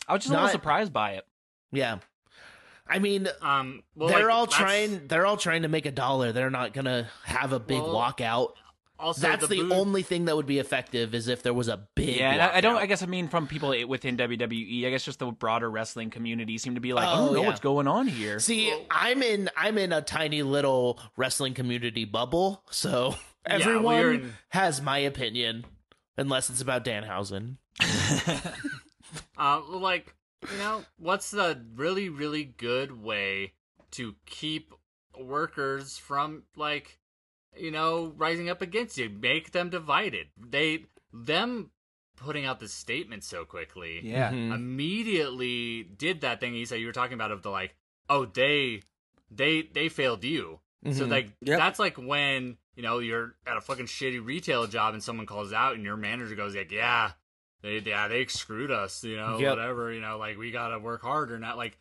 [0.06, 1.26] I was just a little surprised by it.
[1.72, 1.98] Yeah,
[2.88, 5.06] I mean Um, well, they're like, all that's- trying.
[5.08, 6.32] They're all trying to make a dollar.
[6.32, 8.52] They're not gonna have a big Well, walkout.
[9.00, 11.86] Also, That's the, boot- only thing that would be effective is if there was a
[11.94, 12.16] big.
[12.16, 12.74] Yeah, I, I don't.
[12.76, 14.86] I guess I mean from people within WWE.
[14.86, 17.40] I guess just the broader wrestling community seem to be like, I Oh, don't know
[17.42, 17.46] yeah.
[17.46, 18.40] what's going on here.
[18.40, 23.14] See, I'm in I'm in a tiny little wrestling community bubble, so
[23.46, 25.64] everyone you're in- has my opinion,
[26.16, 27.58] unless it's about Danhausen.
[29.38, 30.14] Uh, like,
[30.50, 33.52] you know, what's the really, really good way
[33.92, 34.72] to keep
[35.18, 36.98] workers from, like,
[37.56, 39.08] you know, rising up against you?
[39.08, 40.28] Make them divided.
[40.38, 41.70] They, them
[42.16, 44.32] putting out this statement so quickly yeah.
[44.32, 44.52] Mhm.
[44.54, 47.76] immediately did that thing you said you were talking about of the, like,
[48.08, 48.82] oh, they,
[49.30, 50.60] they, they failed you.
[50.92, 51.10] So, Mhm.
[51.10, 51.58] like, Yep.
[51.58, 55.52] that's like when, you know, you're at a fucking shitty retail job and someone calls
[55.52, 57.12] out and your manager goes, like, yeah,
[57.62, 59.50] they yeah they screwed us you know Yep.
[59.56, 61.78] whatever you know like we gotta work harder not like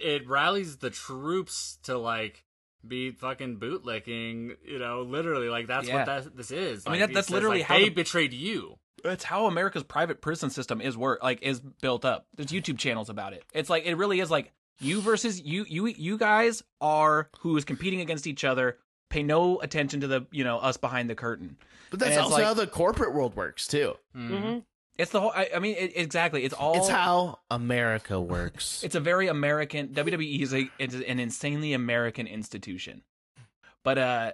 [0.00, 2.44] it rallies the troops to like
[2.86, 5.96] be fucking bootlicking you know literally like that's Yeah.
[5.96, 8.32] what that this is I mean, that- that's says, literally like, how they the- betrayed
[8.32, 12.26] you that's how America's private prison system is work like is built up.
[12.34, 13.44] There's YouTube channels about it.
[13.54, 17.64] It's like it really is like you versus you you you guys are who is
[17.64, 18.76] competing against each other.
[19.08, 21.56] Pay no attention to the you know us behind the curtain.
[21.90, 23.94] But that's also like- how the corporate world works too.
[24.16, 24.64] Mhm.
[24.98, 25.32] It's the whole.
[25.34, 26.44] I, I mean, it, exactly.
[26.44, 26.76] It's all.
[26.76, 28.82] It's how America works.
[28.88, 29.88] It's a very American.
[29.88, 33.02] WWE is a it's an insanely American institution.
[33.84, 34.32] But uh,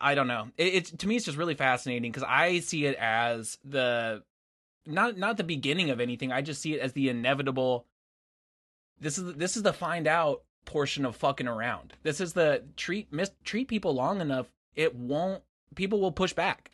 [0.00, 0.48] I don't know.
[0.56, 4.22] It, it's to me, it's just really fascinating because I see it as the
[4.86, 6.32] not not the beginning of anything.
[6.32, 7.86] I just see it as the inevitable.
[8.98, 11.92] This is this is the find out portion of fucking around.
[12.02, 14.50] This is the treat mis, treat people long enough.
[14.74, 15.42] It won't.
[15.74, 16.70] People will push back.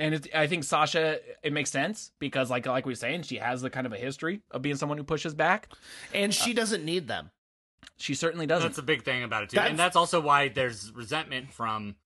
[0.00, 3.36] And it's, I think Sasha, it makes sense because, like, like we were saying, she
[3.36, 5.68] has the kind of a history of being someone who pushes back.
[6.14, 7.30] and she doesn't need them.
[7.98, 8.68] She certainly doesn't.
[8.70, 11.96] that's a big thing about it too That's- and that's also why there's resentment from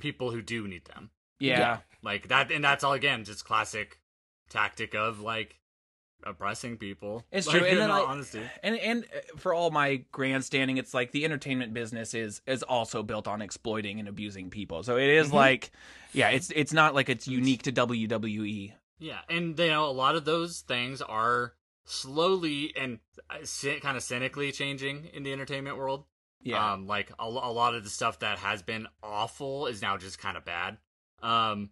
[0.00, 1.58] people who do need them yeah.
[1.58, 1.78] Yeah.
[2.02, 4.00] like that and that's all again just classic
[4.50, 5.56] tactic of like
[6.26, 10.04] oppressing people It's Like, true, and then I- honesty And and uh, for all my
[10.12, 14.82] grandstanding, it's like the entertainment business is is also built on exploiting and abusing people.
[14.82, 15.32] So it is Mhm.
[15.34, 15.70] like,
[16.12, 17.72] yeah, it's it's not like it's unique to.
[17.72, 18.72] WWE.
[18.98, 22.98] Yeah, and you know a lot of those things are slowly and
[23.82, 26.04] kind of cynically changing in the entertainment world.
[26.40, 29.96] Yeah, Um, like a, a lot of the stuff that has been awful is now
[29.96, 30.76] just kind of bad.
[31.22, 31.70] Um,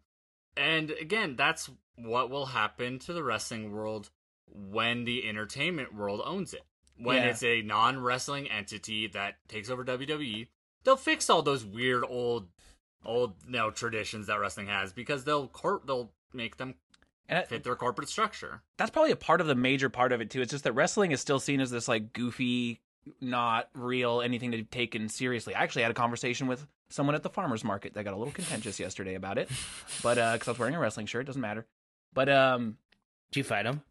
[0.56, 4.08] and again, that's what will happen to the wrestling world
[4.54, 6.62] when the entertainment world owns it.
[6.96, 7.30] When Yeah.
[7.30, 10.48] it's a non-wrestling entity that takes over WWE,
[10.84, 12.48] they'll fix all those weird old,
[13.04, 16.74] old you know traditions that wrestling has because they'll cor- they'll make them
[17.28, 18.62] And I- fit their corporate structure.
[18.76, 20.42] that's probably a part of the major part of it too.
[20.42, 22.80] It's just that wrestling is still seen as this like goofy,
[23.20, 25.54] not real, anything to be taken seriously.
[25.54, 28.32] I actually had a conversation with someone at the farmers market that got a little
[28.34, 29.50] contentious yesterday about it,
[30.02, 31.66] but uh, because I was wearing a wrestling shirt, doesn't matter.
[32.12, 32.76] But um,
[33.32, 33.82] Did you fight him?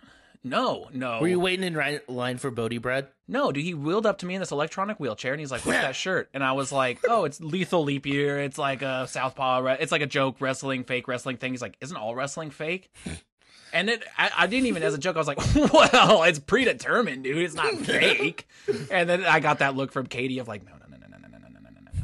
[0.44, 3.08] No, no, Were you waiting in ri- line for Bodie bread?
[3.28, 3.64] no, dude.
[3.64, 6.30] He wheeled up to me in this electronic wheelchair, and he's like, "What's that shirt?"
[6.34, 8.40] And I was like, "Oh, it's Lethal Leap Year.
[8.40, 9.60] It's like a Southpaw.
[9.60, 12.92] Re- it's like a joke wrestling, fake wrestling thing." He's like, "Isn't all wrestling fake?"
[13.74, 15.16] And it, I, I didn't even as a joke.
[15.16, 15.40] I was like,
[15.74, 17.38] "Well, it's predetermined, dude.
[17.38, 18.48] It's not fake."
[18.92, 21.18] and then I got that look from Katie of like, "No, no, no, no, no,
[21.20, 22.04] no, no, no, no, no, no."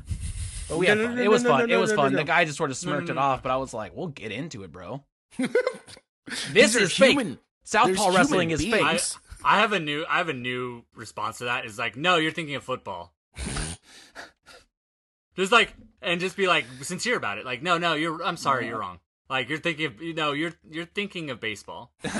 [0.70, 1.18] But we had fun.
[1.20, 1.70] It was fun.
[1.70, 2.14] It was fun.
[2.14, 4.64] The guy just sort of smirked it off, but I was like, "We'll get into
[4.64, 5.04] it, bro."
[5.38, 7.12] this These is fake.
[7.12, 9.02] human- Southpaw there's wrestling human is fake.
[9.44, 9.58] I.
[9.58, 11.66] I have a new I have a new response to that.
[11.66, 13.14] Is like, no, you're thinking of football.
[15.36, 17.46] just like and just be like sincere about it.
[17.46, 19.00] Like, no, no, you're I'm sorry, you're wrong.
[19.30, 21.92] Like you're thinking of you know, you're you're thinking of baseball.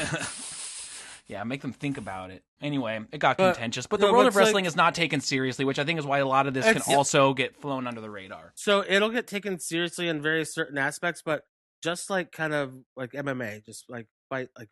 [1.30, 2.42] Yeah, make them think about it.
[2.62, 4.78] Anyway, it got uh, contentious, but the no, world but of it's like- wrestling is
[4.78, 7.54] not taken seriously, which I think is why a lot of this can also get
[7.58, 8.54] flown under the radar.
[8.56, 11.44] So it'll get taken seriously in various certain aspects, but
[11.84, 14.70] just like kind of like MMA, just like fight, like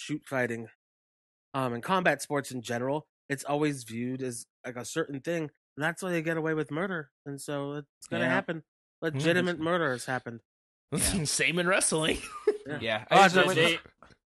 [0.00, 0.68] shoot fighting,
[1.54, 5.42] um, and combat sports in general, it's always viewed as like a certain thing.
[5.76, 8.30] And that's why they get away with murder, and so it's gonna Yeah.
[8.30, 8.62] happen.
[9.02, 10.40] Legitimate murder has happened.
[11.24, 12.18] Same in wrestling.
[12.80, 13.80] Yeah, Oh, so They-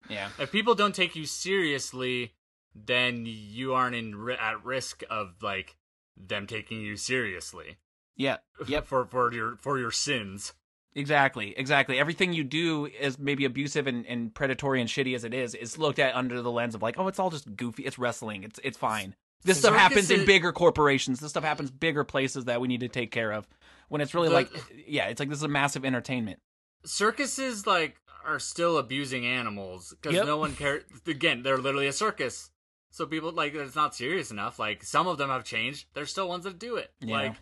[0.09, 2.33] yeah, if people don't take you seriously,
[2.73, 5.75] then you aren't in at risk of like
[6.17, 7.77] them taking you seriously.
[8.15, 8.37] yeah,
[8.67, 8.87] Yep.
[8.87, 10.53] For for your for your sins.
[10.95, 11.99] Exactly, exactly.
[11.99, 15.77] Everything you do is maybe abusive and, and predatory and shitty as it is, is
[15.77, 17.83] looked at under the lens of like, oh, it's all just goofy.
[17.83, 18.43] It's wrestling.
[18.43, 19.15] It's it's fine.
[19.43, 21.19] This stuff happens in bigger corporations.
[21.19, 23.45] This stuff happens bigger places that we need to take care of.
[23.89, 24.49] When it's really The- like,
[24.87, 26.39] yeah, it's like this is a massive entertainment.
[26.85, 30.25] circuses like are still abusing animals because Yep.
[30.25, 30.83] no one cares.
[31.07, 32.51] Again, they're literally a circus,
[32.91, 34.59] so people like it's not serious enough.
[34.59, 35.87] Like some of them have changed.
[35.93, 36.91] There's still ones that do it.
[37.01, 37.15] Yeah.
[37.15, 37.35] Like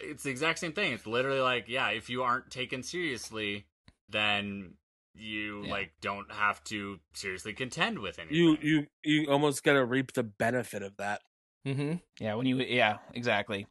[0.00, 0.92] it's the exact same thing.
[0.92, 3.66] It's literally like yeah, if you aren't taken seriously,
[4.08, 4.74] then
[5.14, 5.70] you Yeah.
[5.70, 8.36] like don't have to seriously contend with anything.
[8.36, 11.22] You you you almost gotta reap the benefit of that.
[11.66, 11.94] mm-hmm.
[12.20, 13.66] Yeah, when you yeah, exactly.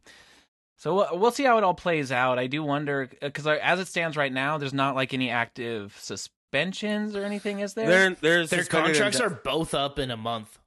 [0.80, 2.38] So we'll- we'll see how it all plays out.
[2.38, 7.15] I do wonder because as it stands right now, there's not like any active suspensions
[7.15, 7.88] or anything, is there?
[7.88, 10.60] They're, there's Their contracts are both up in a month.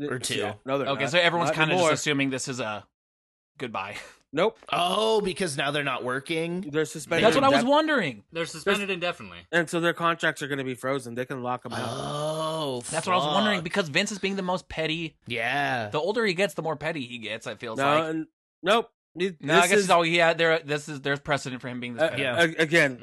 [0.00, 0.52] or two.
[0.64, 1.10] no, they're okay, not.
[1.12, 2.84] so everyone's kind of just assuming this is a
[3.58, 3.96] goodbye.
[4.34, 6.62] Nope, Oh, because now they're not working.
[6.72, 7.24] they're suspended.
[7.24, 8.24] That's what I was wondering.
[8.32, 9.38] They're suspended indefinitely.
[9.52, 11.14] And so their contracts are going to be frozen.
[11.14, 11.86] They can lock them out.
[11.90, 15.16] Oh, That's what I was wondering because Vince is being the most petty.
[15.26, 15.90] yeah.
[15.90, 17.46] The older he gets, the more petty he gets.
[17.46, 18.04] I feel no, like.
[18.10, 18.26] and,
[18.62, 18.90] nope.
[19.16, 20.38] It- No, I this guess is- it's all he had.
[20.38, 22.16] There, this is there's precedent for him being this Uh.
[22.18, 22.40] Yeah.
[22.58, 22.98] again,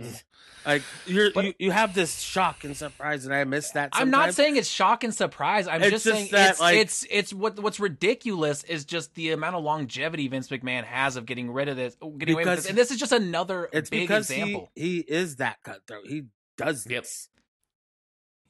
[0.65, 3.89] like you're But- you, you have this shock and surprise, and I miss that.
[3.93, 5.67] I'm not saying it's shock and surprise.
[5.67, 9.13] I'm It's just, just saying that, it's like- it's it's what what's ridiculous is just
[9.15, 12.55] the amount of longevity Vince McMahon has of getting rid of this, getting away with
[12.57, 14.69] this, and this is just another it's big because example.
[14.75, 16.07] he he is that cutthroat.
[16.07, 16.23] He
[16.57, 17.03] does Yep.
[17.03, 17.29] this.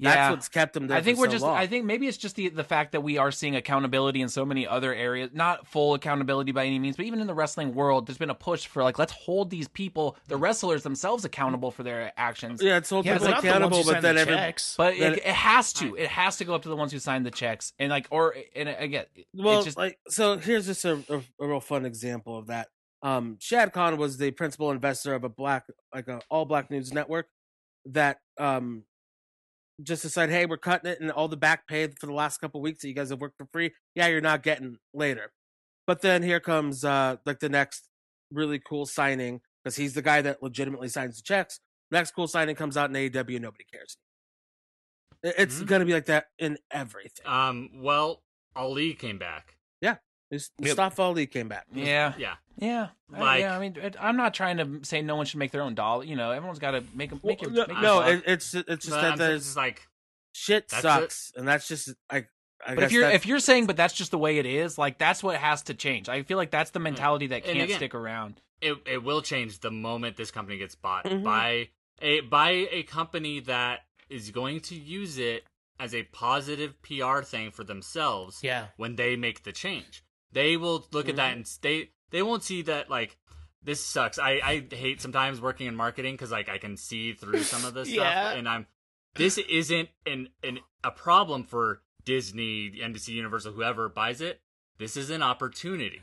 [0.02, 0.98] Yeah, That's what's kept them there.
[0.98, 1.44] I think for we're so just.
[1.44, 1.58] long.
[1.58, 4.46] I think maybe it's just the the fact that we are seeing accountability in so
[4.46, 5.32] many other areas.
[5.34, 8.36] Not full accountability by any means, but even in the wrestling world, there's been a
[8.36, 12.62] push for like let's hold these people, the wrestlers themselves, accountable for their actions.
[12.64, 14.76] yeah, it's hold yeah, people they're the accountable, but then the every checks.
[14.78, 15.96] But Then- it, it has to.
[15.96, 18.36] It has to go up to the ones who signed the checks, and like, or
[18.56, 20.38] and again, well, just like so.
[20.38, 22.70] Here's just a, a, a real fun example of that.
[23.02, 26.94] Um, Shad Khan was the principal investor of a black, like a all black news
[26.94, 27.28] network
[27.86, 28.84] that um
[29.84, 32.62] just decide, hey, we're cutting it, and all the back pay for the last couple
[32.62, 35.32] weeks that you guys have worked for free, yeah, you're not getting later.
[35.88, 37.88] But then here comes uh like the next
[38.32, 41.60] really cool signing because he's the guy that legitimately signs the checks.
[41.92, 43.98] Next cool signing comes out in AEW, nobody cares.
[45.24, 45.66] It- It's Mhm.
[45.68, 47.26] gonna be like that in everything.
[47.26, 47.70] Um.
[47.82, 48.24] Well,
[48.56, 49.56] Ali came back.
[50.32, 50.68] Mus- Yep.
[50.68, 51.66] Mustafa Ali came back.
[51.74, 52.36] yeah, Yeah.
[52.58, 53.56] yeah, I- Like- yeah.
[53.56, 56.04] I mean, it, I'm not trying to say no one should make their own dollar.
[56.04, 57.20] You know, everyone's got to make them.
[57.24, 59.58] Well, Make your, no, make no it, it's it's just But that I'm there's just
[59.58, 59.88] like
[60.34, 62.30] shit That's sucks, and that's just like.
[62.66, 64.46] I But guess if you're that's- if you're saying, but that's just the way it
[64.46, 66.10] is, like that's what has to change.
[66.10, 68.42] I feel like that's the mentality that can't again- stick around.
[68.62, 71.24] it it will change the moment this company gets bought Mhm.
[71.24, 71.70] by
[72.02, 75.46] a by a company that is going to use it
[75.80, 78.66] as a positive PR thing for themselves yeah.
[78.76, 80.04] when they make the change.
[80.32, 81.38] They will look at that mm-hmm.
[81.40, 83.18] and they they won't see that like
[83.64, 84.20] this sucks.
[84.20, 87.74] I I hate sometimes working in marketing because like I can see through some of
[87.76, 88.10] this Yeah.
[88.10, 88.68] stuff, and I'm
[89.16, 94.40] this isn't an an a problem for Disney, the NBC, Universal, whoever buys it.
[94.78, 96.02] This is an opportunity.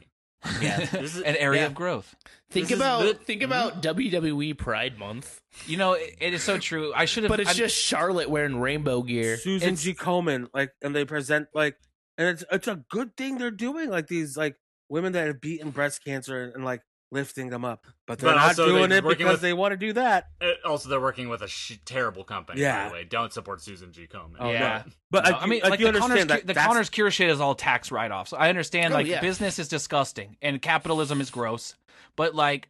[0.60, 0.78] Yeah.
[0.92, 1.66] This is, An area Yeah.
[1.68, 2.14] of growth.
[2.50, 3.50] Think This about the- think mm-hmm.
[3.50, 6.92] about WWE Pride Month, You know, it, it is so true.
[6.94, 7.30] I should have.
[7.30, 9.38] but it's I- just Charlotte wearing rainbow gear.
[9.38, 9.94] Susan It's- G.
[9.94, 11.76] Komen, like, and they present like,
[12.18, 14.56] and it's it's a good thing they're doing like these like
[14.88, 16.82] women that have beaten breast cancer and, like
[17.12, 19.92] lifting them up, but they're But not doing it because with- they want to do
[19.92, 20.26] that.
[20.40, 22.60] Uh, also, they're working with a sh- terrible company.
[22.60, 22.84] Yeah.
[22.84, 24.08] By the way, don't support Susan G.
[24.08, 24.34] Komen.
[24.40, 24.82] Oh, Yeah.
[24.86, 24.92] no.
[25.12, 26.66] But No, like, I mean, like, like you the Connor's, understand Cu- that the that's-
[26.66, 28.32] Connor's Cure shit is all tax write offs.
[28.32, 29.20] I understand, Oh, like, yeah.
[29.20, 31.76] business is disgusting and capitalism is gross,
[32.16, 32.68] but like,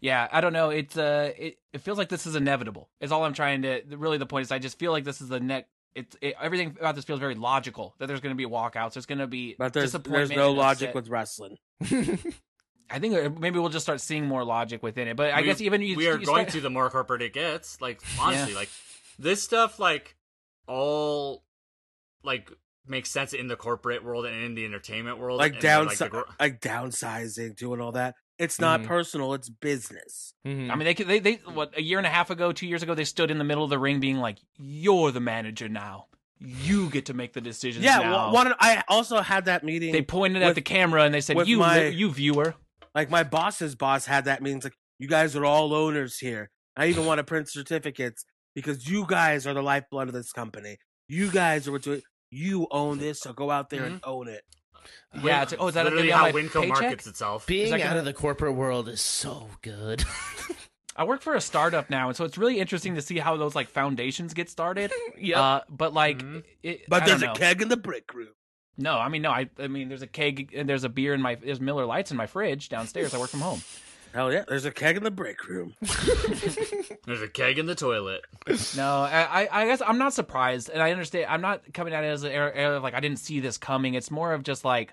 [0.00, 0.70] yeah, I don't know.
[0.70, 2.88] It's uh, it, it feels like this is inevitable.
[3.00, 3.82] Is all I'm trying to.
[3.90, 5.68] Really, the point is, I just feel like this is the next.
[5.94, 7.94] It's it, everything about this feels very logical.
[7.98, 8.92] That there's going to be walkouts.
[8.94, 10.28] There's going to be But there's disappointment.
[10.28, 10.94] there's no logic upset.
[10.94, 11.56] with wrestling.
[12.92, 15.16] I think uh, maybe we'll just start seeing more logic within it.
[15.16, 17.22] But I We- guess even you, we are you going start- to the more corporate
[17.22, 17.80] it gets.
[17.80, 18.68] Like honestly, like
[19.18, 20.16] this stuff, like
[20.66, 21.44] all
[22.22, 22.50] like
[22.86, 25.38] makes sense in the corporate world and in the entertainment world.
[25.38, 28.14] Like and like, the like downsizing, doing all that.
[28.40, 28.86] It's not Mhm.
[28.86, 29.34] personal.
[29.34, 30.34] It's business.
[30.46, 30.70] Mhm.
[30.70, 32.82] I mean, they could- they they what a year and a half ago, two years
[32.82, 36.06] ago, they stood in the middle of the ring, being like, "You're the manager now.
[36.38, 37.98] You get to make the decisions." Yeah.
[37.98, 38.10] now.
[38.12, 38.54] Well, one.
[38.58, 39.92] I also had that meeting.
[39.92, 42.54] they pointed at the camera and they said, "You, my- you viewer."
[42.94, 44.56] like my boss's boss had that meeting.
[44.56, 46.50] It's like you guys are all owners here.
[46.76, 50.78] I even want to print certificates because you guys are the lifeblood of this company.
[51.08, 52.04] You guys are what do it.
[52.32, 54.42] You own this, so go out there and own it.
[55.22, 56.68] Yeah, it's like, oh, is that literally gonna how be on my Winco paycheck?
[56.82, 57.46] markets itself.
[57.46, 60.04] Being that out gonna- of the corporate world is so good.
[60.96, 63.54] I work for a startup now, and so it's really interesting to see how those
[63.54, 64.92] like foundations get started.
[65.18, 66.42] yeah, Uh, but like, Mhm.
[66.62, 68.28] it, But I there's don't a keg in the brick room.
[68.76, 71.20] No, I mean, no, I, I mean, there's a keg and there's a beer in
[71.20, 73.12] my, there's Miller Lights in my fridge downstairs.
[73.14, 73.62] I work from home.
[74.12, 75.74] Hell yeah, there's a keg in the break room.
[77.06, 78.22] There's a keg in the toilet.
[78.76, 81.26] No, I, I- I guess I'm not surprised, and I understand.
[81.28, 83.56] I'm not coming at it as an era, era of like I didn't see this
[83.58, 83.94] coming.
[83.94, 84.92] It's more of just like,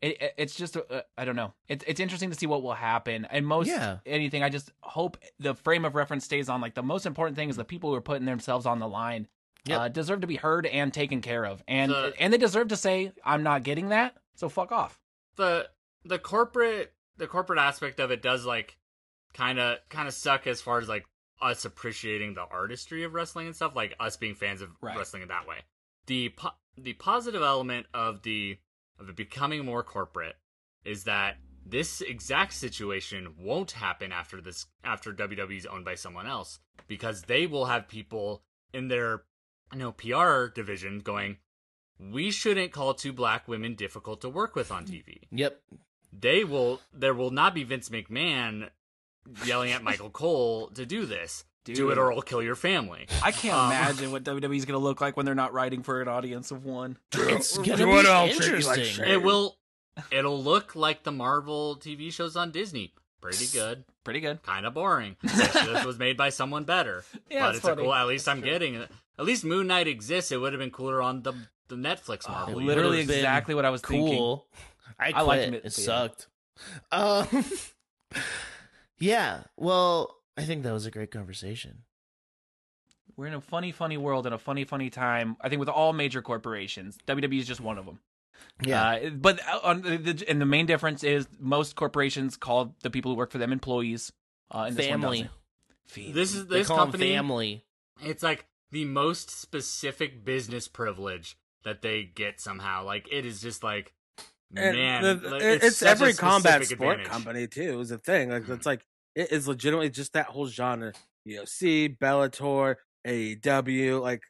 [0.00, 0.82] it, it- it's just uh,
[1.16, 1.52] I don't know.
[1.68, 3.24] It's it's interesting to see what will happen.
[3.24, 3.98] And most Yeah.
[4.06, 6.60] anything, I just hope the frame of reference stays on.
[6.60, 9.26] Like the most important thing is the people who are putting themselves on the line
[9.66, 9.80] Yep.
[9.80, 12.76] uh, deserve to be heard and taken care of, and The- and they deserve to
[12.76, 15.00] say I'm not getting that, so fuck off.
[15.36, 15.68] the
[16.04, 18.76] the corporate the corporate aspect of it does like
[19.34, 21.04] kind of kind of suck as far as like
[21.40, 24.96] us appreciating the artistry of wrestling and stuff like us being fans of Right.
[24.96, 25.58] wrestling in that way
[26.06, 28.58] the po- the positive element of the
[28.98, 30.36] of it becoming more corporate
[30.84, 36.26] is that this exact situation won't happen after this after WWE is owned by someone
[36.26, 38.42] else because they will have people
[38.72, 39.22] in their
[39.72, 41.36] you know PR division going
[42.00, 44.92] we shouldn't call two black women difficult to work with on hmm.
[44.92, 45.60] TV yep.
[46.12, 48.68] They will there will not be Vince McMahon
[49.44, 51.44] yelling at Michael Cole to do this.
[51.64, 53.06] Do it or I'll kill your family.
[53.22, 56.08] I can't Um, imagine what WWE's gonna look like when they're not writing for an
[56.08, 56.96] audience of one.
[57.12, 59.06] It's gonna Do it be all tricky like interesting.
[59.06, 59.58] It will
[60.10, 62.94] it'll look like the Marvel TV shows on Disney.
[63.20, 64.42] Pretty good, Pretty good.
[64.44, 65.16] kind of boring.
[65.22, 67.04] This was made by someone better.
[67.30, 67.82] Yeah, but it's it's a funny.
[67.82, 67.92] cool.
[67.94, 68.90] At least I'm getting it.
[69.18, 70.32] At least Moon Knight exists.
[70.32, 71.34] It would have been cooler on the
[71.68, 72.62] the Netflix Oh, Marvel.
[72.62, 74.38] literally exactly what I was thinking.
[74.98, 75.06] Cool.
[75.06, 75.26] I I quit.
[75.26, 75.54] liked it.
[75.54, 76.28] it, It sucked.
[76.92, 77.26] Um,
[78.98, 79.42] yeah.
[79.56, 81.82] Well, I think that was a great conversation.
[83.16, 85.36] We're in a funny, funny world and a funny, funny time.
[85.40, 87.98] I think with all major corporations, WWE is just one of them.
[88.64, 88.88] Yeah.
[88.90, 92.90] Uh, but uh, on the, the, and the main difference is most corporations call the
[92.90, 94.12] people who work for them employees.
[94.52, 95.18] Uh, and this one family.
[95.88, 96.14] doesn't.
[96.14, 97.12] This is They this call 'em company.
[97.12, 97.64] family.
[98.02, 102.84] It's like the most specific business privilege that they get somehow.
[102.84, 103.92] Like it is just like And
[104.50, 107.06] man, the- like, it- it's, every combat sport advantage.
[107.12, 107.80] company too.
[107.80, 108.30] Is a thing.
[108.30, 108.84] Like it's like
[109.14, 110.92] it is legitimately just that whole genre.
[111.26, 112.76] UFC, Bellator,
[113.06, 114.22] AEW, like.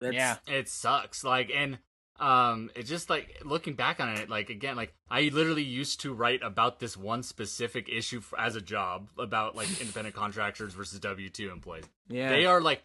[0.00, 0.36] That's, Yeah.
[0.46, 1.24] It sucks.
[1.24, 1.78] Like and
[2.18, 6.12] um it just like looking back on it like again like I literally used to
[6.12, 11.00] write about this one specific issue f as a job about like independent contractors versus
[11.00, 11.84] W2 employees.
[12.08, 12.28] yeah.
[12.28, 12.82] They are like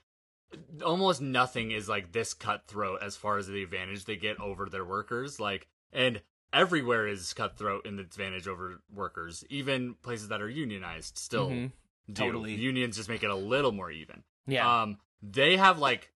[0.83, 4.85] almost nothing is like this cutthroat as far as the advantage they get over their
[4.85, 5.39] workers.
[5.39, 6.21] Like, and
[6.53, 9.43] everywhere is cutthroat in the advantage over workers.
[9.49, 11.71] Even places that are unionized still Mhm.
[12.07, 12.13] do.
[12.13, 12.53] Totally.
[12.55, 14.23] Unions just make it a little more even.
[14.47, 14.81] Yeah.
[14.83, 16.13] Um, they have like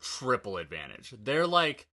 [0.00, 1.14] triple advantage.
[1.18, 1.88] They're like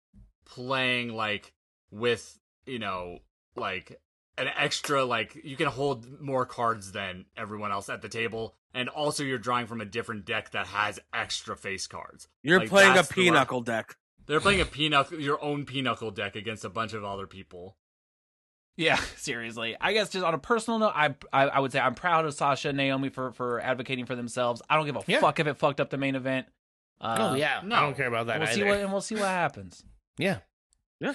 [0.44, 1.52] playing like
[1.90, 3.20] with you know
[3.56, 4.01] like
[4.36, 8.88] an extra like you can hold more cards than everyone else at the table, and
[8.88, 12.28] also you're drawing from a different deck that has extra face cards.
[12.42, 13.97] You're Like, playing a that's the pinochle deck.
[14.26, 17.76] They're playing a pinochle, your own pinochle deck against a bunch of other people.
[18.76, 19.76] Yeah, seriously.
[19.80, 22.32] I guess just on a personal note, I, I I would say I'm proud of
[22.34, 24.62] Sasha and Naomi for for advocating for themselves.
[24.70, 25.20] I don't give a Yeah.
[25.20, 26.47] fuck if it fucked up the main event.
[27.01, 27.60] Uh, oh yeah.
[27.64, 27.74] no.
[27.76, 28.70] I don't care about that we'll see either.
[28.70, 29.82] what and we'll see what happens.
[30.18, 30.38] yeah.
[31.01, 31.14] Yeah.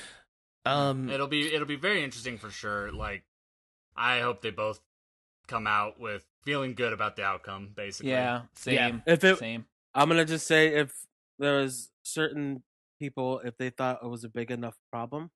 [0.66, 2.92] Um, It'll be it'll be very interesting for sure.
[2.92, 3.24] Like,
[3.96, 4.82] I hope they both
[5.48, 7.70] come out with feeling good about the outcome.
[7.76, 9.02] Basically, Yeah, same.
[9.06, 9.66] If it, Same.
[9.94, 10.94] I'm gonna just say if
[11.40, 12.64] there was certain
[13.00, 15.32] people, if they thought it was a big enough problem,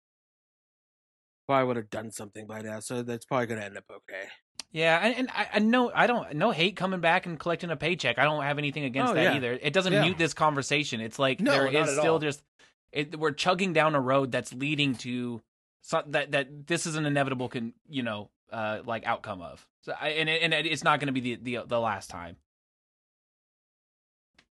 [1.48, 2.80] probably would have done something by now.
[2.80, 4.28] So that's probably gonna end up okay.
[4.72, 7.76] Yeah, and, and I, I know I don't no hate coming back and collecting a
[7.76, 8.20] paycheck.
[8.20, 9.36] I don't have anything against Oh, that yeah.
[9.36, 9.54] either.
[9.62, 10.04] It doesn't Yeah.
[10.04, 11.02] mute this conversation.
[11.02, 12.20] It's like No, there not is at still all.
[12.20, 12.44] just
[12.92, 15.42] it, we're chugging down a road that's leading to
[15.82, 19.66] so, that that this is an inevitable can you know uh like outcome of.
[19.82, 22.38] So I, and it, and it's not going to be the, the the last time.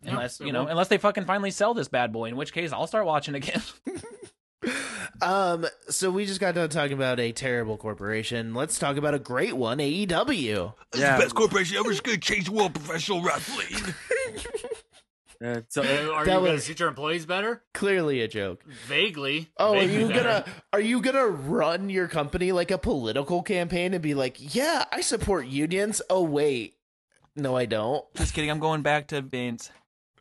[0.05, 0.71] Unless it you know, won't.
[0.71, 3.63] unless they fucking finally sell this bad boy, in which case I'll start watching again.
[5.23, 8.55] um, so we just got done talking about a terrible corporation.
[8.55, 10.75] Let's talk about a great one, AEW.
[10.95, 11.91] Yeah, the best corporation ever.
[11.91, 13.69] It's gonna change the world of professional wrestling.
[15.45, 17.63] uh, so, Uh, are That you going was- to treat your employees better?
[17.75, 18.63] Clearly a joke.
[18.87, 19.49] Vaguely.
[19.57, 20.23] Oh, are you better.
[20.23, 24.85] gonna are you gonna run your company like a political campaign and be like, yeah,
[24.93, 26.01] I support unions?
[26.11, 26.77] Oh wait,
[27.37, 28.05] no, I don't.
[28.15, 28.51] Just kidding.
[28.51, 29.71] I'm going back to Vince.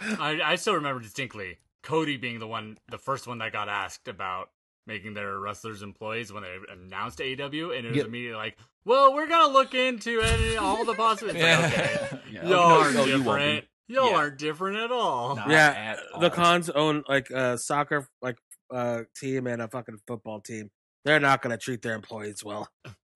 [0.00, 4.08] I, I still remember distinctly Cody being the one, the first one that got asked
[4.08, 4.50] about
[4.86, 8.06] making their wrestlers employees when they announced AEW, and it was Yep.
[8.06, 12.40] immediately like, "Well, we're gonna look into it, all the possibilities." Like, okay, Yeah.
[12.42, 13.64] y'all No, aren't no, you won't different.
[13.90, 14.16] Y'all Yeah.
[14.16, 15.36] aren't different at all.
[15.36, 18.38] Not yeah, at the cons own like a soccer like
[18.72, 20.70] uh team and a fucking football team.
[21.04, 22.68] They're not gonna treat their employees well.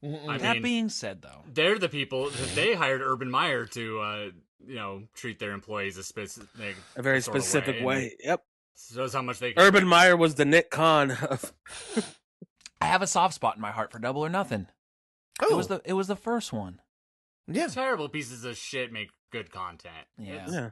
[0.02, 4.00] I That mean, being said, though, they're the people that they hired Urban Meyer to,
[4.00, 4.28] uh,
[4.66, 8.14] you know, treat their employees a specific, A very sort specific and way.
[8.20, 8.42] Yep.
[8.92, 9.54] Shows how much they.
[9.56, 11.54] Urban Meyer was the Nick Khan of
[12.80, 14.66] I have a soft spot in my heart for Double or Nothing.
[15.40, 16.80] Oh, It was the it was the first one.
[17.46, 19.94] Yeah, Terrible pieces of shit make good content.
[20.18, 20.46] Yeah.
[20.48, 20.70] Yeah.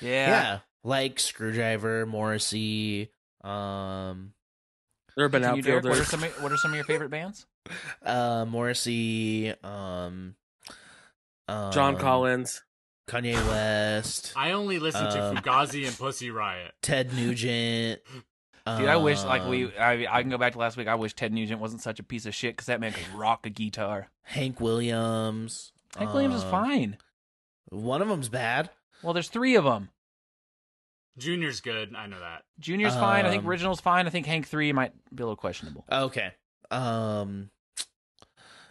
[0.00, 0.28] Yeah.
[0.28, 3.10] yeah, like Skrewdriver, Morrissey,
[3.42, 4.34] um,
[5.16, 7.46] Urban Can you, what are some of- what are some of your favorite bands?
[8.04, 10.34] uh, Morrissey, um,
[11.48, 12.62] John um, Collins.
[13.08, 16.72] Kanye West, I only listen Um, to Fugazi and Pussy Riot.
[16.82, 18.02] Ted Nugent.
[18.66, 20.88] Dude, I wish like um, we I, I can go back to last week.
[20.88, 23.46] I wish Ted Nugent wasn't such a piece of shit because that man could rock
[23.46, 24.10] a guitar.
[24.24, 25.72] Hank Williams.
[25.96, 26.96] Hank Williams is um, fine.
[27.70, 28.70] One of them's bad.
[29.02, 29.90] Well, there's three of them.
[31.16, 31.94] Junior's good.
[31.96, 32.44] I know that.
[32.60, 33.26] Junior's fine.
[33.26, 34.06] I think Um, Original's fine.
[34.06, 35.84] I think Hank three might be a little questionable.
[35.90, 36.32] Okay.
[36.70, 37.50] Um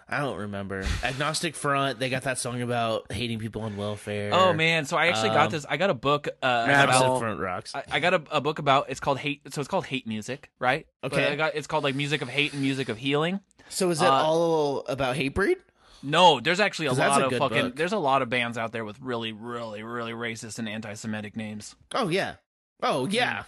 [0.10, 0.86] I don't remember.
[1.04, 4.30] Agnostic Front, they got that song about hating people on welfare.
[4.34, 5.66] Oh man, so I actually got um, this.
[5.68, 6.30] I got a book.
[6.42, 7.76] Uh, Agnostic about, Front rocks.
[7.76, 8.90] I, I got a, a book about.
[8.90, 9.42] It's called hate.
[9.54, 10.88] So it's called hate music, right?
[11.02, 11.28] But Okay.
[11.34, 13.42] I got it's called like music of hate and music of healing.
[13.68, 15.58] so is it uh, all about Hatebreed?
[16.04, 17.62] No, there's actually a 'Cause that's lot a of fucking.
[17.68, 17.76] book.
[17.76, 21.76] There's a lot of bands out there with really, really, really racist and anti-Semitic names.
[21.94, 22.36] Oh yeah.
[22.82, 23.44] Oh yeah.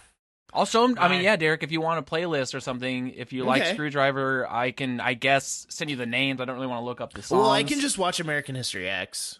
[0.52, 0.96] I'll show them.
[1.00, 1.62] I mean, yeah, Derek.
[1.62, 3.76] If you want a playlist or something, if you like Okay.
[3.76, 6.40] Skrewdriver, I can, I guess, send you the names.
[6.40, 7.40] I don't really want to look up the songs.
[7.40, 9.38] Well, I can just watch American History X.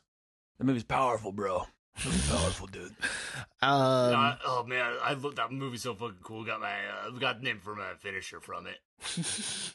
[0.60, 1.66] The movie's powerful, bro.
[1.96, 2.94] The powerful, dude.
[3.62, 6.44] Um Uh, oh man, I looked that movie so fucking cool.
[6.44, 8.78] Got my uh, got the name for my finisher from it.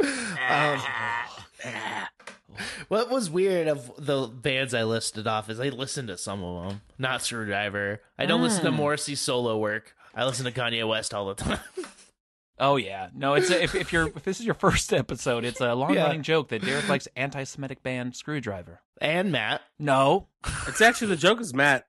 [0.00, 0.80] um,
[2.88, 6.68] what was weird of the bands I listed off is I listened to some of
[6.68, 7.98] them, not Skrewdriver.
[8.18, 8.76] I don't listen to Mm.
[8.76, 9.94] Morrissey's solo work.
[10.14, 11.60] I listen to Kanye West all the time.
[12.60, 13.34] Oh yeah, no.
[13.34, 16.22] It's a, if if you're if this is your first episode, it's a long running
[16.22, 18.78] joke that Derek likes anti-Semitic band Skrewdriver.
[19.00, 19.60] and Matt.
[19.78, 20.26] No.
[20.66, 21.86] It's actually the joke is Matt.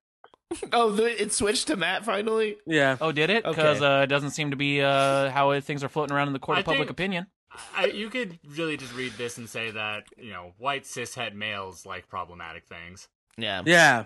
[0.73, 2.57] Oh, the, it switched to Matt finally.
[2.65, 2.97] Yeah.
[2.99, 3.45] Oh, did it?
[3.45, 3.55] Okay.
[3.55, 6.39] Because uh, it doesn't seem to be uh, how things are floating around in the
[6.39, 7.27] court I of public think- opinion.
[7.75, 11.85] I, you could really just read this and say that you know white cishet males
[11.85, 13.07] like problematic things.
[13.37, 13.61] Yeah.
[13.65, 14.05] Yeah.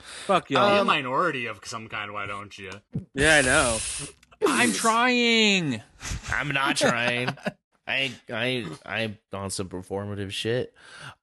[0.00, 0.74] Fuck y'all.
[0.74, 2.12] Be a minority of some kind.
[2.12, 2.70] Why don't you?
[3.14, 3.78] yeah, I know.
[4.46, 5.82] I'm trying.
[6.30, 7.36] I'm not trying.
[7.86, 10.74] I I I'm on some performative shit.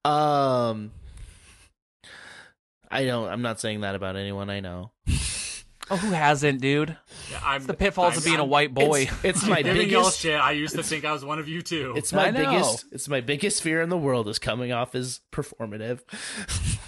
[0.06, 0.92] Um
[2.90, 4.92] I don't I'm not saying that about anyone I know.
[5.90, 6.96] Oh, who hasn't, dude?
[7.30, 9.10] Yeah, I'm the pitfalls of I'm- being a I'm- white boy.
[9.24, 10.40] It's, it's my Giving y'all biggest shit.
[10.40, 11.94] I used to think I was one of you too.
[11.98, 16.00] it's my biggest it's my biggest fear in the world is coming off as performative.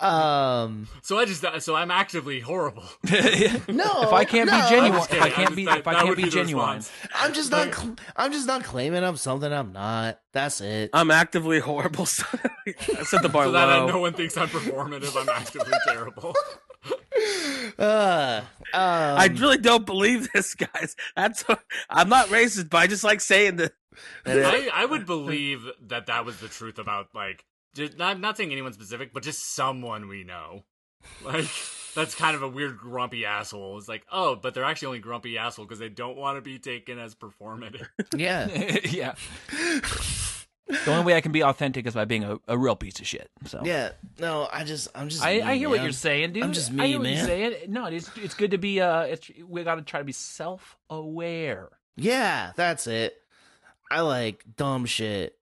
[0.00, 2.82] um so I just so I'm actively horrible.
[3.04, 5.32] no if I can't no, be genuine, if I kidding.
[5.32, 6.82] can't I'm be, just- if I can't be be genuine.
[7.14, 10.18] I'm just not cl- I'm just not claiming I'm something I'm not.
[10.32, 10.90] That's it.
[10.94, 12.04] I'm actively horrible.
[12.04, 15.14] I set the bar So that no one thinks I'm performative.
[15.20, 16.34] I'm actively terrible.
[17.78, 18.42] Uh,
[18.74, 20.96] um, I really don't believe this, guys.
[21.16, 21.44] That's
[21.88, 23.72] I'm not racist, but I just like saying that.
[24.26, 27.44] I, I would believe that that was the truth about like
[27.74, 30.64] just not not saying anyone specific, but just someone we know.
[31.24, 31.46] Like
[31.94, 33.78] that's kind of a weird grumpy asshole.
[33.78, 36.58] It's like, oh, but they're actually only grumpy asshole because they don't want to be
[36.58, 37.88] taken as performative.
[38.14, 38.48] Yeah.
[38.84, 39.14] yeah.
[40.84, 43.06] The only way I can be authentic is by being a, a real piece of
[43.06, 43.30] shit.
[43.46, 43.90] So Yeah.
[44.18, 46.42] No, I just I'm just I, me, I hear what you're saying, dude.
[46.44, 47.16] I'm just I me, hear what man.
[47.16, 47.54] you're saying.
[47.72, 48.80] No, it's it's good to be.
[48.80, 51.68] Uh, it's we got to try to be self aware.
[51.96, 53.16] Yeah, that's it.
[53.90, 55.36] I like dumb shit.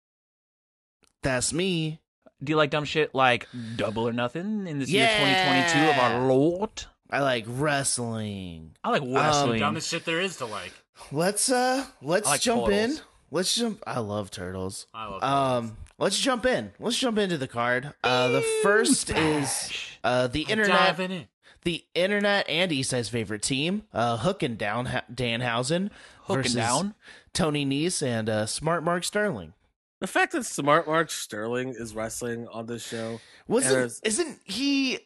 [1.22, 2.00] That's me.
[2.42, 6.26] Do you like dumb shit like Double or Nothing in this year 2022 of our
[6.26, 6.84] Lord?
[7.10, 8.76] I like wrestling.
[8.84, 9.60] I like wrestling.
[9.60, 10.72] Dumbest shit there is to like.
[11.10, 12.98] Let's uh let's like jump turtles.
[12.98, 13.04] in.
[13.30, 14.86] Let's jump I love turtles.
[14.94, 15.22] I love.
[15.22, 16.72] Um let's jump in.
[16.78, 17.92] Let's jump into the card.
[18.02, 19.72] Uh the first is
[20.04, 21.26] uh the internet in.
[21.64, 25.90] the internet and Eastside's favorite team, uh Hook and Down Danhausen
[26.22, 26.94] Hook and versus down.
[27.34, 29.52] Tony Nese and uh Smart Mark Sterling.
[30.00, 33.20] The fact that Smart Mark Sterling is wrestling on this show.
[33.46, 35.00] Wasn't there's- isn't he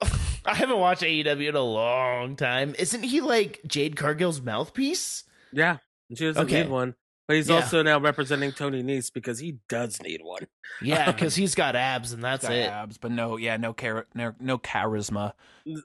[0.46, 2.74] I haven't watched AEW in a long time.
[2.78, 5.24] Isn't he like Jade Cargill's mouthpiece?
[5.52, 6.62] Yeah, and she doesn't Okay.
[6.62, 6.94] need one.
[7.26, 7.56] But he's Yeah.
[7.56, 10.46] also now representing Tony Nese because he does need one.
[10.82, 12.68] Yeah, because he's got abs and that's Got it.
[12.70, 15.32] abs, but no, yeah, no char- no, no charisma.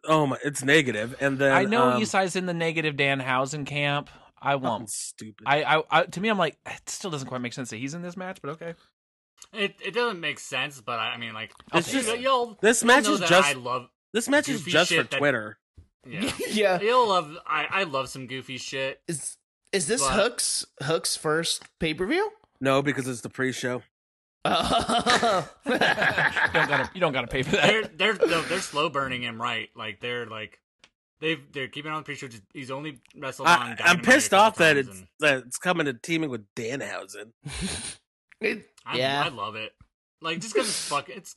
[0.06, 1.16] Oh my, it's negative.
[1.22, 4.10] And then I know um, Esai's in the negative Danhausen camp.
[4.42, 4.90] I fucking won't.
[4.90, 5.44] stupid.
[5.46, 7.94] I, I, I, to me, I'm like, it still doesn't quite make sense that he's
[7.94, 8.74] in this match, but okay.
[9.54, 12.58] It it doesn't make sense, but I, I mean, like, I'll just- you'll.
[12.62, 13.88] this you'll match is just I love.
[14.14, 15.58] this match is just for that- Twitter.
[16.06, 16.80] Yeah, yeah.
[16.82, 17.36] you'll love.
[17.46, 19.02] I I love some goofy shit.
[19.08, 19.38] Is
[19.72, 22.32] is this But- Hook's Hook's first pay per view?
[22.62, 23.82] No, because it's the pre-show.
[24.46, 25.50] Oh.
[25.66, 27.98] you don't gotta, you don't gotta pay for They're that.
[27.98, 29.70] they're no, they're slow burning him right.
[29.76, 30.60] Like they're like.
[31.22, 32.30] They've they're keeping on the pre-show.
[32.30, 33.60] Just, he's only wrestled on.
[33.60, 37.32] I, I'm pissed off that it's and that it's coming to teaming with Danhausen.
[38.42, 39.24] It- I, yeah.
[39.26, 39.74] I love it.
[40.22, 41.36] Like just because it's fuck, it's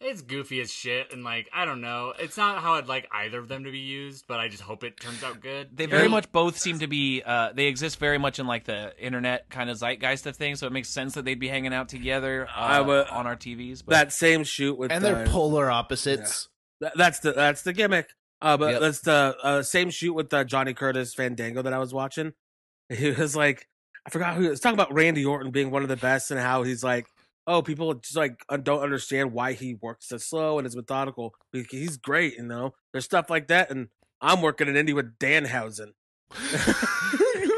[0.00, 3.38] it's goofy as shit, and like I don't know, it's not how I'd like either
[3.38, 5.76] of them to be used, but I just hope it turns out good.
[5.76, 7.22] They very And- much both seem to be.
[7.24, 10.66] Uh, they exist very much in like the internet kind of zeitgeist of things, so
[10.66, 13.82] it makes sense that they'd be hanging out together uh, would- on our TVs.
[13.84, 16.48] But That same shoot with and they're polar opposites.
[16.80, 18.08] Th- that's the that's the gimmick.
[18.42, 18.80] Uh, but Yep.
[18.82, 22.32] that's the uh, same shoot with uh, Johnny Curtis Fandango that I was watching.
[22.90, 23.66] He was like,
[24.06, 26.38] I forgot who he was talking about Randy Orton being one of the best and
[26.38, 27.06] how he's like,
[27.46, 31.34] oh, people just like uh, don't understand why he works so slow and is methodical.
[31.52, 32.74] He's great, you know.
[32.92, 33.88] There's stuff like that, and
[34.20, 35.92] I'm working in indie with Danhausen.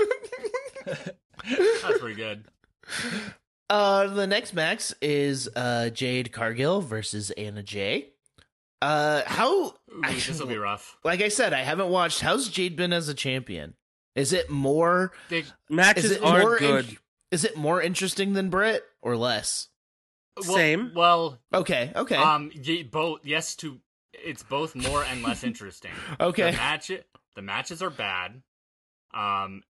[0.85, 2.44] That's pretty good.
[3.70, 8.10] Uh, the next max is uh Jade Cargill versus Anna Jay.
[8.81, 9.66] Uh, how?
[9.66, 9.73] Ooh,
[10.05, 10.97] this will be rough.
[11.05, 12.20] Like I said, I haven't watched.
[12.20, 13.74] How's Jade been as a champion?
[14.15, 15.12] Is it more?
[15.28, 16.59] They, Matches Is it are more?
[16.59, 16.89] good.
[16.89, 16.97] in-
[17.31, 19.69] is it more interesting than Britt or less?
[20.47, 20.93] Well, Same.
[20.94, 21.93] Well, Okay.
[21.94, 22.16] Okay.
[22.16, 23.81] um, ye, both yes to
[24.12, 25.90] it's both more and less interesting.
[26.20, 26.51] okay.
[26.51, 26.90] The match
[27.35, 28.43] the matches are bad.
[29.15, 29.62] Um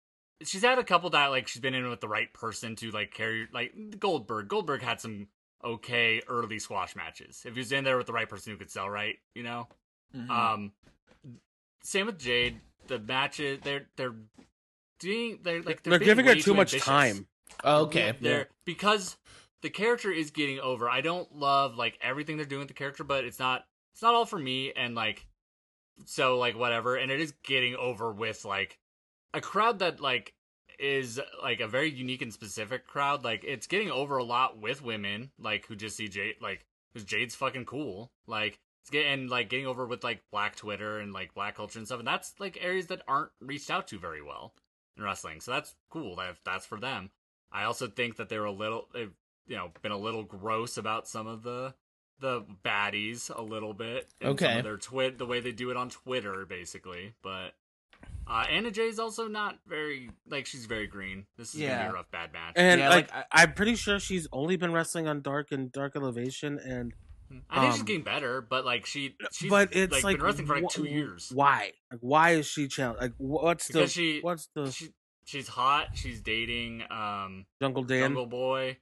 [0.43, 3.13] she's had a couple that like she's been in with the right person to like
[3.13, 4.49] carry like Goldberg.
[4.49, 5.29] Goldberg had some
[5.65, 7.43] okay early squash matches.
[7.45, 9.69] If he was in there with the right person who could sell right, you know.
[10.17, 10.31] Mhm.
[10.31, 10.73] Um
[11.83, 12.61] same with Jade.
[12.87, 14.15] The matches they're they're
[14.99, 16.87] doing they're like They're being giving her way too much ambitious.
[16.87, 17.27] time.
[17.65, 18.15] okay.
[18.21, 19.17] They're because
[19.63, 20.89] the character is getting over.
[20.89, 24.15] I don't love like everything they're doing with the character, but it's not it's not
[24.15, 25.27] all for me and like
[26.05, 28.79] so like whatever and it is getting over with like
[29.35, 30.35] a crowd that like
[30.79, 33.25] is like a very unique and specific crowd.
[33.25, 37.05] Like it's getting over a lot with women like who just see Jade like because
[37.05, 38.13] Jade's fucking cool.
[38.27, 41.87] Like it's getting like getting over with like black Twitter and like black culture and
[41.87, 44.55] stuff, and that's like areas that aren't reached out to very well
[44.97, 45.41] in wrestling.
[45.41, 46.17] So that's cool.
[46.17, 47.11] That that's for them.
[47.53, 48.89] I also think that they were a little,
[49.49, 51.75] you know been a little gross about some of the
[52.21, 54.09] the baddies a little bit.
[54.21, 54.59] in some Okay.
[54.59, 57.55] of their twit the way they do it on Twitter basically, but.
[58.31, 61.27] Uh, Anna Jay's also not very like she's very green.
[61.39, 61.85] This is gonna Yeah.
[61.85, 62.53] be a rough bad match.
[62.57, 65.73] And Yeah, like, like, I, am pretty sure she's only been wrestling on Dark and
[65.73, 66.93] Dark Elevation, and
[67.49, 70.27] I think she's um, getting better, but like she, she's but it's like, like, been
[70.27, 71.31] wrestling for like wh- two years.
[71.35, 71.73] Why?
[71.91, 73.01] Like, why is she challenged?
[73.03, 74.89] Like, what's Because the she, what's the she,
[75.25, 75.89] she's hot.
[75.95, 78.03] She's dating um Jungle Dan?
[78.03, 78.77] Jungle Boy,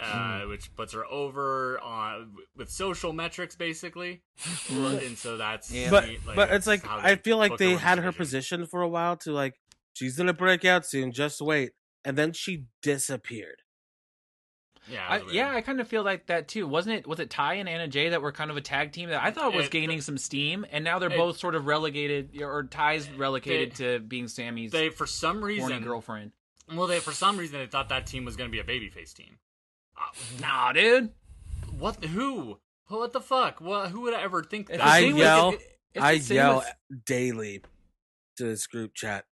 [0.00, 4.22] uh, which puts her over on with social metrics basically,
[4.70, 5.90] and so that's Yeah.
[5.90, 9.16] but like, but it's like I feel like they had her position for a while
[9.18, 9.54] to like
[9.94, 11.12] she's gonna break out soon.
[11.12, 11.72] Just wait,
[12.04, 13.62] and then she disappeared.
[14.90, 16.66] Yeah, I, yeah, I kind of feel like that too.
[16.66, 17.06] Wasn't it?
[17.06, 19.30] Was it Tay and Anna Jay that were kind of a tag team that I
[19.30, 22.62] thought was It- gaining some steam, and now they're it- both sort of relegated, or
[22.62, 26.32] Tay's relegated to being Sammy's They for some reason, girlfriend.
[26.72, 29.12] well, they for some reason they thought that team was going to be a babyface
[29.12, 29.36] team.
[29.98, 30.04] Uh,
[30.40, 31.10] Nah, dude.
[31.78, 32.04] what?
[32.04, 32.58] Who?
[32.88, 33.60] What the fuck?
[33.60, 33.90] What?
[33.90, 34.80] Who would ever think that?
[34.82, 35.52] I the thing was- yell-
[35.94, 37.62] if- I yell with- daily
[38.36, 39.24] to this group chat,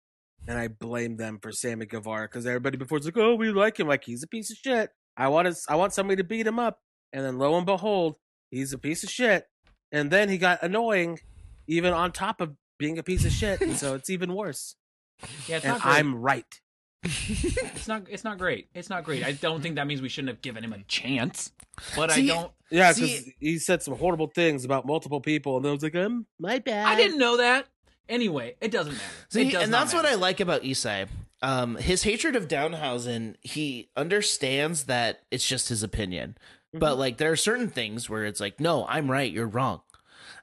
[0.48, 3.80] and I blame them for Sammy Guevara because everybody before it's like, "Oh, we like
[3.80, 3.88] him.
[3.88, 4.90] Like he's a piece of shit.
[5.18, 6.80] I want to, I want somebody to beat him up."
[7.14, 8.18] And then lo and behold,
[8.52, 9.46] he's a piece of shit.
[9.92, 11.20] And then he got annoying,
[11.68, 13.62] even on top of being a piece of shit.
[13.62, 14.76] and so it's even worse.
[15.48, 15.92] yeah, it's and not great.
[15.96, 16.62] I'm right.
[17.06, 18.04] It's not.
[18.10, 18.68] It's not great.
[18.74, 19.24] It's not great.
[19.24, 21.52] I don't think that means we shouldn't have given him a chance.
[21.96, 22.52] But See, I don't.
[22.72, 26.26] Yeah, because he said some horrible things about multiple people, and I was like, um,
[26.40, 26.88] my bad.
[26.88, 27.68] I didn't know that.
[28.08, 29.06] Anyway, it doesn't matter.
[29.30, 31.08] See, it does and not that's what I like about Isai.
[31.42, 36.38] Um, his hatred of Danhausen, he understands that it's just his opinion.
[36.70, 36.80] Mm-hmm.
[36.80, 39.82] But like there are certain things where it's like, no, I'm right, you're wrong.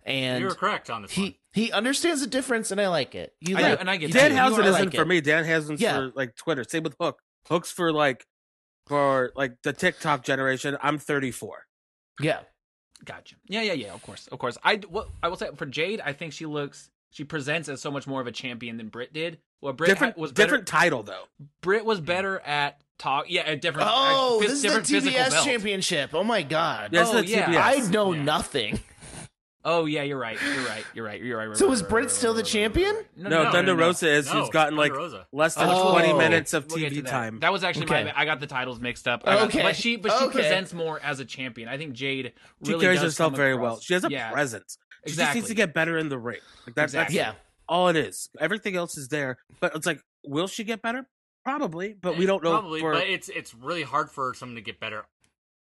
[0.04, 1.34] And you were correct on this one.
[1.52, 3.34] He he understands the difference and I like it.
[3.40, 4.36] You I like, do, and I get Dan that.
[4.38, 5.08] Housen Housen isn't like for it.
[5.08, 5.20] me.
[5.20, 5.96] Danhausen's Yeah.
[5.96, 6.64] for like Twitter.
[6.64, 7.20] Same with Hook.
[7.48, 8.24] Hook's for like
[8.86, 10.76] for like the TikTok generation.
[10.82, 11.66] I'm 34.
[12.20, 12.40] Yeah.
[13.04, 13.34] Gotcha.
[13.48, 13.92] Yeah, yeah, yeah.
[13.94, 14.56] Of course, of course.
[14.62, 17.90] I what I will say for Jade, I think she looks, she presents as so
[17.90, 19.38] much more of a champion than Britt did.
[19.60, 21.24] Well, Britt different ha- was better, different title though.
[21.62, 23.26] Britt was better at talk.
[23.28, 23.88] Yeah, a different.
[23.92, 26.10] Oh, uh, phys- this is the different physical TBS championship.
[26.14, 26.90] Oh my god.
[26.92, 27.46] Yeah, Oh, the yeah.
[27.46, 27.88] TBS.
[27.88, 28.22] I know Yeah.
[28.22, 28.80] nothing.
[29.64, 30.36] Oh yeah, you're right.
[30.42, 30.84] You're right.
[30.94, 31.22] You're right.
[31.22, 31.46] You're right.
[31.48, 32.94] right, So right, is right, Britt right, still the right, right, champion?
[32.96, 33.06] right.
[33.16, 34.92] No, Thunder Rosa is No, who's gotten like
[35.32, 35.92] less than Oh.
[35.92, 37.10] 20 minutes of We'll get TV that.
[37.10, 37.38] time.
[37.40, 38.04] That was actually Okay.
[38.04, 38.12] my.
[38.20, 39.24] I got the titles mixed up.
[39.24, 39.62] Got- Okay.
[39.62, 40.34] but she, but she Okay.
[40.40, 41.68] presents more as a champion.
[41.68, 43.78] I think Jade really she carries does herself come very well.
[43.80, 44.78] She has a yeah, presence.
[45.06, 46.40] She just needs to get better in the ring.
[46.66, 47.16] Like that, Exactly.
[47.16, 47.34] Yeah.
[47.68, 48.28] All it is.
[48.40, 51.06] Everything else is there, but it's like, will she get better?
[51.44, 52.50] Probably, but we eh, don't know.
[52.50, 55.06] Probably, for- but it's it's really hard for someone to get better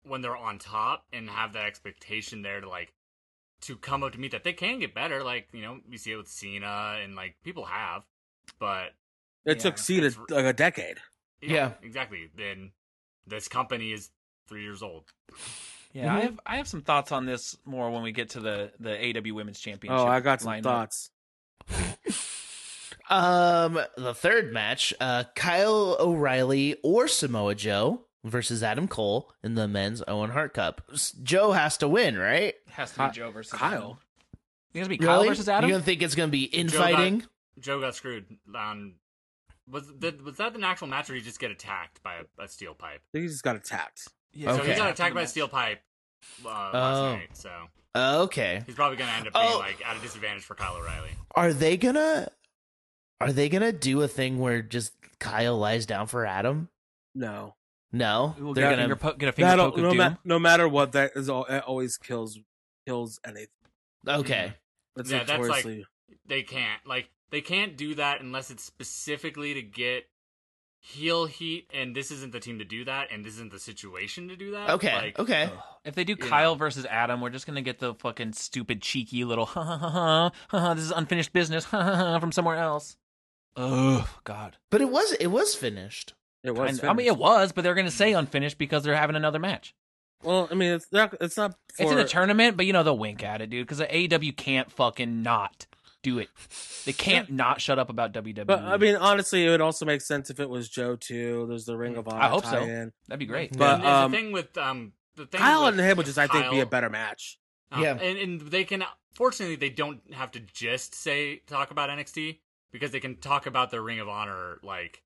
[0.03, 2.93] when they're on top and have that expectation there to like
[3.61, 5.23] to come up to meet that they can get better.
[5.23, 8.03] Like you know, you see it with Cena and like people have,
[8.59, 8.91] but
[9.45, 9.63] it Yeah.
[9.63, 10.97] took Cena like a decade.
[11.41, 11.71] Yeah.
[11.81, 12.29] exactly.
[12.35, 12.71] Then
[13.27, 14.09] this company is
[14.47, 15.05] three years old.
[15.93, 18.71] Yeah, I have I have some thoughts on this more when we get to the
[18.79, 19.99] the AEW Women's Championship.
[19.99, 20.63] Oh, I got some lineup.
[20.63, 21.09] thoughts.
[23.09, 29.67] Um, the third match, uh, Kyle O'Reilly or Samoa Joe versus Adam Cole in the
[29.67, 30.81] men's Owen Hart Cup.
[31.23, 32.53] Joe has to win, right?
[32.69, 33.73] Has to be Ki- Joe versus Kyle.
[33.73, 33.97] Adam.
[34.73, 35.27] You think it's gonna be Kyle Really?
[35.29, 35.69] versus Adam?
[35.69, 37.23] You don't think it's gonna be infighting?
[37.59, 38.25] Joe got screwed
[38.55, 38.95] on.
[39.69, 42.43] Was the, was that an actual match, or did he just get attacked by a,
[42.43, 43.01] a steel pipe?
[43.13, 44.07] He just got attacked.
[44.33, 44.77] Yeah, So he Okay.
[44.77, 45.81] got attacked by a steel pipe
[46.45, 47.15] uh, last Oh.
[47.15, 47.29] night.
[47.37, 47.51] So
[47.95, 48.63] Okay.
[48.65, 49.59] he's probably gonna end up being Oh.
[49.59, 51.11] like at a disadvantage for Kyle O'Reilly.
[51.35, 52.29] Are they gonna?
[53.19, 56.69] Are they gonna do a thing where just Kyle lies down for Adam?
[57.13, 57.55] No,
[57.91, 58.95] No, We'll they're gonna.
[58.95, 61.45] po- get a finger poke of no, ma- no matter what, that is all.
[61.45, 62.39] It always kills
[62.87, 63.47] kills anything.
[64.07, 64.53] Okay.
[64.53, 64.99] Mm-hmm.
[65.01, 65.85] It's Yeah, that's like- notoriously.
[66.25, 70.05] They can't like they can't do that unless it's specifically to get
[70.79, 74.27] heel heat, and this isn't the team to do that, and this isn't the situation
[74.29, 74.69] to do that.
[74.71, 74.93] Okay.
[74.95, 75.49] Like, okay.
[75.85, 76.57] If they do Kyle know.
[76.57, 80.31] versus Adam, we're just gonna get the fucking stupid, cheeky little ha ha ha ha.
[80.49, 82.97] ha, ha this is unfinished business ha, ha, ha, from somewhere else.
[83.55, 84.57] Oh God!
[84.69, 86.13] But it was it was finished.
[86.43, 86.83] It was.
[86.83, 89.73] I, I mean, it was, but they're gonna say unfinished because they're having another match.
[90.23, 91.15] well, I mean, it's not.
[91.21, 91.51] It's not.
[91.73, 93.87] For, It's in a tournament, but you know they'll wink at it, dude, because the
[93.87, 95.67] AEW can't fucking not
[96.03, 96.29] do it.
[96.85, 98.45] They can't not shut up about WWE.
[98.45, 101.45] But I mean, honestly, it would also make sense if it was Joe too.
[101.47, 102.21] There's the Ring of Honor.
[102.23, 102.59] I hope so.
[102.59, 102.91] tie-in.
[103.07, 103.55] that'd be great.
[103.57, 106.27] But, um, the thing with um the thing Kyle with and him would just, I
[106.27, 107.37] think, be a better match.
[107.71, 107.93] Um, Yeah.
[107.93, 112.39] and, and they can fortunately they don't have to just say talk about NXT
[112.71, 115.03] because they can talk about their Ring of Honor like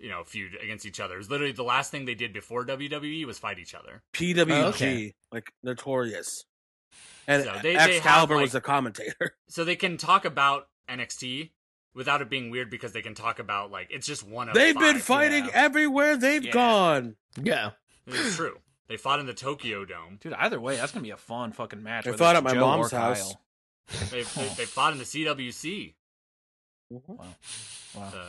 [0.00, 1.18] you know feud against each other.
[1.18, 4.02] It's literally the last thing they did before WWE was fight each other.
[4.14, 5.14] PWG, Oh, okay.
[5.30, 6.44] like notorious,
[7.26, 9.36] and So they- they Excalibur have, was the commentator.
[9.48, 11.50] So they can talk about NXT
[11.94, 14.74] without it being weird because they can talk about like it's just one of They've
[14.78, 15.02] been five.
[15.02, 15.50] fighting yeah.
[15.54, 16.52] everywhere they've Yeah.
[16.52, 17.16] gone.
[17.40, 17.70] Yeah.
[18.06, 18.58] It's true.
[18.88, 20.18] They fought in the Tokyo Dome.
[20.20, 22.04] Dude, either way, that's gonna be a fun fucking match.
[22.04, 23.34] They whether fought at my Joe mom's or house.
[24.10, 25.94] They, they they fought in the CWC,
[26.92, 27.12] mm-hmm.
[27.12, 27.26] Wow.
[27.96, 28.10] Wow.
[28.10, 28.24] the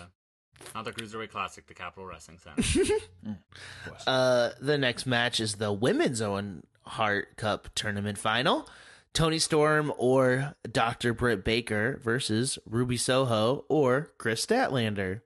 [0.73, 2.95] not the Cruiserweight Classic, the Capitol Wrestling Center.
[4.07, 8.67] Uh, the next match is the women's Owen Hart Cup tournament final.
[9.13, 11.13] Toni Storm or Dr.
[11.13, 15.21] Britt Baker versus Ruby Soho or Kris Statlander.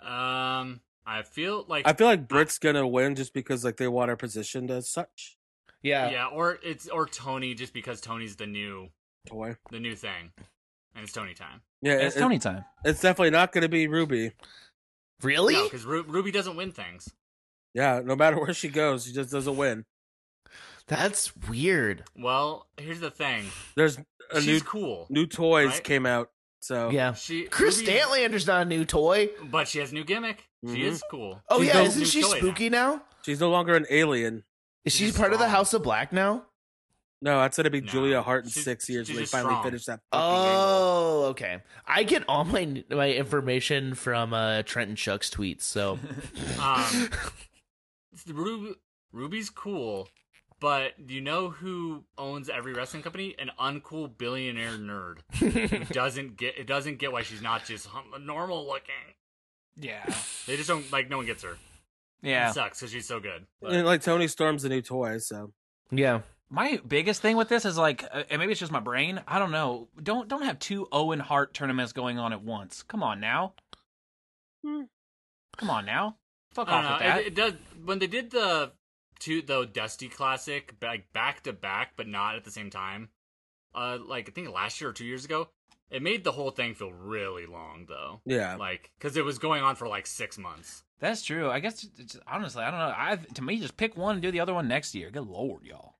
[0.00, 4.10] um, I feel like I feel like Britt's gonna win just because like they want
[4.10, 5.38] her positioned as such.
[5.82, 6.10] Yeah.
[6.10, 8.90] yeah, or it's or Toni just because Toni's the new
[9.26, 9.56] Toy.
[9.70, 10.32] the new thing,
[10.98, 11.62] and it's Toni time.
[11.80, 12.64] Yeah, It's it- Toni time.
[12.84, 14.32] It's definitely not gonna be Ruby.
[15.22, 15.54] Really?
[15.54, 17.08] No, because Ru- Ruby doesn't win things.
[17.74, 19.84] Yeah, no matter where she goes, she just doesn't win.
[20.86, 22.04] That's weird.
[22.16, 23.44] Well, here's the thing.
[23.76, 23.98] There's
[24.32, 25.06] a She's new cool.
[25.10, 25.84] new toys right?
[25.84, 26.30] came out,
[26.60, 27.12] so Yeah.
[27.14, 29.30] She Kris Ruby- Statlander's not a new toy.
[29.44, 30.48] but she has a new gimmick.
[30.64, 30.84] She Mhm.
[30.84, 31.42] is cool.
[31.48, 31.74] Oh, She's yeah.
[31.74, 32.36] no- Isn't she toy now.
[32.38, 33.02] spooky now?
[33.22, 34.44] she's no longer an alien.
[34.84, 35.48] Is she She's part of the.
[35.48, 36.46] House of Black now?
[37.20, 37.86] No, that's gonna be No.
[37.88, 39.64] Julia Hart in She's- six years when they finally strong.
[39.64, 40.00] finish that.
[40.12, 40.52] fucking angle.
[40.60, 41.58] Oh, okay.
[41.86, 45.62] I get all my my information from uh, Trent and Chuck's tweets.
[45.62, 45.98] So
[46.62, 47.10] Um,
[48.28, 48.74] Ruby,
[49.12, 50.08] Ruby's cool,
[50.60, 53.34] but do you know who owns every wrestling company?
[53.38, 56.66] An uncool billionaire nerd who doesn't get it.
[56.66, 58.94] Doesn't get why she's not just hum- normal looking.
[59.76, 60.04] Yeah.
[60.46, 61.08] They just don't like.
[61.08, 61.56] No one gets her.
[62.22, 62.50] Yeah.
[62.50, 63.46] It sucks because she's so good.
[63.60, 65.52] But- And, like Toni Storm's a new toy, so
[65.90, 66.20] yeah,
[66.50, 69.20] My biggest thing with this is like, uh, and maybe it's just my brain.
[69.28, 69.88] I don't know.
[70.02, 72.82] Don't don't have two Owen Hart tournaments going on at once.
[72.82, 73.54] Come on now.
[74.64, 74.82] Hmm.
[75.56, 76.16] Come on now.
[76.54, 77.20] Fuck off don't with that.
[77.20, 77.52] It, it does
[77.84, 78.72] when they did the
[79.18, 83.10] two the Dusty Classic like back to back, but not at the same time.
[83.74, 85.48] Uh, like I think last year or two years ago,
[85.90, 88.20] it made the whole thing feel really long though.
[88.24, 88.56] yeah.
[88.56, 90.84] Like because it was going on for like six months.
[91.00, 91.48] That's true.
[91.50, 92.94] I guess it's, honestly, I don't know.
[92.96, 95.10] I to me, just pick one and do the other one next year.
[95.10, 95.97] Good lord, y'all.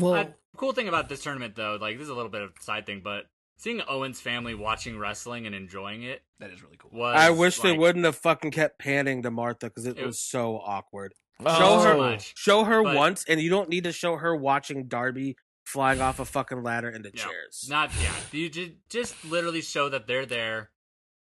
[0.00, 2.52] Well, Uh, cool thing about this tournament though, like this is a little bit of
[2.58, 3.24] a side thing, but
[3.56, 6.90] seeing Owen's family watching wrestling and enjoying it That is really cool.
[6.92, 7.16] was.
[7.16, 10.56] I wish they wouldn't have fucking kept panning to Martha because it, It- was so
[10.58, 11.14] awkward.
[11.44, 12.34] oh, show her- so much.
[12.36, 16.20] Show her But- once, and you don't need to show her watching Darby flying off
[16.20, 17.66] a fucking ladder into No, chairs.
[17.68, 18.14] Not yeah.
[18.32, 20.70] You just just literally show that they're there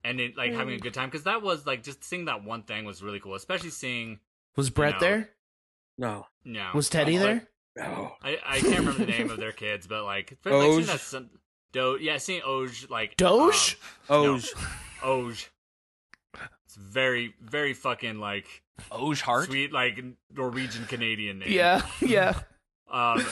[0.03, 2.61] and it, like having a good time because that was like just seeing that one
[2.63, 4.19] thing was really cool, especially seeing
[4.55, 4.99] was Bret no.
[4.99, 5.29] there?
[5.97, 7.47] no, no Was Teddy but- there?
[7.75, 8.13] No.
[8.23, 10.73] I I can't remember the name of their kids, but like, but, like Oje?
[10.75, 11.29] seeing that some,
[11.73, 13.77] Do yeah, seeing Oje like Doge?
[14.09, 14.41] Oh, um,
[15.03, 15.49] Oje.
[16.65, 19.45] It's very very fucking like Oje Hart.
[19.45, 20.01] sweet like
[20.33, 21.51] Norwegian Canadian name.
[21.51, 22.39] Yeah, yeah.
[22.91, 23.25] um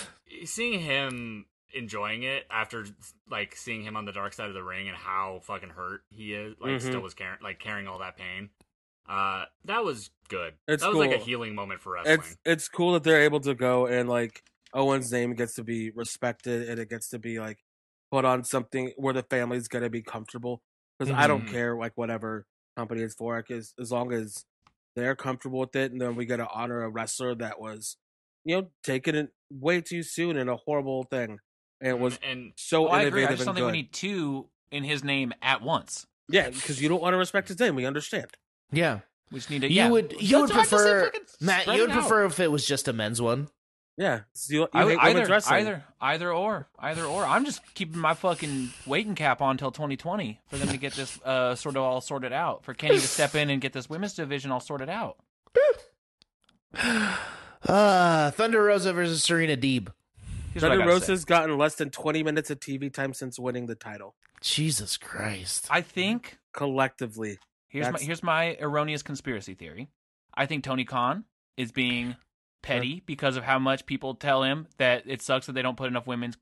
[0.45, 1.45] seeing him
[1.75, 2.85] enjoying it after
[3.29, 6.33] like seeing him on the dark side of the ring and how fucking hurt he
[6.33, 6.81] is like Mhm.
[6.81, 8.49] still was carrying like carrying all that pain
[9.07, 12.67] uh that was good It's that was like a healing moment for wrestling it's it's
[12.67, 14.41] cool that they're able to go and like
[14.73, 17.59] Owen's name gets to be respected and it gets to be like
[18.11, 20.61] put on something where the family's gonna be comfortable.
[20.97, 21.47] Because I don't Mhm.
[21.47, 22.45] care like whatever
[22.77, 24.45] company it's for, like, as as long as
[24.95, 27.97] they're comfortable with it, and then we get to honor a wrestler that was,
[28.45, 31.39] you know, taken it way too soon and a horrible thing,
[31.81, 33.25] and it was and so Oh, I agree.
[33.25, 36.07] innovative I just don't and think we need two in his name at once.
[36.29, 37.75] Yeah, because you don't want to respect his name.
[37.75, 38.31] We understand.
[38.73, 38.99] Yeah.
[39.31, 39.69] We just need to.
[39.69, 39.89] You yeah.
[39.89, 41.99] would you would That's what I just said, prefer Matt, you would it out.
[41.99, 43.47] prefer if it was just a men's one.
[43.95, 45.59] Yeah, so you, you I hate either, wrestling.
[45.59, 47.23] either, either or, either or.
[47.25, 51.21] I'm just keeping my fucking waiting cap on until 2020 for them to get this
[51.21, 52.63] uh, sort of all sorted out.
[52.65, 55.17] For Kenny to step in and get this women's division all sorted out.
[57.65, 59.87] Uh Thunder Rosa versus Serena Deeb.
[60.51, 61.23] Here's Thunder gotta say.
[61.25, 65.67] Gotten less than 20 minutes of TV time since winning the title Jesus Christ.
[65.69, 67.39] I think collectively.
[67.73, 69.89] Here's my here's my erroneous conspiracy theory.
[70.33, 71.25] I think Tony Khan
[71.57, 72.15] is being
[72.61, 75.87] petty because of how much people tell him that it sucks that they don't put
[75.87, 76.37] enough women's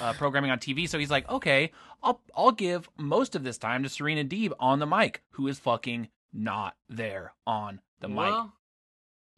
[0.00, 0.88] uh, programming on TV.
[0.88, 1.72] So he's like, okay,
[2.02, 5.58] I'll I'll give most of this time to Serena Deeb on the mic, who is
[5.58, 8.16] fucking not there on the mic.
[8.16, 8.52] well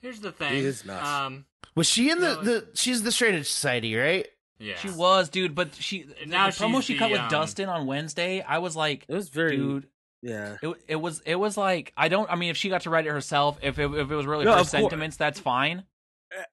[0.01, 1.09] here's the thing is nuts.
[1.09, 1.45] um
[1.75, 4.27] Was she in the, No, the she's the straight edge society, right?
[4.59, 7.29] yeah She was, dude, but she Now the promo she's she cut the, with um,
[7.31, 8.43] Dustin on Wednesday.
[8.43, 9.89] I was like, It was very, dude,
[10.25, 10.57] yeah.
[10.63, 12.31] it it was it was like I don't.
[12.31, 14.47] I mean, if she got to write it herself, if it, if it was really
[14.47, 15.85] No, her sentiments, that's fine.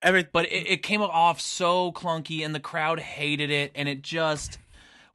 [0.02, 4.02] Every But it, it came off so clunky, and the crowd hated it, and it
[4.02, 4.60] just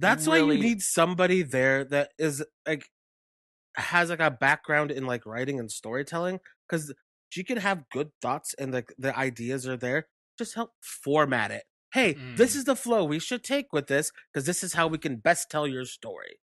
[0.01, 2.91] that's why you need somebody there that is like
[3.77, 6.95] has like a background in like writing and storytelling because
[7.29, 10.09] she could have good thoughts and like the ideas are there.
[10.39, 11.65] Just help format it.
[11.93, 12.57] Hey, this Mm.
[12.57, 15.51] is the flow we should take with this because this is how we can best
[15.51, 16.39] tell your story.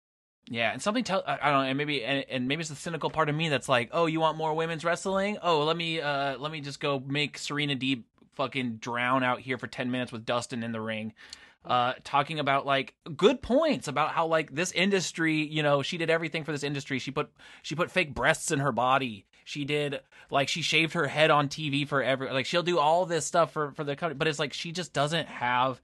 [0.52, 3.08] Yeah, and something tell I don't know, and maybe and, and maybe it's the cynical
[3.08, 5.38] part of me that's like, oh, you want more women's wrestling?
[5.42, 8.02] Oh, let me uh let me just go make Serena Deeb
[8.34, 11.14] fucking drown out here for ten minutes with Dustin in the ring.
[11.64, 16.10] Uh, talking about like good points about how like this industry, you know, she did
[16.10, 16.98] everything for this industry.
[16.98, 17.30] She put
[17.62, 19.26] she put fake breasts in her body.
[19.44, 20.00] She did
[20.30, 23.52] like she shaved her head on TV for every like she'll do all this stuff
[23.52, 25.80] for for the company, but it's like she just doesn't have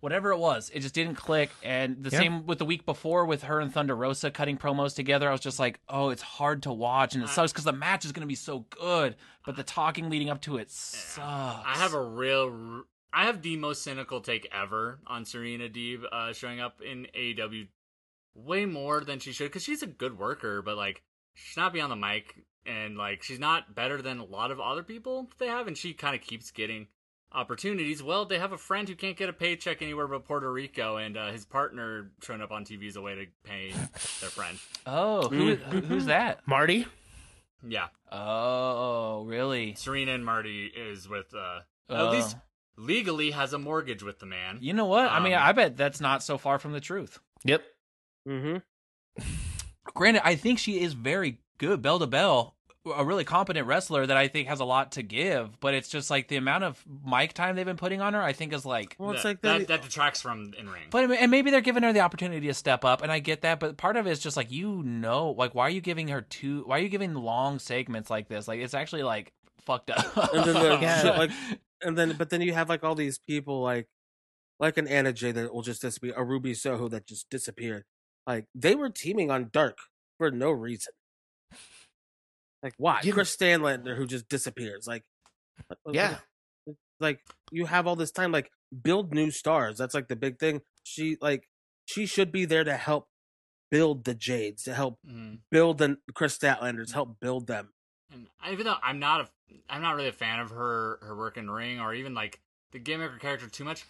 [0.00, 1.50] whatever it was, it just didn't click.
[1.62, 2.18] And the Yeah.
[2.18, 5.28] same with the week before with her and Thunder Rosa cutting promos together.
[5.28, 7.72] I was just like, oh, it's hard to watch, and it I- sucks because the
[7.72, 11.18] match is going to be so good, but the talking leading up to it sucks.
[11.18, 16.32] I have a real, I have the most cynical take ever on Serena Deeb uh,
[16.32, 17.68] showing up in AEW,
[18.34, 21.02] way more than she should because she's a good worker, but like
[21.34, 22.34] she's not be on the mic
[22.66, 25.94] and like she's not better than a lot of other people they have, and she
[25.94, 26.88] kind of keeps getting
[27.32, 28.02] opportunities.
[28.02, 31.16] Well, they have a friend who can't get a paycheck anywhere but Puerto Rico, and
[31.16, 34.58] uh, his partner showing up on TV is a way to pay their friend.
[34.86, 36.46] Oh, who, who- who's that?
[36.46, 36.86] Marty?
[37.66, 39.74] Yeah, Oh, really?
[39.74, 42.06] Serena and Marty is with uh, Oh.
[42.08, 42.36] at least
[42.76, 44.58] legally has a mortgage with the man.
[44.60, 45.10] You know what?
[45.10, 47.18] I mean, Um, I bet that's not so far from the truth.
[47.44, 47.62] Yep.
[48.28, 49.22] Mm-hmm.
[49.94, 52.55] Granted, I think she is very good, bell to bell,
[52.94, 55.58] a really competent wrestler that I think has a lot to give.
[55.60, 58.22] But it's just like the amount of mic time they've been putting on her.
[58.22, 59.68] I think is like, Well, it's that, like that, that.
[59.68, 60.82] that detracts from in ring.
[60.90, 63.60] but and maybe they're giving her the opportunity to step up, and I get that.
[63.60, 66.20] But part of it is just like you know, like why are you giving her
[66.20, 66.62] two?
[66.66, 68.46] Why are you giving long segments like this?
[68.48, 69.32] Like it's actually like
[69.64, 70.16] fucked up.
[70.32, 71.02] and then the Yeah.
[71.02, 71.30] shit, like,
[71.82, 73.86] and then but then you have like all these people like,
[74.60, 77.84] like an Anna Jay that will just disappear, a Ruby Soho that just disappeared.
[78.26, 79.78] Like they were teaming on Dark
[80.18, 80.92] for no reason.
[82.62, 83.00] Like why?
[83.02, 84.86] Kris Statlander who just disappears.
[84.86, 85.04] Like,
[85.70, 86.18] uh, Yeah.
[87.00, 87.20] like
[87.50, 88.32] you have all this time.
[88.32, 88.50] Like
[88.82, 89.78] build new stars.
[89.78, 90.62] That's like the big thing.
[90.84, 91.48] She like
[91.86, 93.08] she should be there to help
[93.70, 95.40] build the Jades, to help Mhm.
[95.50, 97.72] build the Kris Statlanders, help build them.
[98.10, 99.28] And even though I'm not a,
[99.68, 102.40] I'm not really a fan of her her work in ring or even like
[102.72, 103.84] the gimmick or character too much.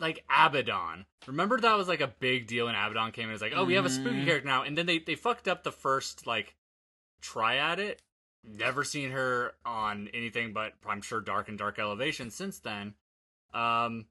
[0.00, 3.34] Like Abaddon, remember that was like a big deal when Abaddon came in.
[3.34, 4.24] It's like, oh, we have a spooky Mhm.
[4.24, 6.56] character now, and then they they fucked up the first like
[7.24, 8.02] try at it.
[8.46, 12.94] Never seen her on anything but I'm sure Dark and Dark Elevation since then.
[13.54, 14.06] Um,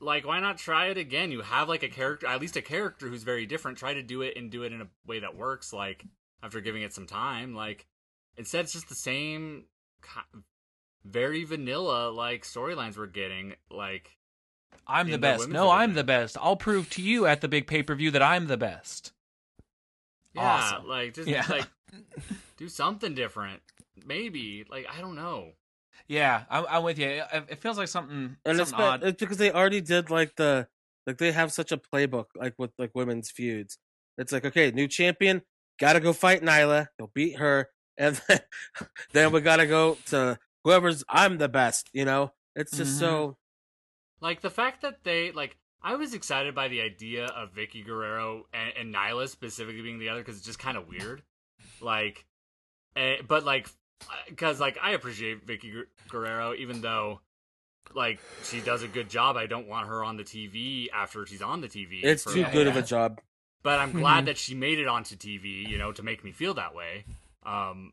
[0.00, 1.30] like why not try it again?
[1.30, 3.78] You have like a character, at least a character who's very different.
[3.78, 5.72] Try to do it and do it in a way that works.
[5.72, 6.04] Like
[6.42, 7.86] after giving it some time, like
[8.36, 9.64] instead it's just the same
[11.04, 14.16] very vanilla like storylines we're getting like
[14.86, 15.40] I'm the the best.
[15.40, 16.36] women's No, I'm the best.
[16.40, 19.12] I'll prove to you at the big pay per view that I'm the best.
[20.34, 20.88] yeah Awesome.
[20.88, 21.44] like just Yeah.
[21.48, 21.68] like
[22.56, 23.60] do something different
[24.06, 25.52] maybe like i don't know
[26.08, 27.06] Yeah, I'm, I'm with you.
[27.08, 29.04] It, it feels like something, and it's, something odd.
[29.04, 30.66] it's because they already did like the
[31.06, 33.78] like they have such a playbook like with like women's feuds.
[34.18, 35.42] It's like okay, new champion,
[35.78, 37.68] gotta go fight Nyla, they'll beat her,
[37.98, 38.40] and then,
[39.12, 41.90] then we gotta go to whoever's I'm the best.
[41.92, 42.98] You know, it's just Mhm.
[42.98, 43.36] so
[44.20, 48.46] like the fact that they like i was excited by the idea of vickie guerrero
[48.52, 51.22] and, and nyla specifically being together because it's just kind of weird
[51.82, 52.24] like
[52.96, 53.68] eh, but like
[54.28, 57.20] because like i appreciate vickie guerrero even though
[57.94, 61.42] like she does a good job i don't want her on the tv after she's
[61.42, 63.20] on the tv it's too good of a job.
[63.62, 66.54] but I'm glad that she made it onto TV, you know, to make me feel
[66.54, 67.04] that way.
[67.44, 67.92] Um,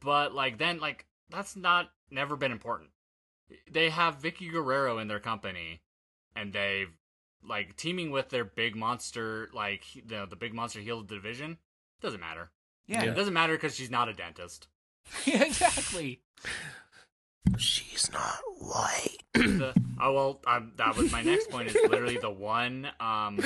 [0.00, 2.90] but like then, like that's not never been important.
[3.70, 5.82] They have Vickie Guerrero in their company,
[6.36, 6.90] and they've
[7.46, 11.58] like teaming with their big monster, like the the big monster heel of the division.
[12.00, 12.50] Doesn't matter.
[12.92, 14.68] Yeah, It doesn't matter because she's not a dentist.
[15.26, 16.20] exactly.
[17.58, 19.22] She's not white.
[19.34, 21.68] the, oh well, um, that was my next point.
[21.68, 22.86] Is literally the one.
[23.00, 23.40] Um,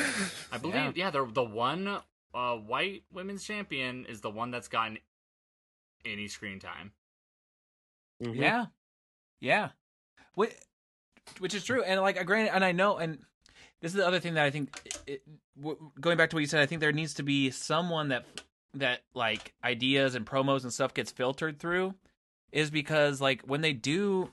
[0.53, 1.89] I believe, yeah, the the one
[2.35, 4.99] uh, white women's champion is the one that's gotten
[6.05, 6.93] any screen time.
[8.23, 8.37] Mhm.
[8.37, 8.67] Yeah,
[9.41, 9.71] yeah,
[10.35, 10.55] which,
[11.39, 13.19] which is true, and like, I granted, and I know, and
[13.81, 15.23] this is the other thing that I think, it,
[16.01, 18.25] going back to what you said, I think there needs to be someone that
[18.79, 21.95] that like ideas and promos and stuff gets filtered through,
[22.53, 24.31] is because like when they do.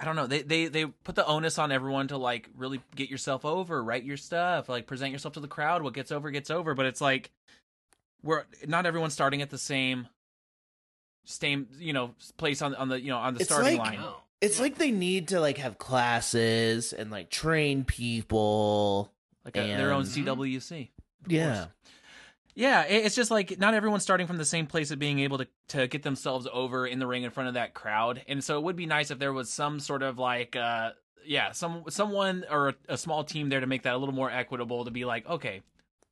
[0.00, 0.28] I don't know.
[0.28, 4.04] They, they they put the onus on everyone to like really get yourself over, write
[4.04, 5.82] your stuff, like present yourself to the crowd.
[5.82, 7.32] What gets over gets over, but it's like
[8.22, 10.06] we're not everyone's starting at the same
[11.24, 13.98] same you know place on on the you know on the It's starting like- line.
[14.00, 14.62] Oh, it's Yeah.
[14.62, 19.12] like they need to like have classes and like train people.
[19.44, 20.88] like a, their own CWC.
[21.26, 21.66] Yeah.
[22.54, 25.48] Yeah, it's just like not everyone's starting from the same place of being able to
[25.68, 28.22] to get themselves over in the ring in front of that crowd.
[28.28, 30.90] And so it would be nice if there was some sort of like uh
[31.24, 34.30] yeah, some someone or a, a small team there to make that a little more
[34.30, 35.62] equitable to be like, okay,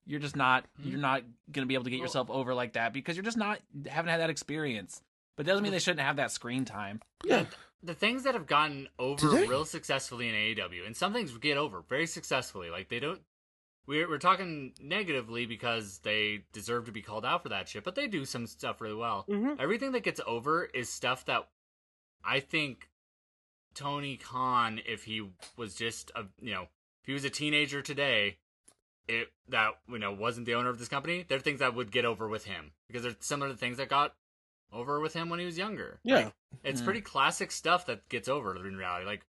[0.07, 0.91] you're just not Mhm.
[0.91, 3.37] you're not going to be able to get yourself over like that because you're just
[3.37, 3.59] not
[3.89, 5.03] haven't had that experience.
[5.37, 7.01] But doesn't mean they shouldn't have that screen time.
[7.25, 7.45] Yeah.
[7.83, 11.81] the things that have gotten over real successfully in AEW, and some things get over
[11.89, 12.71] very successfully.
[12.71, 13.21] Like they don't.
[13.89, 17.95] We're we're talking negatively because they deserve to be called out for that shit, but
[17.95, 19.25] they do some stuff really well.
[19.29, 19.59] Mhm.
[19.59, 21.49] Everything that gets over is stuff that
[22.23, 22.91] I think
[23.75, 26.63] Tony Khan, if he was just a you know,
[27.01, 28.37] if he was a teenager today,
[29.07, 31.91] it that you know wasn't the owner of this company, there are things that would
[31.91, 34.15] get over with him because they're similar to things that got
[34.71, 35.99] over with him when he was younger.
[36.05, 36.25] Yeah.
[36.27, 36.85] Like, it's Mm.
[36.85, 39.07] pretty classic stuff that gets over in reality.
[39.07, 39.25] Like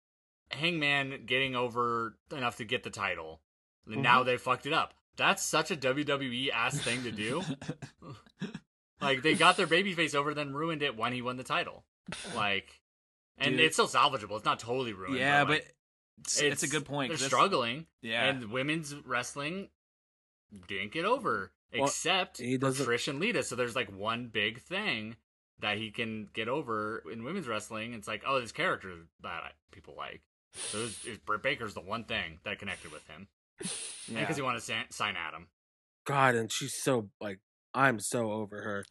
[0.51, 3.43] Hangman getting over enough to get the title.
[3.91, 4.95] And Now they fucked it up.
[5.17, 7.43] That's such a WWE ass thing to do.
[9.01, 11.85] like they got their babyface over, then ruined it when he won the title.
[12.35, 12.81] Like,
[13.39, 13.61] and Dude.
[13.67, 14.37] it's still salvageable.
[14.37, 15.19] It's not totally ruined.
[15.19, 15.75] yeah, but, but like,
[16.21, 17.11] it's, it's a good point.
[17.11, 18.25] They're 'cause that's- struggling, Yeah.
[18.27, 19.69] and women's wrestling
[20.69, 23.43] didn't get over Well, except he for doesn't- Trish and Lita.
[23.43, 25.17] So there's like one big thing
[25.61, 27.95] that he can get over in women's wrestling.
[27.95, 28.93] It's like, oh, this character
[29.23, 30.21] that people like.
[30.55, 33.29] So it was, it, Britt Baker's the one thing that connected with him
[34.09, 34.21] Yeah.
[34.21, 35.49] because he wanted to sa- sign Adam.
[36.07, 37.41] God, and she's so like
[37.75, 38.85] I'm so over her.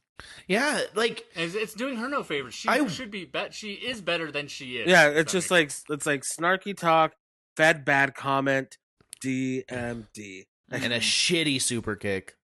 [0.48, 2.54] Yeah, like it's, it's doing her no favors.
[2.54, 3.54] She I- should be bet.
[3.54, 4.90] She is better than she is.
[4.90, 7.14] Yeah, it's just makes like it's like snarky talk,
[7.58, 8.78] fed bad comment,
[9.24, 10.46] DMD.
[10.72, 12.36] and a shitty super kick.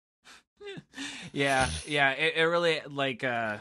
[1.33, 2.11] yeah, yeah.
[2.13, 3.59] It, it really like uh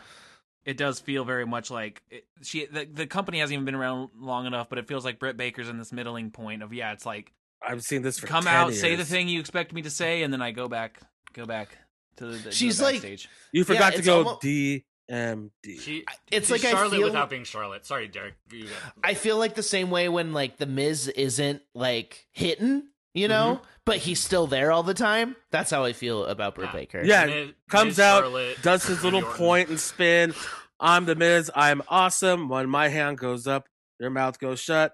[0.66, 4.10] it does feel very much like it, she the, the company hasn't even been around
[4.20, 7.06] long enough, but it feels like Britt Baker's in this middling point of yeah, it's
[7.06, 7.32] like
[7.62, 10.24] I've seen this for come 10 out, say the thing you expect me to say,
[10.24, 11.00] and then I go back,
[11.34, 11.78] go back
[12.18, 12.38] to the.
[12.38, 13.30] the She's like- backstage.
[13.52, 15.50] You forgot to go almo- DMD.
[15.80, 17.86] She, It's she's like I Charlotte feel- without being Charlotte.
[17.86, 18.36] Sorry, Derek.
[18.52, 18.72] You go.
[19.04, 22.84] I feel like the same way when like the Miz isn't like hitting,
[23.14, 23.66] you know, mm-hmm.
[23.86, 25.36] but he's still there all the time.
[25.52, 26.74] That's how I feel about Britt Yeah.
[26.80, 27.02] Baker.
[27.04, 29.38] Yeah, Miz- comes Miz, out, Charlotte, does his little Orton.
[29.38, 30.34] point and spin.
[30.80, 31.52] I'm the Miz.
[31.56, 32.48] I'm awesome.
[32.48, 33.68] When my hand goes up,
[34.00, 34.94] your mouth goes shut.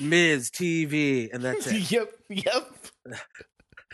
[0.00, 1.90] Miz TV, and that's it.
[1.90, 2.68] yep, yep.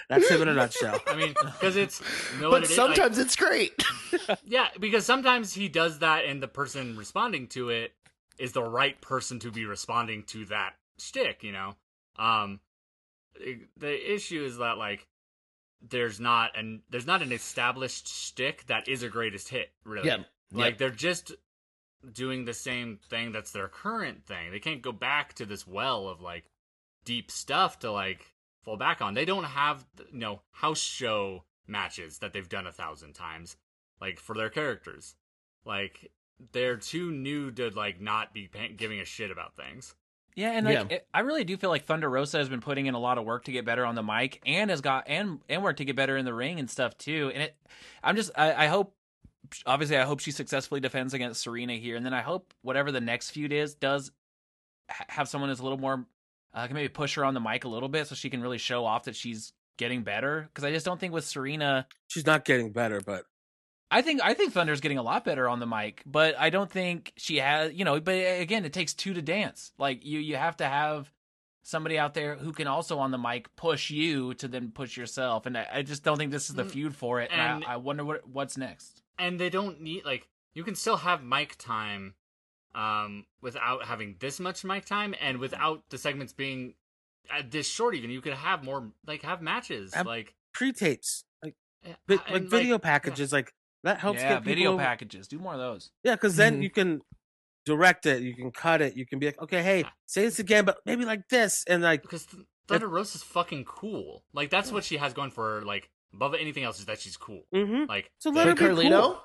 [0.09, 1.01] That's him in a nutshell.
[1.07, 2.01] I mean, because it's
[2.35, 2.79] you know what But it is?
[2.79, 3.85] Like, sometimes it's great.
[4.47, 7.93] yeah, because sometimes he does that, and the person responding to it
[8.39, 11.43] is the right person to be responding to that shtick.
[11.43, 11.75] You know,
[12.19, 12.61] um,
[13.77, 15.07] the issue is that like
[15.87, 19.71] there's not an there's not an established shtick that is a greatest hit.
[19.85, 20.17] Really, Yeah,
[20.53, 20.77] like yeah.
[20.79, 21.33] they're just
[22.13, 24.51] doing the same thing that's their current thing.
[24.51, 26.45] They can't go back to this well of like
[27.05, 29.15] deep stuff to like fall back on.
[29.15, 33.57] They don't have you know house show matches that they've done a thousand times
[34.01, 35.15] like for their characters.
[35.65, 36.11] Like
[36.53, 39.95] they're too new to like not be pa- giving a shit about things.
[40.37, 40.97] Yeah, and like, Yeah.
[40.99, 43.25] it, I really do feel like Thunder Rosa has been putting in a lot of
[43.25, 45.97] work to get better on the mic, and has got and and work to get
[45.97, 47.33] better in the ring and stuff too.
[47.35, 47.57] And it,
[48.05, 48.95] I'm just, I, I hope,
[49.67, 53.01] obviously, I hope she successfully defends against Serena here, and then I hope whatever the
[53.01, 54.11] next feud is does
[54.91, 56.07] ha- have someone who's a little more,
[56.55, 58.59] uh, can maybe push her on the mic a little bit so she can really
[58.59, 60.49] show off that she's getting better.
[60.53, 63.25] Because I just don't think with Serena, She's not getting better, but
[63.91, 66.71] I think I think Thunder's getting a lot better on the mic, but I don't
[66.71, 67.73] think she has.
[67.73, 69.73] You know, but again, it takes two to dance.
[69.79, 71.11] Like you, you have to have
[71.63, 75.45] somebody out there who can also on the mic push you to then push yourself.
[75.45, 77.31] And I, I just don't think this is the Mm, feud for it.
[77.31, 79.03] And, and- I, I wonder what what's next.
[79.19, 82.15] And they don't need like you can still have mic time
[82.75, 86.75] um without having this much mic time and without the segments being
[87.31, 91.55] uh, this short even you could have more like have matches Ab- like pre-tapes, like
[91.85, 93.53] vi- like and, video packages, like
[93.85, 94.51] that helps yeah, get people.
[94.51, 95.29] video packages.
[95.29, 95.91] Do more of those.
[96.03, 97.01] Yeah, because then you can
[97.65, 100.65] direct it, you can cut it, you can be like, okay, hey, say this again,
[100.65, 104.85] but maybe like this, and like, because Th- Thunder is fucking cool like that's what
[104.85, 107.85] she has going for her like above anything else is that she's cool mm-hmm.
[107.89, 109.03] like So they- let her Like be Carlito?
[109.03, 109.23] cool.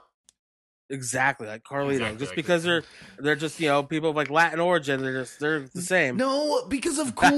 [0.90, 2.84] exactly like Carlito, Exactly just like because they're
[3.20, 6.18] they're just you know people of like Latin origin, they're just they're the same.
[6.18, 7.30] No, because of cool.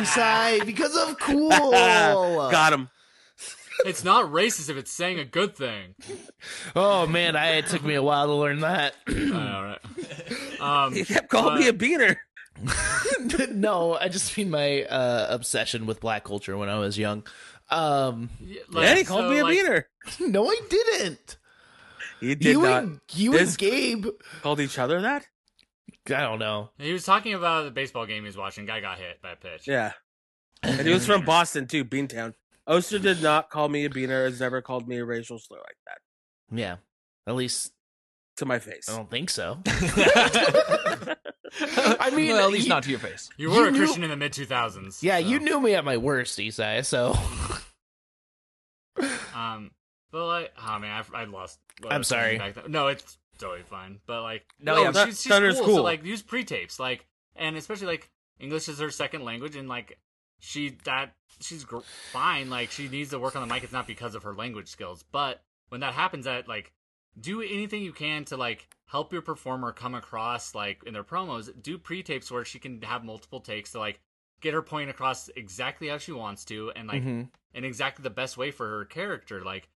[0.00, 1.50] Isai, because of cool.
[2.50, 2.88] Got him.
[3.86, 5.94] it's not racist if it's saying a good thing
[6.76, 8.94] Oh man, I it took me a while to learn that.
[9.08, 9.76] I know,
[10.60, 10.60] right?
[10.60, 12.16] um He kept calling me a beaner.
[13.52, 17.24] no, I just mean my uh, obsession with black culture when I was young.
[17.70, 19.84] Um, yeah, and he called so, me a like, beaner.
[20.20, 21.36] no, I didn't.
[22.20, 22.82] He did you not.
[22.82, 24.06] and you This- and Gabe.
[24.42, 25.26] Called each other that?
[26.06, 26.70] I don't know.
[26.78, 28.66] He was talking about the baseball game he was watching.
[28.66, 29.66] Guy got hit by a pitch.
[29.66, 29.92] Yeah.
[30.62, 32.34] And he was from Boston too, Beantown.
[32.66, 34.26] Oster did not call me a beaner.
[34.26, 35.98] Has never called me a racial slur like that
[36.54, 36.76] Yeah,
[37.26, 37.72] at least
[38.40, 38.88] to my face.
[38.90, 39.58] I don't think so.
[41.62, 43.30] I mean, well, at least you- not to your face.
[43.36, 45.02] You were You a knew- Christian in the mid 2000s.
[45.02, 46.84] Yeah, so, you knew me at my worst, Isai.
[46.84, 47.16] So
[49.34, 49.70] Um,
[50.10, 51.58] but like, oh man, I, I lost.
[51.80, 52.40] what I I'm sorry.
[52.68, 54.00] No, it's totally fine.
[54.06, 55.76] But like, No, no, yeah, Thun- she's, she's Thunder's cool, cool.
[55.76, 57.06] So like, use pre-tapes, like,
[57.36, 59.98] and especially like English is her second language, and like,
[60.40, 61.78] she that she's gr-
[62.12, 62.50] fine.
[62.50, 63.62] Like, she needs to work on the mic.
[63.64, 66.72] It's not because of her language skills, but when that happens, that like,
[67.20, 71.50] do anything you can to like help your performer come across like in their promos.
[71.62, 74.00] Do pre-tapes where she can have multiple takes to like
[74.40, 77.30] get her point across exactly how she wants to, and like Mhm.
[77.54, 79.42] in exactly the best way for her character.
[79.44, 79.68] Like,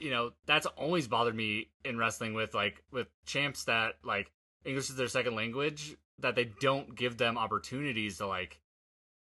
[0.00, 4.32] you know, that's always bothered me in wrestling with like with champs that like
[4.64, 8.60] English is their second language that they don't give them opportunities to like,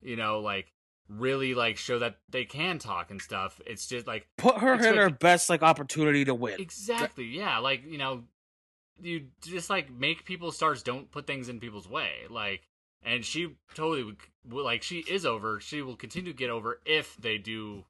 [0.02, 0.74] you know, like
[1.10, 3.60] really like show that they can talk and stuff.
[3.66, 6.60] It's just like Put her in Expect- her best like opportunity to win.
[6.60, 8.24] exactly, yeah, like you know,
[9.02, 10.84] you just like make people stars.
[10.84, 12.62] Don't put things in people's way, like.
[13.04, 14.18] And she totally would,
[14.50, 15.60] would- like she is over.
[15.60, 17.86] She will continue to get over if they do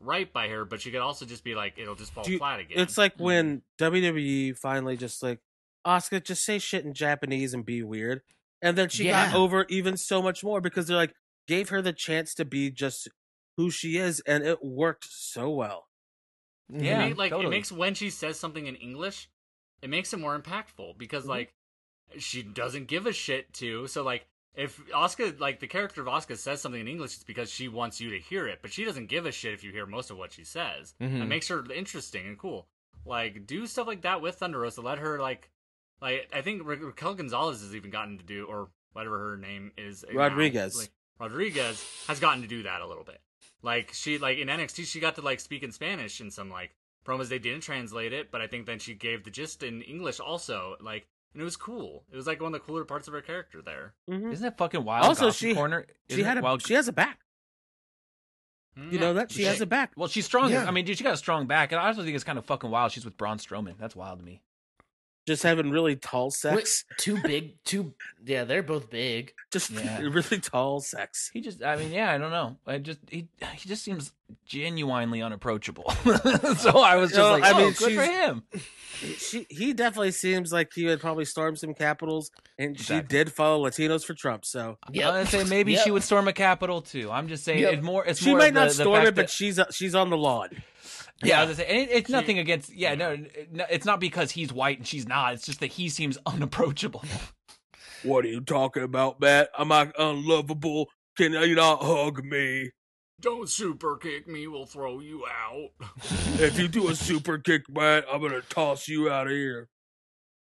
[0.00, 2.58] right by her, but she could also just be like it'll just fall you- flat
[2.58, 2.78] again.
[2.78, 3.62] It's like when mm.
[3.78, 5.40] WWE finally just like
[5.86, 8.22] Asuka, just say shit in Japanese and be weird.
[8.62, 9.26] and then she Yeah.
[9.30, 11.14] got over even so much more because they're like
[11.50, 13.08] gave her the chance to be just
[13.56, 15.88] who she is, and it worked so well.
[16.72, 16.84] Mm-hmm.
[16.84, 17.46] Yeah, it make, like totally.
[17.46, 19.28] it makes when she says something in English,
[19.82, 21.30] it makes it more impactful because Mm-hmm.
[21.30, 21.54] like
[22.18, 23.88] she doesn't give a shit to.
[23.88, 27.50] So like if Asuka like the character of Asuka says something in English, it's because
[27.50, 29.86] she wants you to hear it, but she doesn't give a shit if you hear
[29.86, 30.94] most of what she says.
[31.00, 32.68] It makes her interesting and cool.
[33.04, 34.82] Like do stuff like that with Thunder Rosa.
[34.82, 35.50] Let her like
[36.00, 39.72] like I think Ra- Raquel Gonzalez has even gotten to do or whatever her name
[39.76, 40.18] is now.
[40.18, 40.76] Rodriguez.
[40.78, 40.90] Like,
[41.20, 43.20] Rodriguez has gotten to do that a little bit.
[43.62, 46.74] Like she like in NXT she got to like speak in Spanish in some like
[47.04, 50.18] promos they didn't translate it, but I think then she gave the gist in English
[50.18, 50.76] also.
[50.80, 52.04] Like and it was cool.
[52.10, 53.94] It was like one of the cooler parts of her character there.
[54.08, 54.32] Mhm.
[54.32, 55.04] Isn't that fucking wild?
[55.06, 55.86] Also, Gossip she- corner.
[56.08, 56.66] She Isn't had a wild?
[56.66, 57.20] she has a back.
[58.76, 59.92] You know that she She- has a back.
[59.96, 60.50] well, she's strong.
[60.50, 60.64] Yeah.
[60.66, 62.46] I mean, dude, she got a strong back, and I also think it's kind of
[62.46, 62.92] fucking wild.
[62.92, 63.76] She's with Braun Strowman.
[63.78, 64.42] That's wild to me.
[65.30, 66.84] Just having really tall Wait, sex.
[66.98, 67.94] too big, too
[68.26, 69.32] yeah, they're both big.
[69.52, 69.98] Just Yeah.
[70.02, 71.30] really tall sex.
[71.32, 72.56] He just, I mean, yeah, I don't know.
[72.66, 74.12] I just, he, he just seems
[74.44, 75.88] genuinely unapproachable.
[76.56, 78.42] so I was just No, like, I oh, mean, good for him.
[79.18, 83.64] She he definitely seems like he would probably storm some capitals, and she did follow
[83.70, 84.44] Latinos for Trump.
[84.44, 85.84] So yeah, I would say maybe Yep.
[85.84, 87.08] she would storm a capital too.
[87.10, 87.72] I'm just saying, Yep.
[87.74, 88.04] it's more.
[88.04, 89.70] It's she more might of not the, the storm fact it, but that- she's uh,
[89.70, 90.50] she's on the lawn.
[91.22, 92.74] Yeah, I was gonna say, and it, it's nothing against.
[92.74, 93.16] Yeah, no,
[93.50, 95.34] no, it's not because he's white and she's not.
[95.34, 97.04] It's just that he seems unapproachable.
[98.02, 99.50] What are you talking about, Matt?
[99.58, 100.88] Am I unlovable?
[101.16, 102.70] Can you not hug me?
[103.20, 105.70] Don't super kick me, we'll throw you out.
[106.40, 109.68] If you do a super kick, Matt, I'm gonna toss you out of here.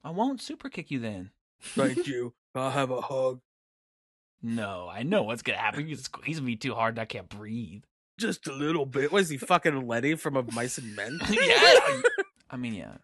[0.03, 1.31] I won't super kick you then.
[1.61, 2.34] Thank you.
[2.53, 3.39] I'll have a hug.
[4.41, 5.88] No, I know what's gonna happen.
[5.88, 7.84] You squeeze me too hard, and I can't breathe.
[8.19, 9.11] Just a little bit.
[9.11, 11.19] Was he fucking Lennie from a Mice and Men?
[11.30, 12.02] yeah,
[12.49, 12.95] I mean, yeah.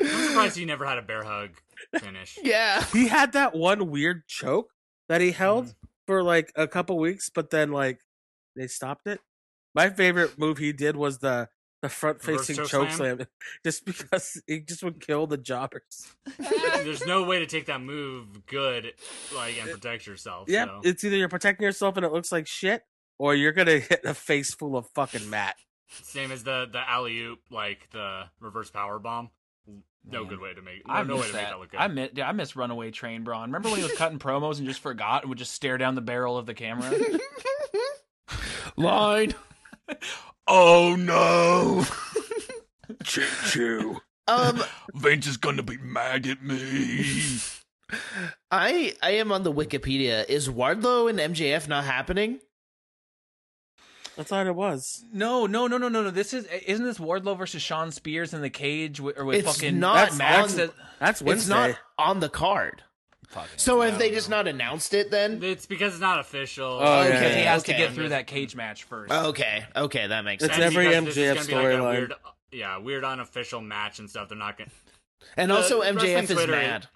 [0.00, 1.50] I'm surprised he never had a bear hug
[1.98, 2.38] finish.
[2.42, 2.82] Yeah.
[2.92, 4.70] he had that one weird choke
[5.08, 5.86] that he held Mm-hmm.
[6.06, 8.00] for like a couple weeks, but then like
[8.56, 9.20] they stopped it.
[9.74, 11.48] My favorite move he did was the
[11.82, 13.20] the front facing choke choke slam,
[13.64, 16.12] just because he just would kill the jobbers.
[16.38, 18.92] There's no way to take that move good,
[19.34, 20.48] like, and protect yourself.
[20.48, 20.80] Yep, so.
[20.84, 22.84] it's either you're protecting yourself and it looks like shit,
[23.18, 25.56] or you're gonna hit a face full of fucking mat.
[26.02, 29.30] Same as the the alley oop, like the reverse power bomb.
[30.04, 30.28] No Man.
[30.30, 30.86] good way to make.
[30.88, 31.50] No, I no way miss to make that.
[31.50, 31.80] that look good.
[31.80, 33.42] I miss, dude, I miss Runaway Train Braun.
[33.44, 36.00] Remember when he was cutting promos and just forgot and would just stare down the
[36.00, 36.90] barrel of the camera?
[38.76, 39.34] Line.
[40.46, 41.84] oh no!
[43.04, 44.00] Choo choo.
[44.26, 44.62] Um,
[44.94, 47.04] Vince is gonna be mad at me.
[48.50, 50.28] I I am on the Wikipedia.
[50.28, 52.40] Is Wardlow and MJF not happening?
[54.18, 55.04] I thought it was.
[55.12, 56.10] No, no, no, no, no, no.
[56.10, 59.56] This is isn't this Wardlow versus Shawn Spears in the cage with, or with It's
[59.56, 60.52] fucking not that Max?
[60.52, 62.82] on- that- That's It's not on the card.
[63.56, 65.42] So have they just not announced it then?
[65.42, 66.78] It's because it's not official.
[66.82, 67.78] Oh, yeah, because he has to okay.
[67.86, 69.10] get through that cage match first.
[69.10, 70.66] Okay, okay, that makes It's sense.
[70.66, 71.92] And every because this is MJF gonna be like a storyline.
[71.98, 72.12] weird-
[72.52, 74.28] Yeah, weird unofficial match and stuff.
[74.28, 74.68] They're not gonna.
[75.38, 76.88] And Uh, also, wrestling MJF is Twitter mad.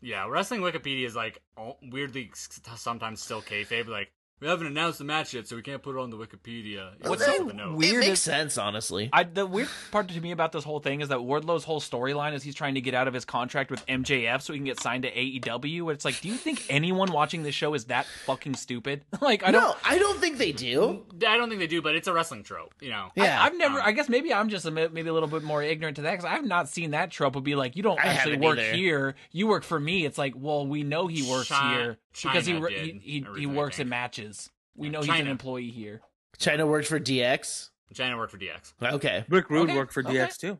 [0.00, 3.86] Yeah, wrestling Wikipedia is like all- weirdly s- sometimes still kayfabe.
[3.88, 6.90] Like we haven't announced the match yet, so we can't put it on the Wikipedia.
[7.06, 7.76] What's just so the note.
[7.76, 9.08] weird It is- makes sense, honestly.
[9.12, 12.34] I, the weird part to me about this whole thing is that Wardlow's whole storyline
[12.34, 14.80] is he's trying to get out of his contract with MJF so he can get
[14.80, 15.92] signed to AEW.
[15.92, 19.04] It's like, do you think anyone watching this show is that fucking stupid?
[19.20, 19.62] like, I don't.
[19.62, 21.04] no, I don't think they do.
[21.26, 22.74] I don't think they do, but it's a wrestling trope.
[22.80, 23.10] You know.
[23.14, 23.40] Yeah.
[23.40, 23.78] I, have never.
[23.78, 26.10] um, I guess maybe I'm just a, maybe a little bit more ignorant to that
[26.10, 28.74] because I've not seen that trope of be like, you don't I actually work either.
[28.76, 30.04] here, you work for me.
[30.04, 33.26] It's like, well, we know he works Chi- here because he Chyna wor- he he,
[33.38, 33.90] he works in think.
[34.24, 34.50] Matches.
[34.76, 36.00] We Yeah, know he's an employee here.
[36.38, 37.70] Chyna works for DX.
[37.94, 38.72] Chyna worked for DX.
[38.82, 40.14] Okay, Rick Rude Okay, worked for okay.
[40.16, 40.58] DX too.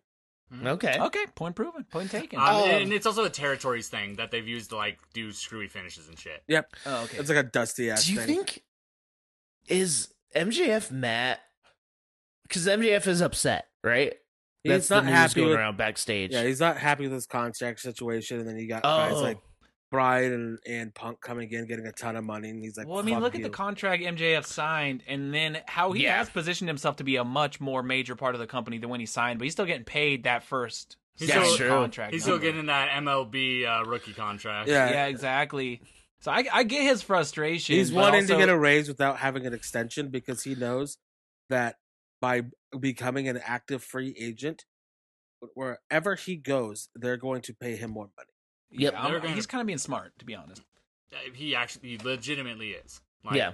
[0.64, 0.98] okay.
[1.00, 2.38] Okay, point proven, point taken.
[2.38, 5.66] Um, Um, and it's also a territories thing that they've used to like do screwy
[5.68, 6.42] finishes and shit.
[6.46, 7.18] Yep, oh, okay.
[7.18, 8.26] it's like a dusty ass Do you thing.
[8.44, 8.62] think
[9.66, 11.40] is MJF Matt?
[12.46, 14.14] Because MJF is upset, right?
[14.62, 16.30] He's That's not the news happy going with- around backstage.
[16.32, 19.20] Yeah, he's not happy with his contract situation, and then he got guys Oh.
[19.22, 19.38] like
[19.94, 22.98] Bryan and, and Punk coming in, getting a ton of money, and he's like, well,
[22.98, 26.18] I mean, "Fuck look you." at the contract MJF signed, and then how he Yeah.
[26.18, 29.00] has positioned himself to be a much more major part of the company than when
[29.00, 32.12] he signed, but he's still getting paid that first He's Yeah, still, contract.
[32.12, 34.68] he's still getting that MLB uh, rookie contract.
[34.68, 34.90] Yeah.
[34.90, 35.80] yeah, exactly.
[36.18, 37.76] So I, I get his frustration.
[37.76, 40.98] He's but wanting to get a raise without having an extension because he knows
[41.50, 41.76] that
[42.20, 42.42] by
[42.80, 44.64] becoming an active free agent,
[45.54, 48.30] wherever he goes, they're going to pay him more money.
[48.74, 48.92] Yep.
[48.92, 50.62] Yeah, gonna- he's kind of being smart, to be honest.
[51.34, 53.00] He actually, he legitimately is.
[53.24, 53.48] Like, yeah.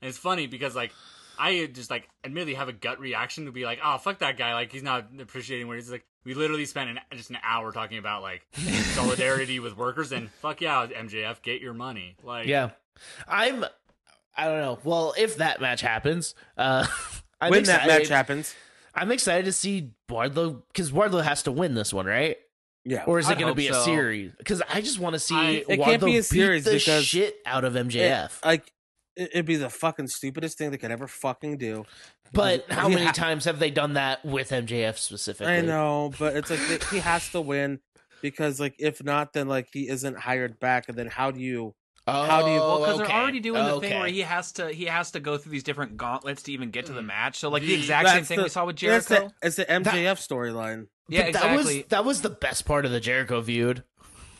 [0.00, 0.92] And it's funny because like
[1.38, 4.52] I just like admittedly have a gut reaction to be like, oh fuck that guy,
[4.54, 7.98] like he's not appreciating where he's like, we literally spent an, just an hour talking
[7.98, 8.46] about like
[8.94, 12.16] solidarity with workers and fuck yeah, MJF, get your money.
[12.22, 12.70] Like, Yeah,
[13.28, 13.64] I'm.
[14.36, 14.78] I don't know.
[14.82, 16.86] Well, if that match happens, uh,
[17.40, 17.88] I'm when excited.
[17.88, 18.52] that match happens,
[18.92, 22.36] I'm excited to see Wardlow because Wardlow has to win this one, right?
[22.84, 23.04] Yeah.
[23.06, 24.32] Or is it going to hope be a series?
[24.36, 26.72] Because I just want to see I- it Wardlow can't be a beat series the
[26.74, 28.44] because shit out of MJF.
[28.44, 28.70] Like
[29.16, 31.84] it, it'd be the fucking stupidest thing they could ever fucking do.
[32.32, 35.52] but how he many ha- times have they done that with MJF specifically?
[35.54, 37.80] I know, but it's like that he has to win
[38.22, 41.74] because like if not, then like he isn't hired back, and then how do you?
[42.06, 43.12] Oh, How do you- Well, because oh, okay.
[43.12, 45.52] they're already doing the oh, thing where he has to he has to go through
[45.52, 47.06] these different gauntlets to even get to the mm.
[47.06, 47.38] match.
[47.38, 49.32] So like the The- exact same thing the- we saw with That's Jericho.
[49.40, 50.88] the, it's the MJF storyline.
[51.08, 51.50] yeah, But exactly.
[51.50, 53.84] That was that was the best part of the Jericho feud.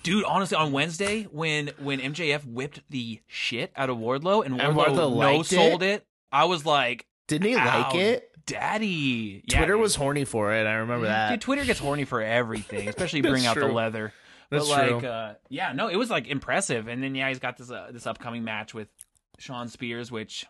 [0.03, 4.77] Dude, honestly, on Wednesday when when MJF whipped the shit out of Wardlow and And
[4.77, 6.07] Wardlow, Wardlow no sold it.
[6.31, 8.31] I was like, Didn't he like it?
[8.45, 9.81] "Daddy." Yeah, Twitter dude.
[9.81, 10.67] was horny for it.
[10.67, 11.13] I remember mm-hmm.
[11.15, 11.31] that.
[11.31, 14.13] Dude, Twitter gets horny for everything, especially bring out the leather.
[14.51, 15.09] That's but like, true.
[15.09, 16.89] uh, yeah, no, it was like impressive.
[16.89, 18.89] And then yeah, he's got this uh, this upcoming match with
[19.39, 20.47] Shawn Spears, which,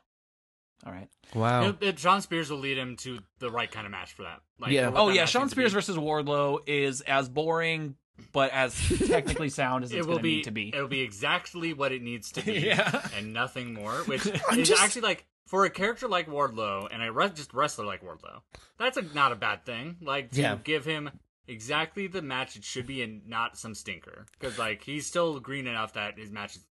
[0.87, 1.09] all right.
[1.35, 1.69] wow.
[1.69, 4.41] It, it, Shawn Spears will lead him to the right kind of match for that.
[4.59, 4.91] Like, Yeah.
[4.95, 7.97] Oh yeah, match Shawn Spears versus Wardlow is as boring
[8.33, 8.75] but as
[9.09, 10.69] technically sound as it's it will be, to be.
[10.69, 13.09] It'll be exactly what it needs to be, Yeah.
[13.17, 13.93] and nothing more.
[14.05, 17.53] Which I'm is just- actually like for a character like Wardlow and a re- just
[17.53, 18.41] wrestler like Wardlow.
[18.79, 19.97] That's a, not a bad thing.
[20.01, 20.57] Like to Yeah.
[20.63, 21.11] give him
[21.49, 24.27] exactly the match it should be, and not some stinker.
[24.39, 26.65] Because like he's still green enough that his matches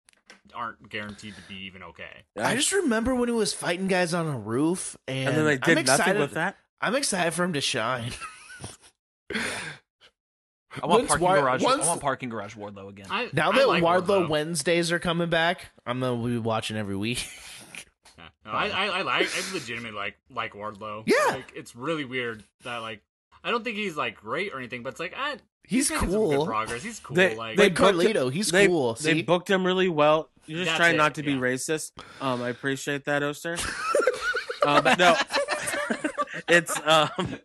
[0.56, 2.24] aren't guaranteed to be even okay.
[2.38, 5.54] I just remember when he was fighting guys on a roof, and, and then they
[5.54, 6.58] I'm did excited, nothing with that.
[6.82, 8.12] I'm excited for him to shine.
[10.82, 11.62] I want parking War- garage.
[11.64, 13.06] once- I want parking garage Wardlow again.
[13.10, 14.30] I, Now that like Wardlow Wardlow.
[14.30, 17.28] Wednesdays are coming back, I'm gonna be watching every week.
[18.18, 18.24] Yeah.
[18.45, 21.04] No, I, I, I like, I legitimately like like Wardlow.
[21.06, 21.36] Yeah.
[21.36, 23.02] like it's really weird that like
[23.44, 26.18] I don't think he's like great or anything, but it's like ah, He's making some
[26.20, 26.38] cool.
[26.40, 26.84] good progress.
[26.84, 27.15] He's cool.
[27.15, 28.94] They- like they Like booked it- Carlito, he's they, cool.
[28.95, 29.22] They See?
[29.24, 30.30] booked him really well.
[30.45, 31.38] You're just That's trying it, not to be yeah.
[31.40, 31.91] racist.
[32.20, 33.57] Um, I appreciate that, Oster.
[34.65, 35.15] uh, but no,
[36.49, 37.40] it's um,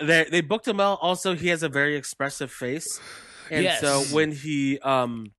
[0.00, 0.98] they they booked him well.
[1.02, 3.00] Also, he has a very expressive face,
[3.50, 3.80] and Yes.
[3.80, 5.32] so when he um,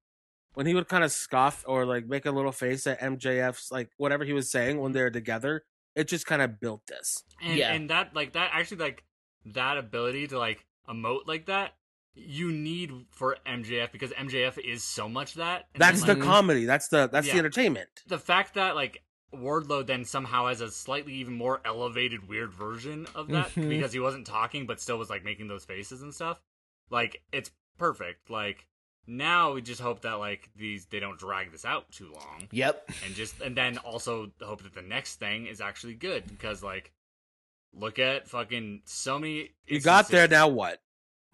[0.53, 3.89] when he would kind of scoff or like make a little face at MJF's like
[3.97, 5.63] whatever he was saying when they were together,
[5.95, 7.23] it just kind of built this.
[7.41, 7.73] and Yeah.
[7.73, 9.03] and that like that actually like
[9.45, 11.73] that ability to like emote like that
[12.13, 15.65] you need for MJF because MJF is so much that.
[15.73, 16.65] And That's then, the like, comedy.
[16.65, 17.89] That's the that's the entertainment.
[18.07, 19.03] the fact that like
[19.33, 23.67] Wardlow then somehow has a slightly even more elevated weird version of that Mhm.
[23.67, 26.39] because he wasn't talking but still was like making those faces and stuff.
[26.89, 28.29] Like it's perfect.
[28.29, 28.65] Like
[29.07, 32.89] now we just hope that like these they don't drag this out too long Yep.
[33.05, 36.91] and just and then also hope that the next thing is actually good because like
[37.73, 40.47] look at fucking so many You got there now.
[40.47, 40.81] What?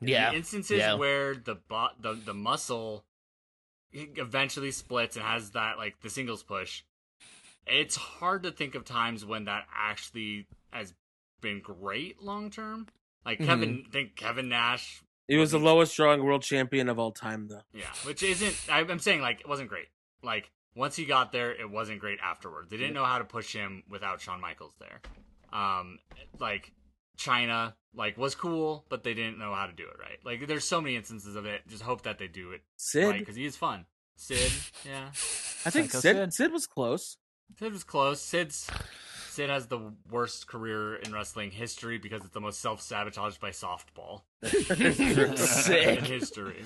[0.01, 0.31] Yeah.
[0.31, 0.95] the instances Yeah.
[0.95, 3.05] where the bot the the muscle
[3.93, 6.83] eventually splits and has that like the singles push.
[7.67, 10.93] It's hard to think of times when that actually has
[11.41, 12.87] been great long term.
[13.25, 13.47] Like mm-hmm.
[13.47, 17.61] Kevin, think Kevin Nash, He was the lowest drawing world champion of all time, though.
[17.73, 18.53] yeah, which isn't.
[18.69, 19.87] I- I'm saying like it wasn't great.
[20.21, 22.69] Like once he got there, it wasn't great afterwards.
[22.69, 24.99] They didn't know how to push him without Shawn Michaels there.
[25.53, 25.99] Um,
[26.37, 26.73] like
[27.17, 30.19] Chyna, like was cool, but they didn't know how to do it right.
[30.25, 31.61] Like there's so many instances of it.
[31.69, 33.85] Just hope that they do it Sid, right because he is fun.
[34.17, 34.51] Sid,
[34.85, 35.11] yeah,
[35.65, 36.33] I think Psycho Sid, Sid.
[36.33, 37.15] Sid was close.
[37.57, 38.21] Sid was close.
[38.21, 38.69] Sid's
[39.31, 43.51] Sid has the worst career in wrestling history because it's the most self sabotaged by
[43.51, 46.65] softball in history.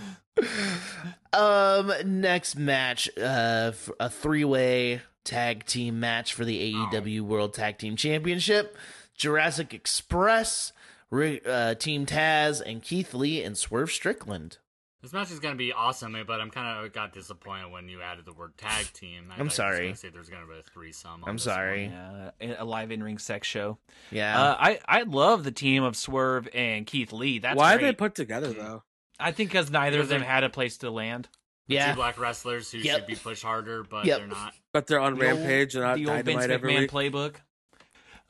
[1.31, 7.95] Um, next match, uh, a three-way tag team match for the AEW World Tag Team
[7.95, 8.75] Championship.
[9.13, 10.73] Jurassic Express,
[11.11, 14.57] uh, Team Taz, and Keith Lee and Swerve Strickland.
[15.05, 18.25] This match is gonna be awesome, but I'm kind of got disappointed when you added
[18.25, 19.25] the word tag team.
[19.29, 19.85] I I'm thought you were just sorry.
[19.85, 21.23] gonna Say there's gonna be a threesome.
[21.23, 21.89] on I'm this sorry.
[21.89, 22.31] one.
[22.41, 23.77] Yeah, a live in ring sex show.
[24.09, 27.37] Yeah, Uh, I I love the team of Swerve and Keith Lee.
[27.37, 27.89] That's Why are great.
[27.89, 28.81] they put together though?
[29.19, 31.29] I think because neither of them had a place to land.
[31.67, 31.91] yeah.
[31.91, 32.95] Two black wrestlers who Yep.
[32.97, 34.17] should be pushed harder, but Yep.
[34.17, 34.55] they're not.
[34.73, 36.91] But they're on The old- Rampage and not the old Vince every McMahon week.
[36.91, 37.35] playbook.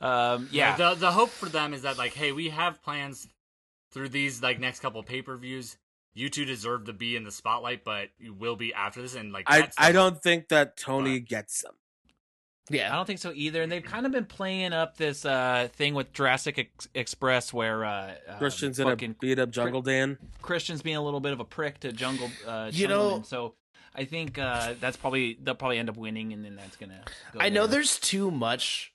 [0.06, 3.28] Um, yeah, The the hope for them is that like, hey, we have plans
[3.92, 5.78] through these like next couple pay per views.
[6.16, 9.14] You two deserve to be in the spotlight, but you will be after this.
[9.14, 11.74] And like, I I don't think that Tony gets them.
[12.70, 13.62] Yeah, I don't think so either.
[13.62, 17.84] And they've kind of been playing up this uh, thing with Jurassic Ex- Express, where
[17.84, 20.18] uh, uh, Christian's in a fucking beat up Jungle Dan.
[20.42, 22.30] Christian's being a little bit of a prick to Jungle.
[22.46, 23.54] Uh, You know- so
[23.94, 27.00] I think uh, that's probably they'll probably end up winning, and then that's gonna.
[27.34, 27.76] Go I know there.
[27.76, 28.92] there's too much.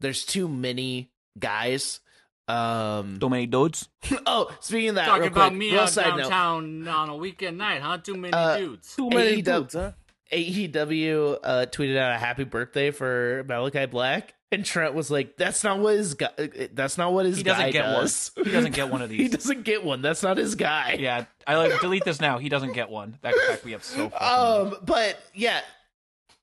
[0.00, 2.00] There's too many guys
[2.46, 3.18] Um.
[3.20, 3.88] Too many dudes.
[4.26, 6.28] Oh, speaking of that, Talking real about quick, me real out side note.
[6.28, 7.98] downtown on a weekend night, huh?
[7.98, 8.94] Too many Uh, dudes.
[8.96, 9.92] Too many AEW dudes, huh?
[10.32, 15.64] AEW uh, tweeted out a happy birthday for Malakai Black, and Trent was like, "That's
[15.64, 16.30] not what his guy.
[16.72, 18.30] That's not what his He doesn't guy get does.
[18.34, 18.46] one.
[18.46, 19.20] He doesn't get one of these.
[19.20, 20.02] he doesn't get one.
[20.02, 22.38] That's not his guy." Yeah, I like delete this now.
[22.38, 23.18] He doesn't get one.
[23.22, 24.10] That cracked we have so.
[24.10, 24.72] fucking much.
[24.74, 25.60] Um, but yeah,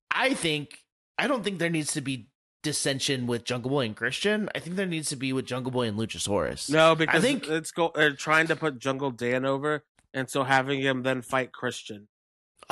[0.09, 0.79] I think
[1.17, 2.27] I don't think there needs to be
[2.61, 4.49] dissension with Jungle Boy and Christian.
[4.55, 6.69] I think there needs to be with Jungle Boy and Luchasaurus.
[6.69, 7.91] No, because I think- it's go.
[7.93, 9.83] They're trying to put Jungle Dan over,
[10.13, 12.07] and so having him then fight Christian.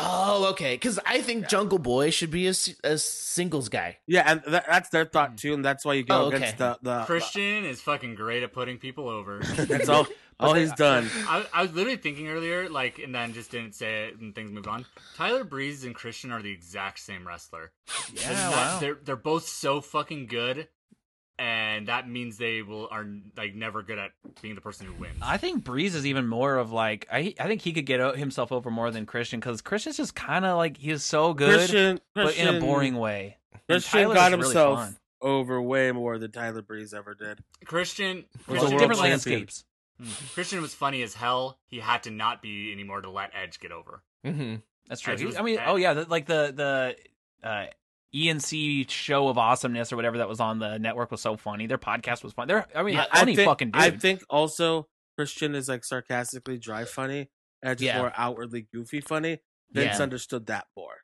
[0.01, 0.75] Oh, okay.
[0.75, 2.53] Because I think Jungle Boy should be a,
[2.83, 3.97] a singles guy.
[4.07, 5.35] Yeah, and that, that's their thought hmm.
[5.35, 6.37] too, and that's why you go Oh, okay.
[6.37, 7.03] against the the.
[7.03, 9.39] Christian is fucking great at putting people over.
[9.55, 10.07] That's all.
[10.39, 11.09] all he's done.
[11.27, 14.51] I, I was literally thinking earlier, like, and then just didn't say it, and things
[14.51, 14.85] moved on.
[15.17, 17.71] Tyler Breeze and Christian are the exact same wrestler.
[18.13, 18.79] Yeah, They're not- wow.
[18.79, 20.69] They're they're both so fucking good,
[21.39, 23.07] and that means they will are
[23.37, 24.11] like never good at
[24.41, 25.17] being the person who wins.
[25.21, 27.33] I think Breeze is even more of like I.
[27.39, 30.57] I think he could get himself over more than Christian because Christian's just kind of
[30.57, 33.37] like he's so good, Christian, but in a boring way.
[33.67, 34.97] Christian got really himself fun.
[35.21, 37.39] over way more than Tyler Breeze ever did.
[37.65, 39.09] Christian Was Christian, different champion.
[39.11, 39.65] landscapes.
[40.33, 41.57] Christian was funny as hell.
[41.67, 44.01] He had to not be anymore to let Edge get over.
[44.25, 44.55] Mm-hmm.
[44.87, 45.15] That's true.
[45.17, 45.69] He- was I mean, bad.
[45.69, 46.95] oh yeah, the, like the
[47.41, 47.65] the uh,
[48.15, 51.67] ENC show of awesomeness or whatever that was on the network was so funny.
[51.67, 52.47] Their podcast was fun.
[52.47, 53.81] They're I mean, Yeah, funny I think, fucking dude.
[53.81, 54.87] I think also
[55.17, 57.29] Christian is like sarcastically dry funny,
[57.61, 57.99] and just Yeah.
[57.99, 59.39] more outwardly goofy funny.
[59.71, 60.03] Vince Yeah.
[60.03, 60.95] understood that more.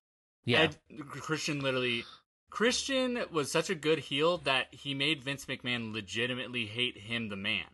[0.45, 0.61] Yeah.
[0.61, 0.77] Ed,
[1.09, 2.05] Christian literally
[2.49, 7.35] Christian was such a good heel that he made Vince McMahon legitimately hate him the
[7.35, 7.65] man.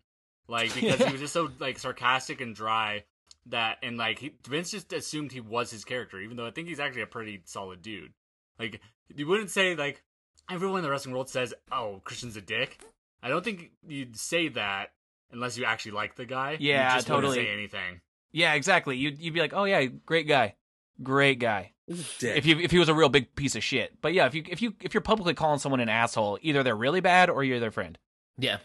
[0.48, 3.04] Like because he was just so like sarcastic and dry
[3.48, 6.68] that and like he, Vince just assumed he was his character even though I think
[6.68, 8.14] he's actually a pretty solid dude.
[8.60, 8.82] Like
[9.16, 10.02] you wouldn't say like
[10.50, 12.80] everyone in the wrestling world says, "Oh, Christian's a dick."
[13.24, 14.92] I don't think you'd say that
[15.32, 16.52] unless you actually like the guy.
[16.60, 17.36] You Yeah, just totally.
[17.38, 18.02] say anything.
[18.32, 18.98] yeah, exactly.
[18.98, 20.56] You'd you'd be like, oh yeah, great guy,
[21.04, 21.74] great guy.
[22.20, 22.38] Dick.
[22.38, 24.44] If you if he was a real big piece of shit, but yeah, if you
[24.50, 27.60] if you if you're publicly calling someone an asshole, either they're really bad or you're
[27.60, 27.98] their friend.
[28.38, 28.58] Yeah.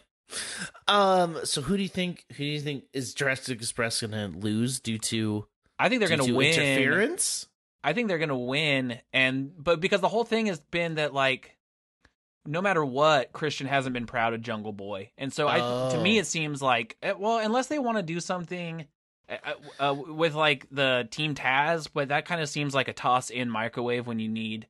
[0.87, 1.37] Um.
[1.43, 2.25] So who do you think?
[2.31, 5.45] Who do you think is Jurassic Express going to lose due to
[5.79, 6.47] I think they're gonna to win.
[6.53, 7.47] interference?
[7.87, 11.55] I think they're gonna win, and but because the whole thing has been that like,
[12.45, 16.17] no matter what, Christian hasn't been proud of Jungle Boy, and so I to me
[16.17, 16.19] Oh.
[16.19, 18.87] it seems like eh, well, unless they want to do something
[19.29, 23.29] uh, uh, with like the Team Taz, but that kind of seems like a toss
[23.29, 24.67] in microwave when you need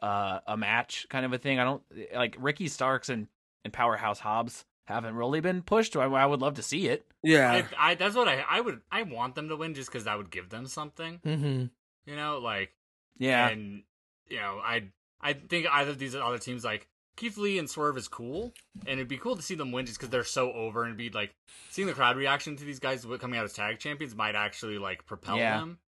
[0.00, 1.58] uh, a match kind of a thing.
[1.58, 1.82] I don't
[2.14, 3.26] like Ricky Starks and
[3.64, 5.96] and Powerhouse Hobbs haven't really been pushed.
[5.96, 7.06] I, I would love to see it.
[7.22, 10.04] yeah, I, I that's what I I would I want them to win just because
[10.04, 11.20] that would give them something.
[11.24, 11.64] Mm-hmm.
[12.06, 12.72] You know, like
[13.18, 13.82] Yeah, and
[14.28, 14.84] you know, I
[15.20, 18.54] I think either of these other teams like Keith Lee and Swerve is cool,
[18.86, 21.10] and it'd be cool to see them win just because they're so over, and be
[21.10, 21.34] like
[21.70, 25.04] seeing the crowd reaction to these guys coming out as tag champions might actually like
[25.06, 25.58] propel Yeah.
[25.58, 25.78] them.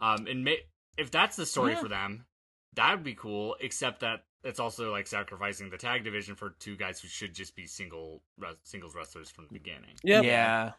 [0.00, 0.58] Um, and may,
[0.96, 1.80] if that's the story Yeah.
[1.80, 2.24] for them,
[2.74, 3.56] that would be cool.
[3.60, 7.56] Except that it's also like sacrificing the tag division for two guys who should just
[7.56, 9.96] be single res- singles wrestlers from the beginning.
[10.04, 10.24] Yep.
[10.24, 10.72] Yeah.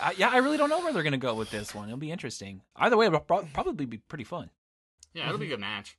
[0.00, 1.88] I, yeah, I really don't know where they're going to go with this one.
[1.88, 2.62] It'll be interesting.
[2.76, 4.50] Either way, it'll pro- probably be pretty fun.
[5.14, 5.96] Yeah, it'll be a good match.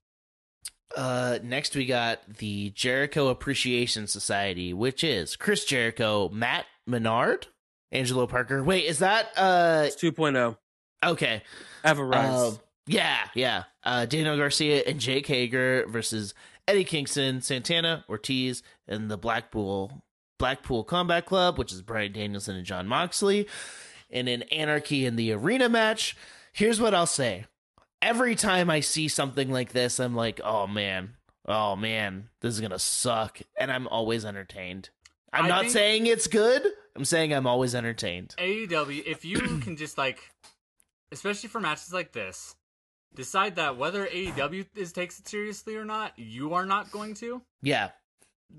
[0.96, 7.48] Uh, next we got the Jericho Appreciation Society, which is Chris Jericho, Matt Menard,
[7.92, 8.64] Angelo Parker.
[8.64, 10.56] Wait, is that uh it's 2.0.
[11.04, 11.42] okay?
[11.84, 12.30] Ever rise.
[12.34, 12.52] Uh,
[12.86, 13.64] yeah, yeah.
[13.84, 16.34] Uh, Daniel Garcia and Jake Hager versus
[16.68, 20.03] Eddie Kingston, Santana, Ortiz, and the Blackpool
[20.44, 23.48] Blackpool Combat Club, which is Bryan Danielson and Jon Moxley,
[24.10, 26.18] in an Anarchy in the Arena match.
[26.52, 27.46] Here's what I'll say:
[28.02, 31.14] Every time I see something like this, I'm like, "Oh man,
[31.48, 34.90] oh man, this is gonna suck," and I'm always entertained.
[35.32, 36.62] I'm I not saying it's good.
[36.94, 38.36] I'm saying I'm always entertained.
[38.38, 40.30] AEW, if you can just like,
[41.14, 42.54] especially for matches like this,
[43.16, 47.42] decide that whether AEW is takes it seriously or not, you are not going to.
[47.62, 47.92] Yeah,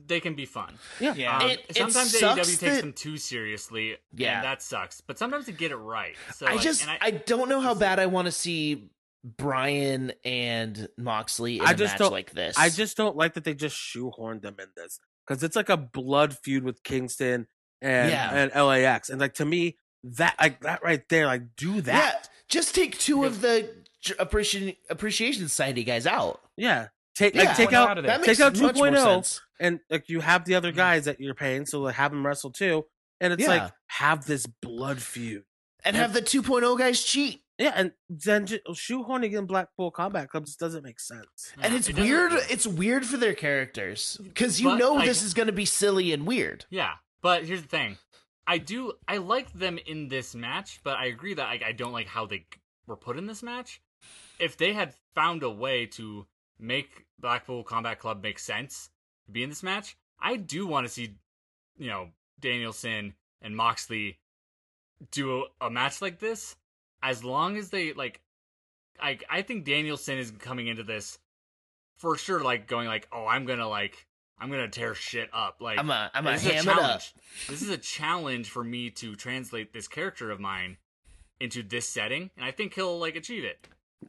[0.07, 0.75] They can be fun.
[1.01, 1.15] yeah.
[1.15, 1.39] Yeah.
[1.39, 4.37] Um, It- it sometimes sucks AEW takes that- them too seriously, Yeah.
[4.37, 5.01] and that sucks.
[5.01, 6.16] But sometimes they get it right.
[6.35, 8.91] So I like, just and I, don't know how bad I want to see
[9.25, 12.57] Bryan and Moxley in I a just match don't- like this.
[12.59, 15.77] I just don't like that they just shoehorned them in this because it's like a
[15.77, 17.47] blood feud with Kingston
[17.81, 18.35] and Yeah.
[18.35, 22.29] and LAX, and like to me that like that right there, like do yeah, that.
[22.49, 23.71] just take two of the
[24.19, 26.43] appreciation appreciation society guys out.
[26.57, 27.45] Yeah, take Yeah.
[27.45, 28.12] like take out out of there.
[28.19, 28.97] That Take makes out much more 2.0.
[29.05, 29.41] sense.
[29.61, 30.77] and like you have the other Mm.
[30.77, 32.86] guys that you're paying, so like have them wrestle too,
[33.20, 33.49] and it's Yeah.
[33.49, 35.45] like have this blood feud.
[35.85, 37.43] And have the 2.0 guys cheat.
[37.59, 41.53] Yeah, and then just shoehorning in Blackpool Combat Club just doesn't make sense.
[41.61, 42.32] And it's it doesn't- weird.
[42.51, 45.65] It's weird for their characters because you But, know like- this is going to be
[45.66, 46.65] silly and weird.
[46.70, 47.99] Yeah, But here's the thing.
[48.47, 51.93] I do I like them in this match, but I agree that I, I don't
[51.93, 52.47] like how they
[52.86, 53.81] were put in this match.
[54.41, 56.27] If they had found a way to
[56.59, 58.91] make Blackpool Combat Club makes sense
[59.27, 61.15] to be in this match, I do want to see,
[61.78, 62.09] you know,
[62.41, 64.19] Danielson and Moxley
[65.11, 66.57] do a, a match like this.
[67.03, 68.20] As long as they like,
[69.01, 71.19] I I think Danielson is coming into this
[71.99, 74.07] for sure, like going like, oh, I'm gonna like,
[74.39, 75.59] I'm gonna tear shit up.
[75.61, 76.77] Like, I'm a I'm a this is a ham it up.
[76.78, 77.15] challenge.
[77.49, 80.78] This is a challenge for me to translate this character of mine
[81.41, 83.66] into this setting, and I think he'll like achieve it.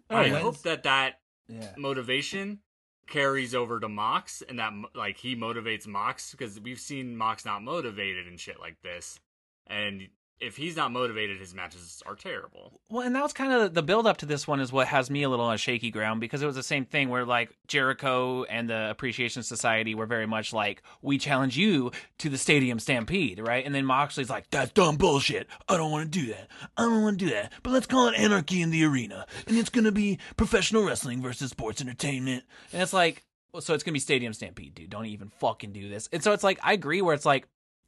[0.10, 0.40] Oh, I yeah.
[0.40, 1.19] hope that that
[1.49, 1.72] Yeah.
[1.77, 2.60] motivation
[3.07, 7.64] carries over to Mox, and that like he motivates Mox because we've seen Mox not
[7.64, 9.19] motivated and shit like this,
[9.68, 10.07] and
[10.40, 12.80] if he's not motivated, his matches are terrible.
[12.90, 15.10] Well, and that was kind of the build up to this one is what has
[15.10, 18.44] me a little on shaky ground because it was the same thing where like Jericho
[18.44, 23.40] and the Appreciation Society were very much like, we challenge you to the Stadium Stampede,
[23.40, 23.66] right?
[23.66, 25.48] And then Moxley's like, that's dumb bullshit.
[25.70, 26.49] I don't want to do that.
[26.78, 27.53] I don't want to do that.
[27.64, 29.26] But let's call it Anarchy in the Arena.
[29.48, 32.44] And it's to be professional wrestling versus sports entertainment.
[32.74, 33.24] And it's like,
[33.60, 34.90] so it's to be Stadium Stampede, dude.
[34.90, 36.10] Don't even fucking do this.
[36.12, 37.48] And so it's like, I agree where it's like,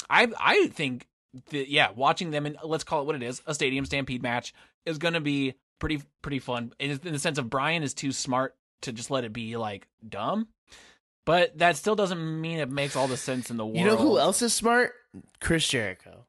[0.10, 1.08] I I think
[1.50, 4.54] that yeah, watching them in let's call it what it is, a stadium stampede match
[4.86, 8.12] is going to be pretty pretty fun in in the sense of Bryan is too
[8.12, 10.48] smart to just let it be like dumb.
[11.26, 13.78] But that still doesn't mean it makes all the sense in the world.
[13.78, 14.94] You know who else is smart?
[15.42, 16.26] Chris Jericho.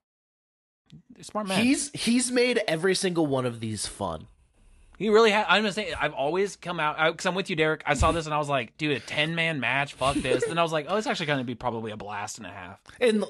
[1.20, 1.62] Smart man.
[1.62, 4.26] He's he's made every single one of these fun.
[4.96, 5.46] he really had.
[5.48, 7.82] I'm gonna say I've always come out because I'm with you, Derek.
[7.86, 10.44] I saw this and I was like, dude, a ten man match, fuck this.
[10.46, 12.50] then I was like, oh, it's actually going to be probably a blast and a
[12.50, 12.80] half.
[13.00, 13.24] And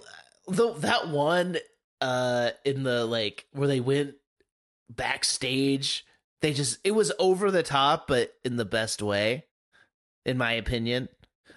[0.48, 1.58] the that one
[2.00, 4.14] uh in the like where they went
[4.90, 6.04] backstage,
[6.42, 9.44] they just it was over the top but in the best way
[10.24, 11.08] in my opinion.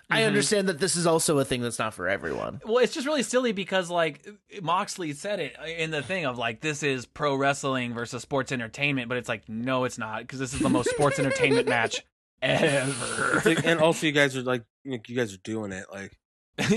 [0.09, 0.27] I Mhm.
[0.27, 2.59] understand that this is also a thing that's not for everyone.
[2.65, 4.27] Well, it's just really silly because like
[4.61, 9.07] Moxley said it in the thing of like this is pro wrestling versus sports entertainment,
[9.07, 12.03] but it's like no, it's not because this is the most sports entertainment match
[12.41, 13.41] ever.
[13.45, 15.85] Like- and also, you guys are like, you you guys are doing it.
[15.91, 16.17] Like,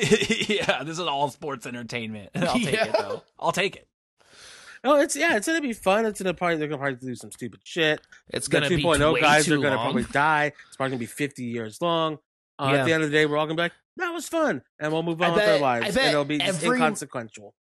[0.48, 2.30] yeah, this is all sports entertainment.
[2.34, 2.84] I'll take Yeah.
[2.86, 3.22] it though.
[3.38, 3.88] I'll take it.
[4.84, 6.06] oh, it's yeah, it's gonna be fun.
[6.06, 8.00] It's gonna probably they're gonna probably do some stupid shit.
[8.28, 9.84] It's The gonna be 2.0 way guys too are gonna long.
[9.86, 10.52] probably die.
[10.68, 12.18] It's probably gonna be 50 years long.
[12.58, 12.80] Uh, Yeah.
[12.80, 14.92] At the end of the day, we're all gonna be like, "That was fun," and
[14.92, 17.54] we'll move I on with our lives, I and it'll be every- inconsequential.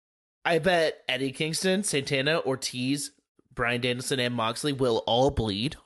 [0.45, 3.13] I bet Eddie Kingston, Santana, Ortiz,
[3.55, 5.77] Bryan Danielson, and Moxley will all bleed.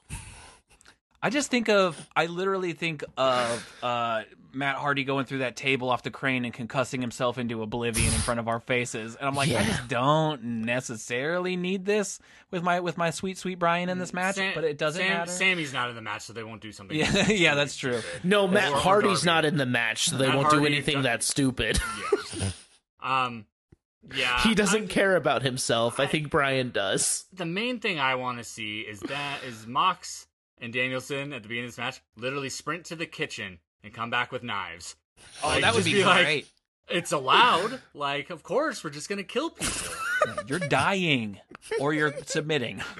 [1.24, 5.88] I just think of I literally think of uh, Matt Hardy going through that table
[5.88, 9.34] off the crane and concussing himself into oblivion in front of our faces, and I'm
[9.34, 12.18] like, I just don't necessarily need this
[12.50, 15.10] with my with my sweet sweet Bryan in this match, Sam- but it doesn't Sam-
[15.18, 15.30] matter.
[15.30, 16.94] Sammy's not in the match, so they won't do something.
[16.96, 18.00] Yeah, yeah, that's true.
[18.22, 19.26] No, Matt Or- or Hardy's Darby.
[19.26, 21.80] not in the match, so they Matt won't do anything that stupid.
[22.38, 22.50] Yeah.
[23.00, 23.46] um.
[24.14, 24.40] Yeah.
[24.42, 25.98] he doesn't I- care about himself.
[25.98, 27.24] I I- think Bryan does.
[27.32, 30.26] the main thing I want to see is that is Mox
[30.60, 34.10] and Danielson at the beginning of this match literally sprint to the kitchen and come
[34.10, 34.96] back with knives.
[35.42, 36.48] Oh, Like, that would just be, like, great.
[36.88, 37.80] It's allowed.
[37.94, 39.92] like, of course, we're just gonna kill people.
[40.46, 41.38] You're dying
[41.80, 42.82] or you're submitting.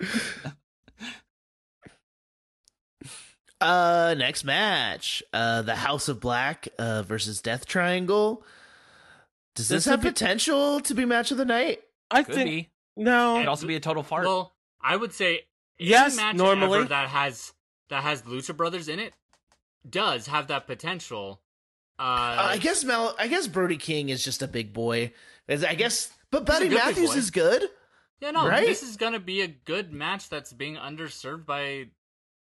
[3.61, 8.45] Uh, next match, uh, the House of Black uh versus Death Triangle.
[9.55, 11.81] Does this, This have would be- potential to be match of the night?
[12.11, 12.71] I Could think be.
[12.97, 13.37] no.
[13.37, 14.27] It'd also be a total fart.
[14.27, 14.53] well,
[14.83, 15.43] I would say any
[15.79, 16.81] Yes, match normally.
[16.81, 17.53] ever that has
[17.91, 19.15] that has Lucha Brothers in it
[19.89, 21.41] does have that potential.
[21.99, 23.15] Uh, Uh, I guess Mel.
[23.19, 25.13] I guess Brody King is just a big boy.
[25.47, 27.65] Is- I guess, but Buddy Matthews is good.
[28.21, 28.67] yeah, no, right?
[28.67, 31.87] this is gonna be a good match that's being underserved by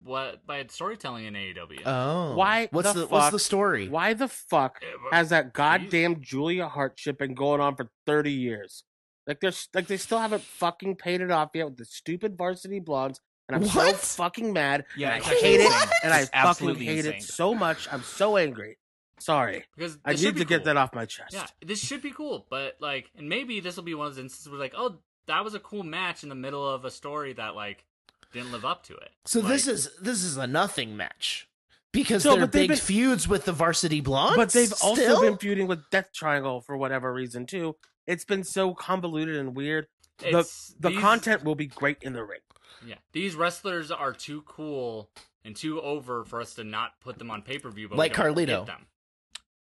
[0.02, 1.82] what by storytelling in AEW.
[1.86, 3.88] Oh, Why What's the the, what's the story?
[3.88, 4.82] Why the fuck
[5.12, 8.84] has that goddamn Julia Hart shit been going on for 30 years?
[9.28, 12.80] Like there's like they still haven't fucking paid it off yet with the stupid varsity
[12.80, 13.20] blondes,
[13.50, 14.86] and I'm so fucking mad.
[14.98, 15.90] yeah, I hate actually it, insane.
[16.04, 17.14] and I It's fucking hate insane.
[17.16, 17.88] it so much.
[17.92, 18.78] I'm so angry.
[19.18, 21.34] Sorry, because I need be to get that off my chest.
[21.34, 24.24] Yeah, this should be cool, but like, and maybe this will be one of those
[24.24, 24.98] instances where like, oh,
[25.28, 27.86] that was a cool match in the middle of a story that like
[28.34, 29.10] didn't live up to it.
[29.26, 31.48] So this is this is a nothing match
[31.94, 34.36] because So, they're big been- feuds with the Varsity Blondes.
[34.36, 37.78] But they've also been feuding with Death Triangle for whatever reason too.
[38.08, 39.88] It's been so convoluted and weird.
[40.20, 42.40] The it's- the these- content will be great in the ring.
[42.86, 45.10] Yeah, these wrestlers are too cool
[45.44, 47.90] and too over for us to not put them on pay per view.
[47.90, 48.66] But like Carlito.
[48.66, 48.86] Them.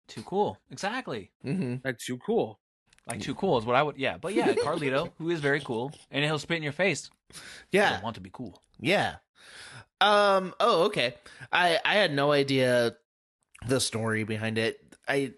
[0.09, 0.59] Too cool.
[0.71, 1.31] Exactly.
[1.45, 1.77] Mm-hmm.
[1.85, 2.59] Like too cool.
[3.07, 3.97] Like too cool is what I would.
[3.97, 7.11] Yeah, but yeah, Carlito, who is very cool, and he'll spit in your face.
[7.33, 7.37] I
[7.73, 8.61] Yeah, want to be cool.
[8.79, 9.17] yeah.
[10.01, 10.55] Um.
[10.61, 11.15] Oh, okay.
[11.53, 12.97] I I had no idea
[13.67, 14.79] the story behind it.
[15.09, 15.33] I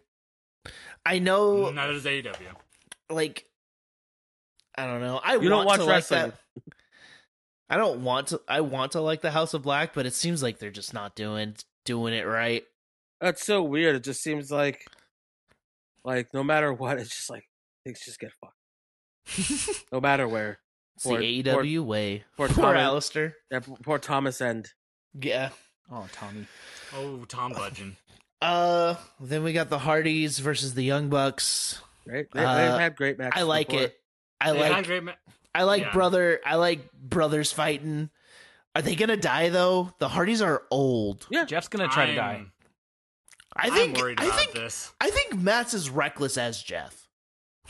[1.04, 2.34] I know Neither does AEW.
[3.10, 3.44] Like
[4.76, 5.20] I don't know.
[5.22, 6.22] I You don't want watch to wrestling.
[6.22, 6.74] like that.
[7.70, 8.40] I don't want to.
[8.48, 11.14] I want to like the House of Black, but it seems like they're just not
[11.14, 11.54] doing
[11.84, 12.64] doing it right.
[13.20, 13.96] That's so weird.
[13.96, 14.86] It just seems like,
[16.04, 17.44] like no matter what, it's just like
[17.84, 18.54] things just get fucked.
[19.92, 20.58] No matter where.
[20.96, 22.24] It's Poor- the AEW way.
[22.36, 23.32] poor Poor, Thomas- Aleister.
[23.50, 24.68] Yeah, poor Thomas End.
[25.18, 25.48] Yeah.
[25.90, 26.46] Oh, Tommy.
[26.94, 27.96] Oh, Tom Budgen.
[28.42, 31.80] Uh, then we got the Hardys versus the Young Bucks.
[32.06, 32.26] Right?
[32.32, 33.32] They, Uh, they've had great matches.
[33.40, 33.82] I like before.
[33.84, 34.00] it.
[34.40, 34.86] I They like.
[34.86, 35.12] great ma-
[35.54, 35.92] I like yeah.
[35.92, 36.40] brother.
[36.44, 38.10] I like brothers fighting.
[38.76, 39.92] Are they gonna die though?
[39.98, 41.26] The Hardys are old.
[41.30, 41.44] Yeah.
[41.44, 42.46] Jeff's gonna try to I'm- die.
[43.56, 43.96] I think.
[43.96, 44.52] I'm worried I about think.
[44.52, 44.92] this.
[45.00, 47.08] I think Matt's as reckless as Jeff.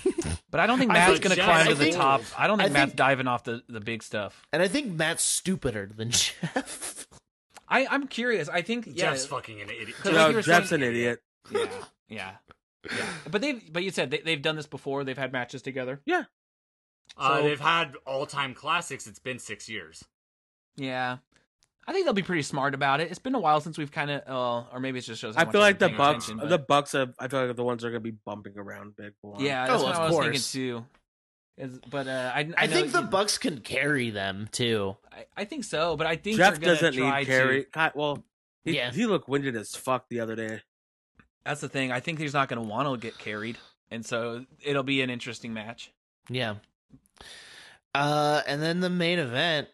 [0.50, 2.22] But I don't think Matt's gonna climb to the think- top.
[2.38, 4.46] I don't think I Matt's think- diving off the, the big stuff.
[4.52, 7.06] And I think Matt's stupider than Jeff.
[7.68, 8.48] I, I'm curious.
[8.48, 9.94] I think yeah, Jeff's fucking an idiot.
[10.04, 11.20] Like No, Jeff's saying- an idiot.
[11.50, 11.66] yeah,
[12.08, 12.30] yeah,
[12.84, 13.06] yeah.
[13.30, 15.04] But they but you said they, they've done this before.
[15.04, 16.00] They've had matches together.
[16.08, 16.22] Uh,
[17.38, 19.06] So- they've had all-time classics.
[19.06, 20.04] It's been six years.
[20.76, 21.18] Yeah.
[21.86, 23.10] I think they'll be pretty smart about it.
[23.10, 25.34] It's been a while since we've kind of, uh, or maybe it's just shows.
[25.36, 27.62] how I feel I've like the Bucks, attention, the Bucks, have, I feel like the
[27.62, 29.12] ones that are gonna be bumping around big.
[29.20, 29.42] for a while.
[29.42, 30.24] yeah, that's Oh, what of I was course.
[30.52, 30.86] thinking too.
[31.56, 34.96] Is, but uh, I, I, I, think the you- Bucks can carry them too.
[35.12, 37.66] I, I think so, but I think Jeff they're doesn't try need to- carry.
[37.70, 38.24] God, well,
[38.64, 38.90] he, Yeah.
[38.90, 40.62] he looked winded as fuck the other day.
[41.44, 41.92] That's the thing.
[41.92, 43.58] I think he's not going to want to get carried,
[43.90, 45.92] and so it'll be an interesting match.
[46.30, 46.54] Yeah.
[47.94, 49.68] Uh, and then the main event,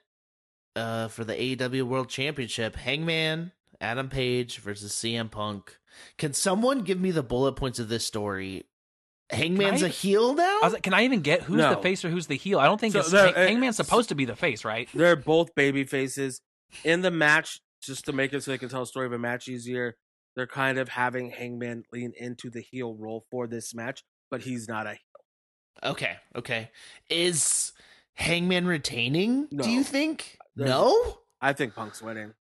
[0.76, 5.76] uh, for the AEW World Championship, Hangman Adam Page versus CM Punk.
[6.18, 8.64] Can someone give me the bullet points of this story?
[9.30, 10.58] Hangman's a heel now.
[10.60, 11.76] I was like, can I even get who's No.
[11.76, 12.58] the face or who's the heel?
[12.58, 14.88] I don't think So it's, there- Hang- uh, Hangman's supposed to be the face, right?
[14.92, 16.40] They're both baby faces
[16.84, 19.18] in the match, just to make it so they can tell a story of a
[19.18, 19.96] match easier.
[20.40, 24.68] They're kind of having Hangman lean into the heel role for this match, but he's
[24.68, 24.92] not a.
[24.92, 25.90] Heel.
[25.92, 26.70] Okay, okay.
[27.10, 27.74] Is
[28.14, 29.48] Hangman retaining?
[29.50, 29.64] No.
[29.64, 30.38] Do you think?
[30.56, 31.18] There's- No.
[31.42, 32.32] I think Punk's winning.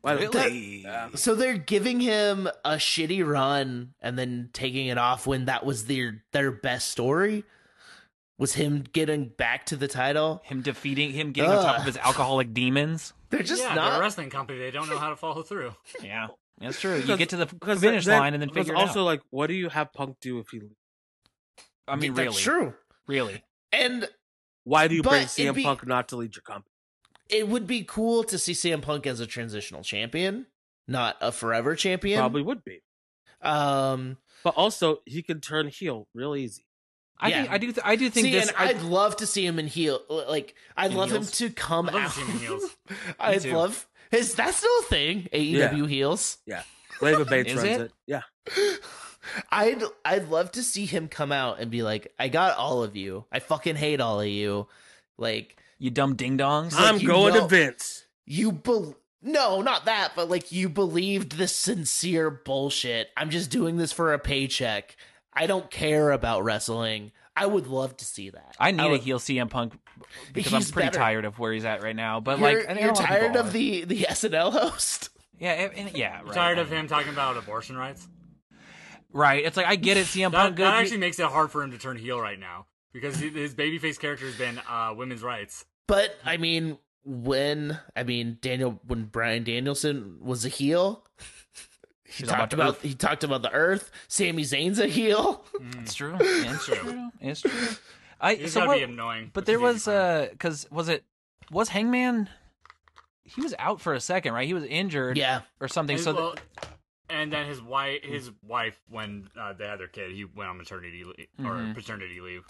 [0.00, 0.84] Why- Really?
[0.84, 1.10] Yeah.
[1.16, 5.84] So they're giving him a shitty run and then taking it off when that was
[5.84, 7.44] their their best story.
[8.38, 10.40] Was him getting back to the title?
[10.46, 13.12] Him defeating him, getting on top of his alcoholic demons.
[13.28, 14.58] They're just yeah, they're a wrestling company.
[14.60, 15.74] They don't know how to follow through.
[16.02, 16.96] Yeah, that's true.
[16.98, 19.04] you get to the finish then- line and then because figure it also out.
[19.06, 20.60] like, what do you have Punk do if he?
[21.86, 22.74] I mean, That's really, true.
[23.06, 23.42] really.
[23.72, 24.08] And
[24.64, 26.70] Why do you bring it'd CM be- Punk not to lead your company?
[27.28, 30.46] it would be cool to see CM Punk as a transitional champion,
[30.86, 32.18] not a forever champion.
[32.20, 32.82] Probably would be,
[33.42, 34.18] Um.
[34.42, 36.66] but also he can turn heel real easy.
[37.18, 37.40] I Yeah.
[37.42, 37.66] think I do.
[37.72, 38.48] Th- I do think see, this.
[38.48, 40.02] and I- I'd love to see him in heel.
[40.08, 41.40] Like, I'd In love heels?
[41.40, 42.12] him to come I'd love out.
[42.14, 42.76] him in heels.
[43.20, 43.52] I'd too.
[43.54, 43.86] love.
[44.14, 45.28] Is that still a thing?
[45.32, 46.38] AEW heels.
[47.00, 47.80] Leva Bates Is runs it?
[47.80, 47.92] it.
[48.06, 48.22] Yeah,
[49.50, 52.96] I'd I'd love to see him come out and be like, I got all of
[52.96, 53.24] you.
[53.32, 54.68] I fucking hate all of you.
[55.18, 56.72] Like you dumb ding dongs.
[56.74, 58.04] like, I'm going know- to Vince.
[58.26, 63.08] you bel no, not that, but like you believed this sincere bullshit.
[63.16, 64.96] I'm just doing this for a paycheck.
[65.32, 67.10] I don't care about wrestling.
[67.36, 68.54] I would love to see that.
[68.60, 69.72] I need would- a heel CM Punk
[70.32, 70.98] because I'm pretty better.
[70.98, 72.20] tired of where he's at right now.
[72.20, 73.50] But You're, like, I think you're tired of are.
[73.50, 75.10] the the SNL host.
[75.38, 76.20] yeah, and, and- yeah.
[76.20, 78.06] You Right, tired of him talking about abortion rights?
[79.12, 79.44] Right.
[79.44, 80.06] It's like I get it.
[80.06, 80.56] CM That, Punk.
[80.56, 80.64] Good.
[80.66, 83.54] that actually makes it hard for him to turn heel right now because he- his
[83.54, 85.64] babyface character has been uh, women's rights.
[85.86, 91.04] But I mean, when I mean Daniel, when Bryan Danielson was a heel,
[92.16, 92.82] he He's talked about Earth.
[92.82, 93.90] he talked about the Earth.
[94.08, 95.44] Sami Zayn's a heel.
[95.54, 95.82] Mm.
[95.82, 96.16] It's true.
[96.20, 96.74] It's True.
[96.76, 97.10] true.
[97.20, 97.50] It's true.
[98.20, 99.30] I He's so gotta what, be annoying.
[99.32, 101.04] but which there is easy was for uh because was it
[101.50, 102.28] was Hangman?
[103.24, 104.46] He was out for a second, right?
[104.46, 105.94] He was injured, Yeah, or something.
[105.96, 106.38] And, So th-
[107.10, 110.58] and then his wife, his wife, when uh, they had their kid, he went on
[110.58, 111.74] maternity leave or Mhm.
[111.74, 112.44] paternity leave.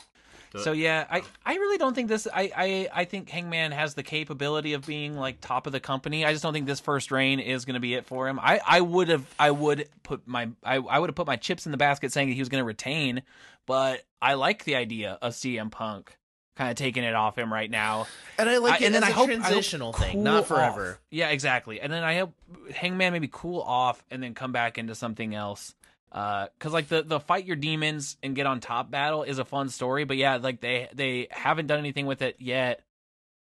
[0.63, 2.27] So yeah, I, I really don't think this.
[2.33, 6.25] I, I I think Hangman has the capability of being like top of the company.
[6.25, 8.39] I just don't think this first reign is going to be it for him.
[8.41, 11.67] I, I would have I would put my I, I would have put my chips
[11.67, 13.23] in the basket saying that he was going to retain,
[13.67, 16.17] but I like the idea of CM Punk
[16.57, 18.07] kind of taking it off him right now.
[18.39, 20.13] and I like I- it and then as I a hope I hope transitional thing,
[20.15, 20.93] cool not forever.
[20.93, 21.01] off.
[21.11, 21.81] Yeah, exactly.
[21.81, 22.33] And then I hope
[22.73, 25.75] Hangman maybe cool off and then come back into something else.
[26.15, 29.45] Uh, because like the the fight your demons and get on top battle is a
[29.45, 32.81] fun story, but yeah, like they they haven't done anything with it yet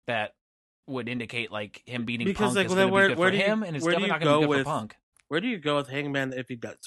[0.07, 0.33] that
[0.87, 3.31] would indicate like him beating Because, Punk like, is then where- be good where for
[3.33, 4.95] do you- him, and it's definitely not going to be go good with- for Punk.
[5.27, 6.77] Where do you go with Hangman if he does?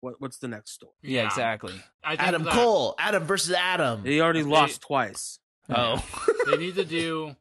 [0.00, 0.92] What What's the next story?
[1.02, 1.74] Yeah, exactly.
[2.04, 4.04] I think Adam that Cole, Adam versus Adam.
[4.04, 5.40] He already They- lost twice.
[5.68, 6.04] Oh,
[6.46, 7.34] They need to do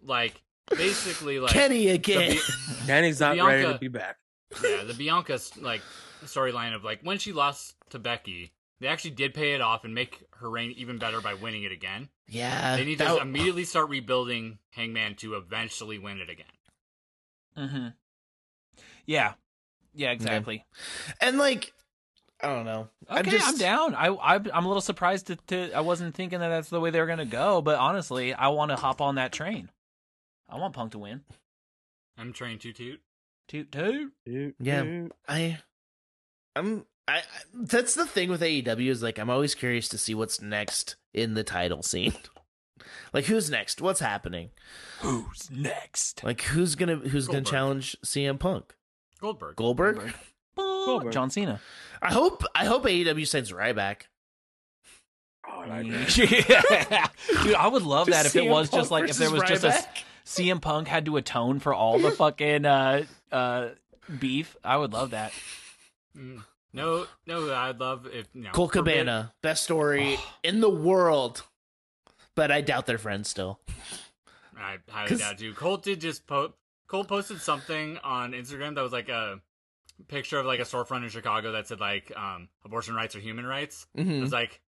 [0.00, 0.40] like
[0.70, 2.36] basically like Kenny again.
[2.36, 4.18] Bi- Danny's not ready to be back.
[4.62, 5.80] yeah, the Bianca's like
[6.26, 9.94] storyline of like when she lost to Becky, they actually did pay it off and
[9.94, 12.08] make her reign even better by winning it again.
[12.28, 16.46] Yeah, They need to that- immediately start rebuilding Hangman to eventually win it again.
[17.56, 17.88] Mm-hmm.
[19.06, 19.34] Yeah.
[19.94, 20.64] Yeah, exactly.
[21.20, 21.72] and like
[22.40, 22.88] I don't know.
[23.08, 23.94] Okay, I'm, just, down.
[23.94, 26.90] I, I I'm a little surprised to, to I wasn't thinking that that's the way
[26.90, 29.68] they were gonna go, but honestly, I want to hop on that train.
[30.48, 31.22] I want Punk to win.
[32.18, 33.00] I'm trained to toot.
[33.48, 34.12] Toot toot.
[34.58, 35.06] Yeah.
[35.28, 35.58] I,
[36.56, 36.84] I'm.
[37.08, 37.22] I, I
[37.54, 41.34] that's the thing with AEW is like I'm always curious to see what's next in
[41.34, 42.14] the title scene.
[43.12, 43.80] like who's next?
[43.80, 44.50] What's happening?
[45.00, 46.22] Who's next?
[46.22, 48.74] Like who's gonna who's gonna challenge CM Punk?
[49.20, 49.56] Goldberg.
[49.56, 49.96] Goldberg?
[49.96, 50.14] Goldberg.
[50.56, 51.12] Goldberg.
[51.12, 51.60] John Cena.
[52.00, 54.02] I hope I hope AEW sends Ryback.
[55.48, 57.08] Oh, I yeah.
[57.42, 59.62] Dude, I would love that if it was Punk just like if there was versus
[59.62, 59.90] just a
[60.24, 63.70] CM Punk had to atone for all the fucking uh uh
[64.20, 64.56] beef.
[64.62, 65.32] I would love that.
[66.16, 66.44] Mm.
[66.74, 71.42] No, no, I'd love if you know, Colt Cabana, best story in the world.
[72.34, 73.60] But I doubt they're friends still.
[74.56, 75.52] I highly 'Cause- doubt you.
[75.54, 76.54] Colt did just post.
[76.86, 79.40] Colt posted something on Instagram that was like a
[80.08, 83.46] picture of like a storefront in Chicago that said like um, abortion rights or human
[83.46, 83.86] rights.
[83.94, 84.20] It Mhm.
[84.20, 84.60] was like,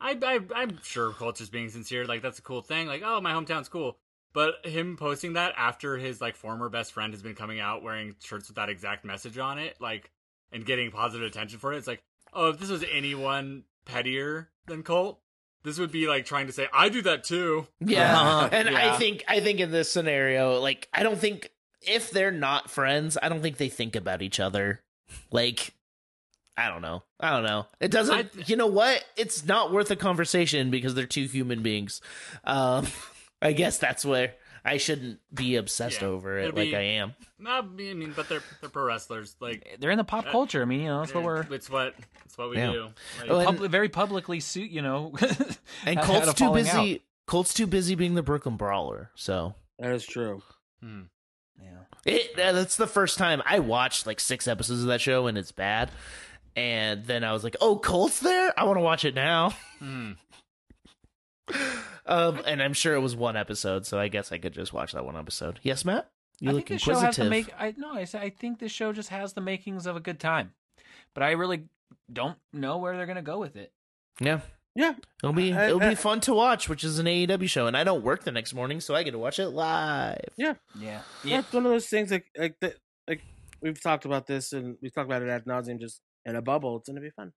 [0.00, 2.04] I, I I'm sure Colt's just being sincere.
[2.04, 2.86] Like that's a cool thing.
[2.86, 3.98] Like oh my hometown's cool.
[4.32, 8.14] But him posting that after his like former best friend has been coming out wearing
[8.22, 10.10] shirts with that exact message on it, like
[10.52, 12.02] and getting positive attention for it, it's like
[12.32, 15.18] oh if this was anyone pettier than Colt,
[15.62, 17.66] this would be like trying to say I do that too.
[17.80, 18.12] Yeah.
[18.20, 18.48] Uh-huh.
[18.52, 21.50] and I think I think in this scenario, like I don't think
[21.82, 24.80] if they're not friends, I don't think they think about each other.
[25.30, 25.74] Like
[26.56, 27.02] I don't know.
[27.20, 27.66] I don't know.
[27.80, 29.04] It doesn't I- you know what?
[29.16, 32.00] It's not worth a conversation because they're two human beings.
[32.44, 32.86] Um
[33.42, 36.08] I guess that's where I shouldn't be obsessed Yeah.
[36.08, 37.14] over it like be- I am.
[37.38, 39.36] No, I mean, but they're they're pro wrestlers.
[39.40, 40.62] Like They're in the pop Uh, culture.
[40.62, 42.72] I mean, you know, that's what we're It's what it's what we Yeah.
[42.72, 42.82] do.
[43.20, 45.14] Like, Oh, and- public, very publicly suit, you know.
[45.86, 47.00] And Colt's too busy out.
[47.26, 49.10] Colt's too busy being the Brooklyn Brawler.
[49.14, 50.42] So That is true.
[50.80, 51.02] hmm.
[51.60, 51.80] Yeah.
[52.04, 55.36] It, uh, that's the first time I watched like six episodes of that show and
[55.38, 55.90] it's bad.
[56.56, 58.52] And then I was like, "Oh, Colt's there!
[58.58, 60.12] I want to watch it now." Hmm.
[62.08, 64.92] Um, and I'm sure it was one episode, so I guess I could just watch
[64.92, 65.60] that one episode.
[65.62, 66.08] Yes, Matt.
[66.40, 67.30] You I look think the show has the inquisitive.
[67.30, 67.54] make.
[67.58, 70.52] I no, I I think this show just has the makings of a good time,
[71.14, 71.64] but I really
[72.12, 73.72] don't know where they're gonna go with it.
[74.20, 74.40] yeah,
[74.74, 74.94] Yeah.
[75.22, 77.76] it'll be I- it'll I- be fun to watch, which is an AEW show, and
[77.76, 80.20] I don't work the next morning, so I get to watch it live.
[80.36, 80.54] Yeah.
[80.78, 81.02] Yeah.
[81.24, 81.40] Yeah.
[81.40, 82.76] It's one of those things like like that
[83.08, 83.22] like
[83.60, 86.76] we've talked about this and we've talked about it ad nauseum just in a bubble.
[86.76, 87.32] It's gonna be fun.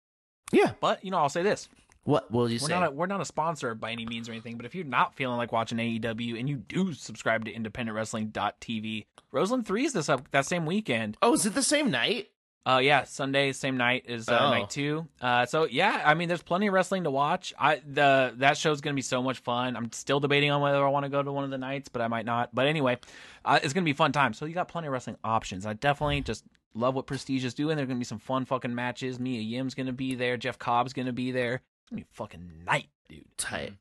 [0.51, 0.73] Yeah.
[0.79, 1.67] But you know, I'll say this:
[2.03, 2.73] What will you we're say?
[2.79, 4.57] not a, we're not a sponsor by any means or anything.
[4.57, 9.65] But if you're not feeling like watching AEW and you do subscribe to IndependentWrestling.tv, Roseland
[9.65, 11.17] Three is this up that same weekend.
[11.21, 12.29] oh, is it the same night?
[12.63, 14.51] Uh, yeah, Sunday same night is uh, Oh.
[14.51, 15.07] night two.
[15.19, 17.53] Uh, so yeah, I mean, there's plenty of wrestling to watch.
[17.59, 19.75] I the that show's gonna be so much fun.
[19.75, 22.01] I'm still debating on whether I want to go to one of the nights, but
[22.03, 22.53] I might not.
[22.53, 22.99] But anyway,
[23.45, 24.33] uh, it's gonna be a fun time.
[24.33, 25.65] So you got plenty of wrestling options.
[25.65, 26.43] I definitely just
[26.75, 27.77] love what Prestige is doing.
[27.77, 29.19] There's gonna be some fun fucking matches.
[29.19, 30.37] Mia Yim's gonna be there.
[30.37, 31.61] Jeff Cobb's gonna be there.
[31.91, 33.25] It's gonna be fucking night, dude.
[33.37, 33.73] Tight.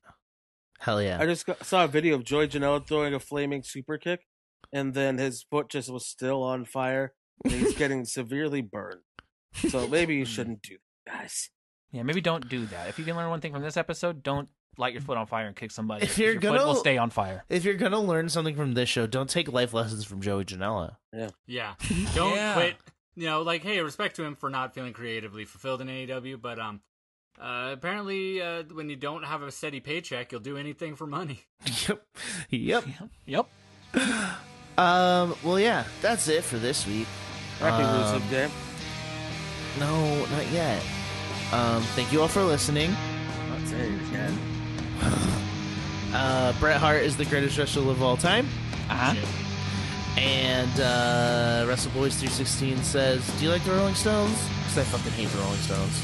[0.81, 1.19] Hell yeah.
[1.21, 4.27] I just got, saw a video of Joey Janela throwing a flaming super kick,
[4.73, 7.13] and then his foot just was still on fire.
[7.45, 9.01] And he's getting severely burned.
[9.69, 11.51] So maybe you shouldn't do that, guys.
[11.93, 12.89] Yeah, maybe don't do that.
[12.89, 14.49] If you can learn one thing from this episode, don't
[14.79, 16.05] light your foot on fire and kick somebody.
[16.05, 17.45] If you're your gonna- foot will stay on fire.
[17.49, 20.97] If you're gonna learn something from this show, don't take life lessons from Joey Janela.
[21.13, 21.31] Yeah.
[21.47, 21.75] Yeah.
[22.15, 22.55] Don't Yeah.
[22.55, 22.77] quit.
[23.17, 26.59] You know, like, hey, respect to him for not feeling creatively fulfilled in AEW, but
[26.61, 26.81] um,
[27.41, 31.41] uh, apparently, uh, when you don't have a steady paycheck, you'll do anything for money.
[31.89, 32.03] Yep.
[32.51, 32.85] Yep.
[33.27, 33.47] Yep.
[34.79, 35.35] Um.
[35.45, 35.85] Well, yeah.
[36.03, 37.07] That's it for this week.
[37.59, 38.49] Happy Um, Rusev Day.
[39.79, 40.83] No, not yet.
[41.53, 41.83] Um.
[41.95, 42.91] Thank you all for listening.
[43.49, 44.39] Not saying it again.
[46.13, 48.47] Uh, Bret Hart is the greatest wrestler of all time.
[48.89, 49.15] Uh-huh.
[50.19, 55.29] And uh, WrestleBoys 316 says, "Do you like the Rolling Stones?" Because I fucking hate
[55.29, 56.03] the Rolling Stones.